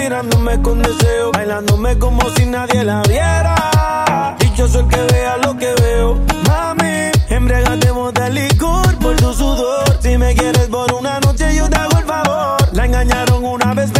mirándome 0.00 0.60
con 0.62 0.82
deseo, 0.82 1.30
bailándome 1.32 1.98
como 1.98 2.22
si 2.30 2.46
nadie 2.46 2.82
la 2.84 3.02
viera. 3.02 4.36
Y 4.40 4.56
yo 4.56 4.66
soy 4.66 4.82
el 4.82 4.88
que 4.88 5.02
vea 5.12 5.36
lo 5.36 5.56
que 5.56 5.74
veo. 5.82 6.18
Mami, 6.48 7.10
embriagatemos 7.28 8.14
de 8.14 8.30
licor 8.30 8.98
por 8.98 9.16
tu 9.16 9.32
sudor. 9.34 9.98
Si 10.00 10.16
me 10.16 10.34
quieres 10.34 10.68
por 10.68 10.92
una 10.94 11.20
noche, 11.20 11.54
yo 11.54 11.68
te 11.68 11.76
hago 11.76 11.98
el 11.98 12.04
favor. 12.04 12.56
La 12.72 12.86
engañaron 12.86 13.44
una 13.44 13.74
vez. 13.74 13.99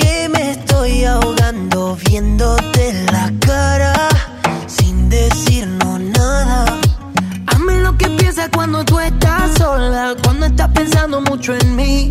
que 0.00 0.28
me 0.34 0.52
estoy 0.52 1.04
ahogando 1.04 1.96
viéndote 2.04 2.84
la 3.12 3.32
cara 3.46 3.94
sin 4.66 5.08
decirnos 5.08 6.00
nada. 6.00 6.64
Hazme 7.46 7.80
lo 7.80 7.96
que 7.96 8.08
piensas 8.10 8.48
cuando 8.54 8.84
tú 8.84 8.98
estás 9.00 9.58
sola, 9.58 10.14
cuando 10.22 10.46
estás 10.46 10.68
pensando 10.70 11.20
mucho 11.20 11.54
en 11.54 11.76
mí. 11.76 12.10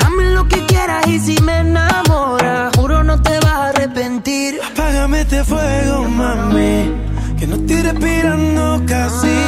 Hazme 0.00 0.24
lo 0.36 0.46
que 0.48 0.64
quieras 0.66 1.06
y 1.06 1.18
si 1.18 1.40
me 1.42 1.58
enamoras, 1.60 2.74
juro 2.76 3.02
no 3.02 3.20
te 3.22 3.38
vas 3.40 3.52
a 3.52 3.68
arrepentir. 3.68 4.60
Apágame 4.72 5.20
este 5.22 5.42
fuego, 5.44 6.04
mami. 6.08 6.92
Que 7.38 7.46
no 7.46 7.56
estoy 7.56 7.82
respirando 7.82 8.82
casi. 8.86 9.38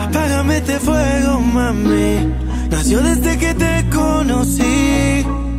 Apágame 0.00 0.58
este 0.58 0.78
fuego, 0.78 1.40
mami. 1.40 2.34
Nació 2.70 3.00
desde 3.00 3.38
que 3.38 3.54
te 3.54 3.88
conocí. 3.90 5.45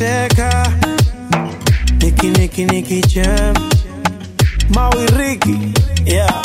N.I.C.K. 0.00 0.40
Nicky, 2.00 2.30
Nicky, 2.30 2.64
Nicky 2.64 3.02
Jam. 3.02 3.52
Mau 4.74 4.90
y 4.96 5.06
Ricky. 5.08 5.74
Yeah. 6.06 6.40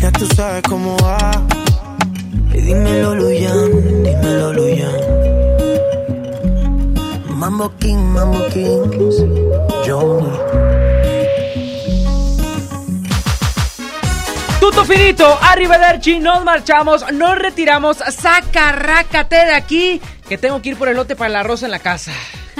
Ya 0.00 0.10
tú 0.10 0.26
sabes 0.34 0.60
cómo 0.68 0.96
va. 0.98 1.46
Y 2.52 2.60
dímelo, 2.62 3.14
Luyan, 3.14 4.02
dímelo, 4.02 4.52
Luyan. 4.52 5.00
Mambo 7.28 7.70
King, 7.78 8.02
Mambo 8.18 8.44
King. 8.48 8.98
Johnny. 9.86 10.36
Tuto 14.58 14.84
finito, 14.84 15.38
arrivederci, 15.40 16.18
nos 16.18 16.42
marchamos, 16.42 17.12
nos 17.12 17.38
retiramos, 17.38 17.98
saca, 17.98 18.72
rácate 18.72 19.36
de 19.36 19.52
aquí, 19.52 20.00
que 20.28 20.36
tengo 20.36 20.60
que 20.60 20.70
ir 20.70 20.76
por 20.76 20.88
el 20.88 20.96
lote 20.96 21.14
para 21.14 21.30
el 21.30 21.36
arroz 21.36 21.62
en 21.62 21.70
la 21.70 21.78
casa. 21.78 22.12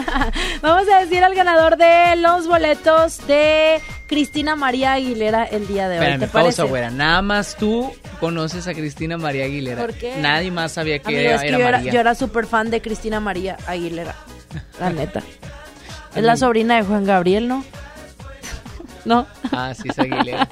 Vamos 0.63 0.89
a 0.89 1.01
decir 1.01 1.23
al 1.25 1.35
ganador 1.35 1.77
de 1.77 2.17
los 2.17 2.47
boletos 2.47 3.27
de 3.27 3.81
Cristina 4.07 4.57
María 4.57 4.93
Aguilera 4.95 5.45
el 5.45 5.67
día 5.67 5.89
de 5.89 5.99
hoy. 5.99 6.05
Espérame, 6.05 6.21
¿Te 6.21 6.27
pausa, 6.29 6.65
güera. 6.65 6.91
Nada 6.91 7.23
más 7.23 7.57
tú 7.57 7.93
conoces 8.19 8.67
a 8.67 8.75
Cristina 8.75 9.17
María 9.19 9.45
Aguilera. 9.45 9.81
¿Por 9.81 9.95
qué? 9.95 10.17
Nadie 10.19 10.51
más 10.51 10.73
sabía 10.73 10.99
que 10.99 11.09
Amigo, 11.09 11.21
era, 11.21 11.35
es 11.37 11.41
que 11.43 11.49
era 11.49 11.59
yo, 11.59 11.67
era, 11.67 11.77
María. 11.79 11.93
yo 11.93 12.01
era 12.01 12.15
súper 12.15 12.47
fan 12.47 12.71
de 12.71 12.81
Cristina 12.83 13.21
María 13.21 13.57
Aguilera. 13.67 14.15
La 14.79 14.91
neta. 14.91 15.23
Es 16.15 16.25
la 16.25 16.37
sobrina 16.37 16.77
de 16.77 16.83
Juan 16.83 17.05
Gabriel, 17.05 17.47
¿no? 17.47 17.65
¿No? 19.05 19.27
Ah, 19.53 19.73
sí, 19.75 19.89
Aguilera. 19.97 20.47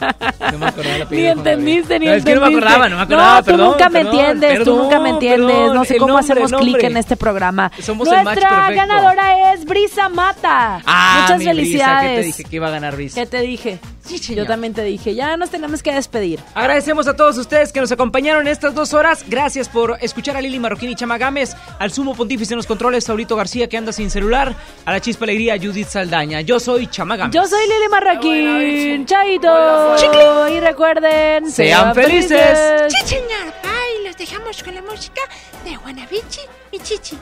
No 0.53 0.59
me 0.59 0.67
acordaba 0.67 0.97
el 0.97 1.07
Ni 1.11 1.27
entendiste, 1.27 1.99
ni 1.99 2.07
No, 2.07 2.13
es 2.13 2.25
que 2.25 2.35
no 2.35 2.41
me 2.41 2.47
entendiste. 2.47 2.67
acordaba, 2.75 2.89
no 2.89 2.97
me 2.97 3.03
acordaba, 3.03 3.39
tú 3.43 3.45
perdón, 3.47 3.67
nunca 3.69 3.89
me 3.91 3.99
perdón, 4.05 4.15
entiendes, 4.21 4.51
tú 4.59 4.65
perdón, 4.65 4.79
nunca 4.79 5.01
me 5.01 5.09
entiendes. 5.11 5.73
no 5.75 5.85
sé 5.85 5.95
el 5.95 6.01
cómo 6.01 6.15
nombre, 6.15 6.33
hacemos 6.33 6.53
el 6.53 6.59
clic 6.59 6.83
en 6.85 6.97
este 6.97 7.17
programa. 7.17 7.71
Somos 7.81 8.09
el 8.09 8.25
Nuestra 8.25 8.49
perfecto. 8.51 8.75
ganadora 8.77 9.53
es 9.53 9.65
Brisa 9.65 10.09
Mata. 10.09 10.81
Ah, 10.87 11.19
Muchas 11.23 11.39
mi 11.39 11.45
Brisa, 11.45 11.55
felicidades. 11.57 12.09
¿qué 12.11 12.17
te 12.21 12.23
dije 12.27 12.45
que 12.45 12.57
iba 12.57 12.67
a 12.69 12.71
ganar 12.71 12.97
Brisa? 12.97 13.21
¿Qué 13.21 13.27
te 13.27 13.41
dije? 13.41 13.79
Yo 14.09 14.47
también 14.47 14.75
te 14.75 14.83
dije, 14.83 15.15
ya 15.15 15.37
nos 15.37 15.51
tenemos 15.51 15.83
que 15.83 15.93
despedir. 15.93 16.41
Agradecemos 16.55 17.07
a 17.09 17.15
todos 17.15 17.37
ustedes 17.37 17.73
que 17.73 17.81
nos 17.81 17.93
acompañaron 17.93 18.47
en 18.47 18.53
estas 18.53 18.75
dos 18.75 18.95
horas. 18.95 19.25
Gracias 19.29 19.69
por 19.69 19.99
escuchar 20.01 20.37
a 20.37 20.41
Lili 20.41 20.59
Marroquín 20.59 20.91
y 20.91 20.95
Chama 20.95 21.19
Gámez, 21.19 21.55
al 21.79 21.93
sumo 21.93 22.15
pontífice 22.15 22.55
en 22.55 22.57
los 22.57 22.67
controles, 22.67 23.05
Saurito 23.05 23.37
García, 23.37 23.69
que 23.69 23.77
anda 23.77 23.93
sin 23.93 24.11
celular, 24.11 24.55
a 24.85 24.93
la 24.93 25.01
chispa 25.01 25.25
alegría, 25.25 25.57
Judith 25.57 25.89
Saldaña. 25.89 26.41
Yo 26.41 26.59
soy 26.59 26.87
Chama 26.87 27.17
Gámez. 27.17 27.35
Yo 27.35 27.47
soy 27.47 27.67
Lili 27.67 27.89
Marroquín. 27.91 29.07
Chaito. 29.07 30.49
Y 30.49 30.61
recuerden, 30.61 31.51
Sean 31.51 31.95
felices. 31.95 32.59
Sí, 32.89 33.07
señor. 33.07 33.53
Bye. 33.63 34.07
Los 34.07 34.17
dejamos 34.17 34.63
con 34.63 34.75
la 34.75 34.83
música 34.83 35.21
de 35.65 35.77
Guanabichi 35.77 36.41
y 36.73 36.79
Chichi. 36.79 37.19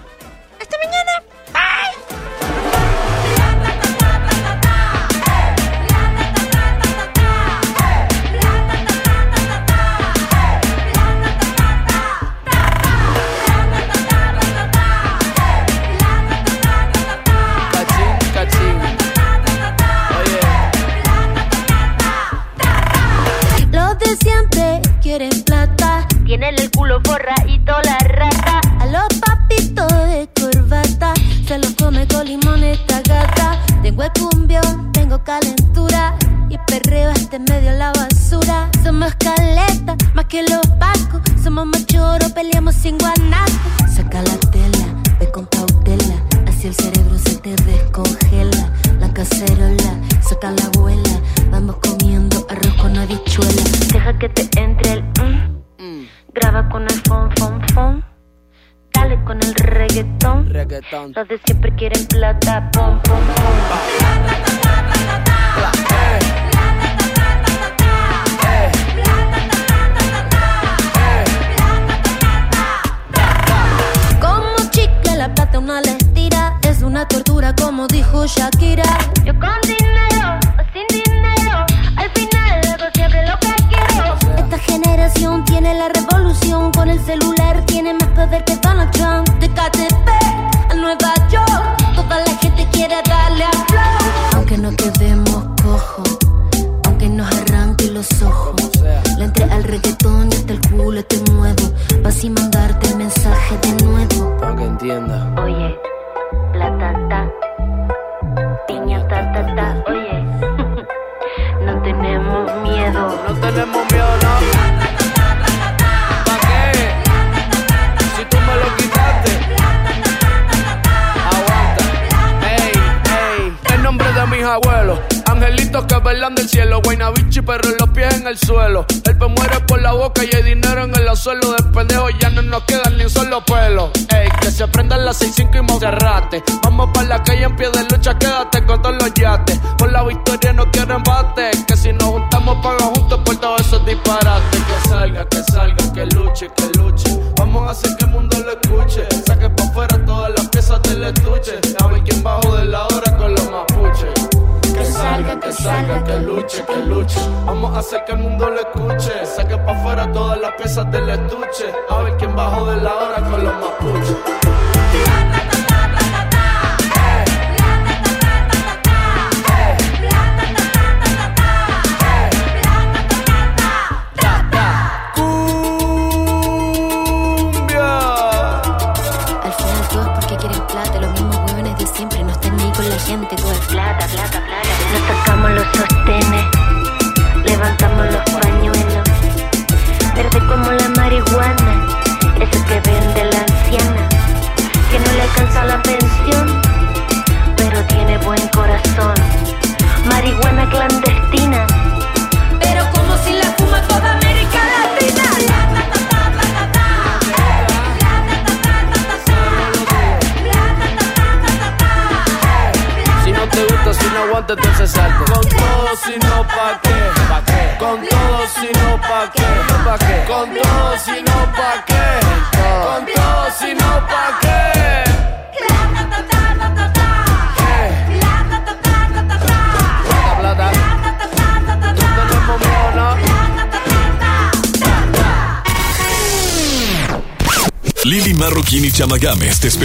Hasta 0.61 0.77
mañana. 0.79 1.36
Tienen 26.27 26.59
el 26.59 26.73
culo 26.73 27.01
forradito 27.05 27.73
la 27.85 27.98
rata. 27.98 28.61
A 28.81 28.86
los 28.86 29.07
papitos 29.20 29.86
de 30.09 30.28
corbata 30.35 31.15
se 31.47 31.57
los 31.57 31.73
come 31.74 32.05
con 32.09 32.27
limón 32.27 32.65
esta 32.65 33.01
gata. 33.03 33.62
Tengo 33.81 34.03
el 34.03 34.11
cumbión, 34.11 34.90
tengo 34.90 35.23
calentura. 35.23 36.16
Y 36.48 36.59
perreo 36.66 37.11
este 37.11 37.39
medio 37.39 37.70
la 37.74 37.93
basura. 37.93 38.69
Somos 38.82 39.15
caleta, 39.15 39.97
más 40.15 40.24
que 40.24 40.43
los 40.43 40.66
pacos. 40.81 41.20
Somos 41.40 41.65
machoros, 41.66 42.32
peleamos 42.32 42.74
sin 42.74 42.98
guanaco. 42.98 43.56
Reggaetón. 61.15 61.37
Los 61.37 61.56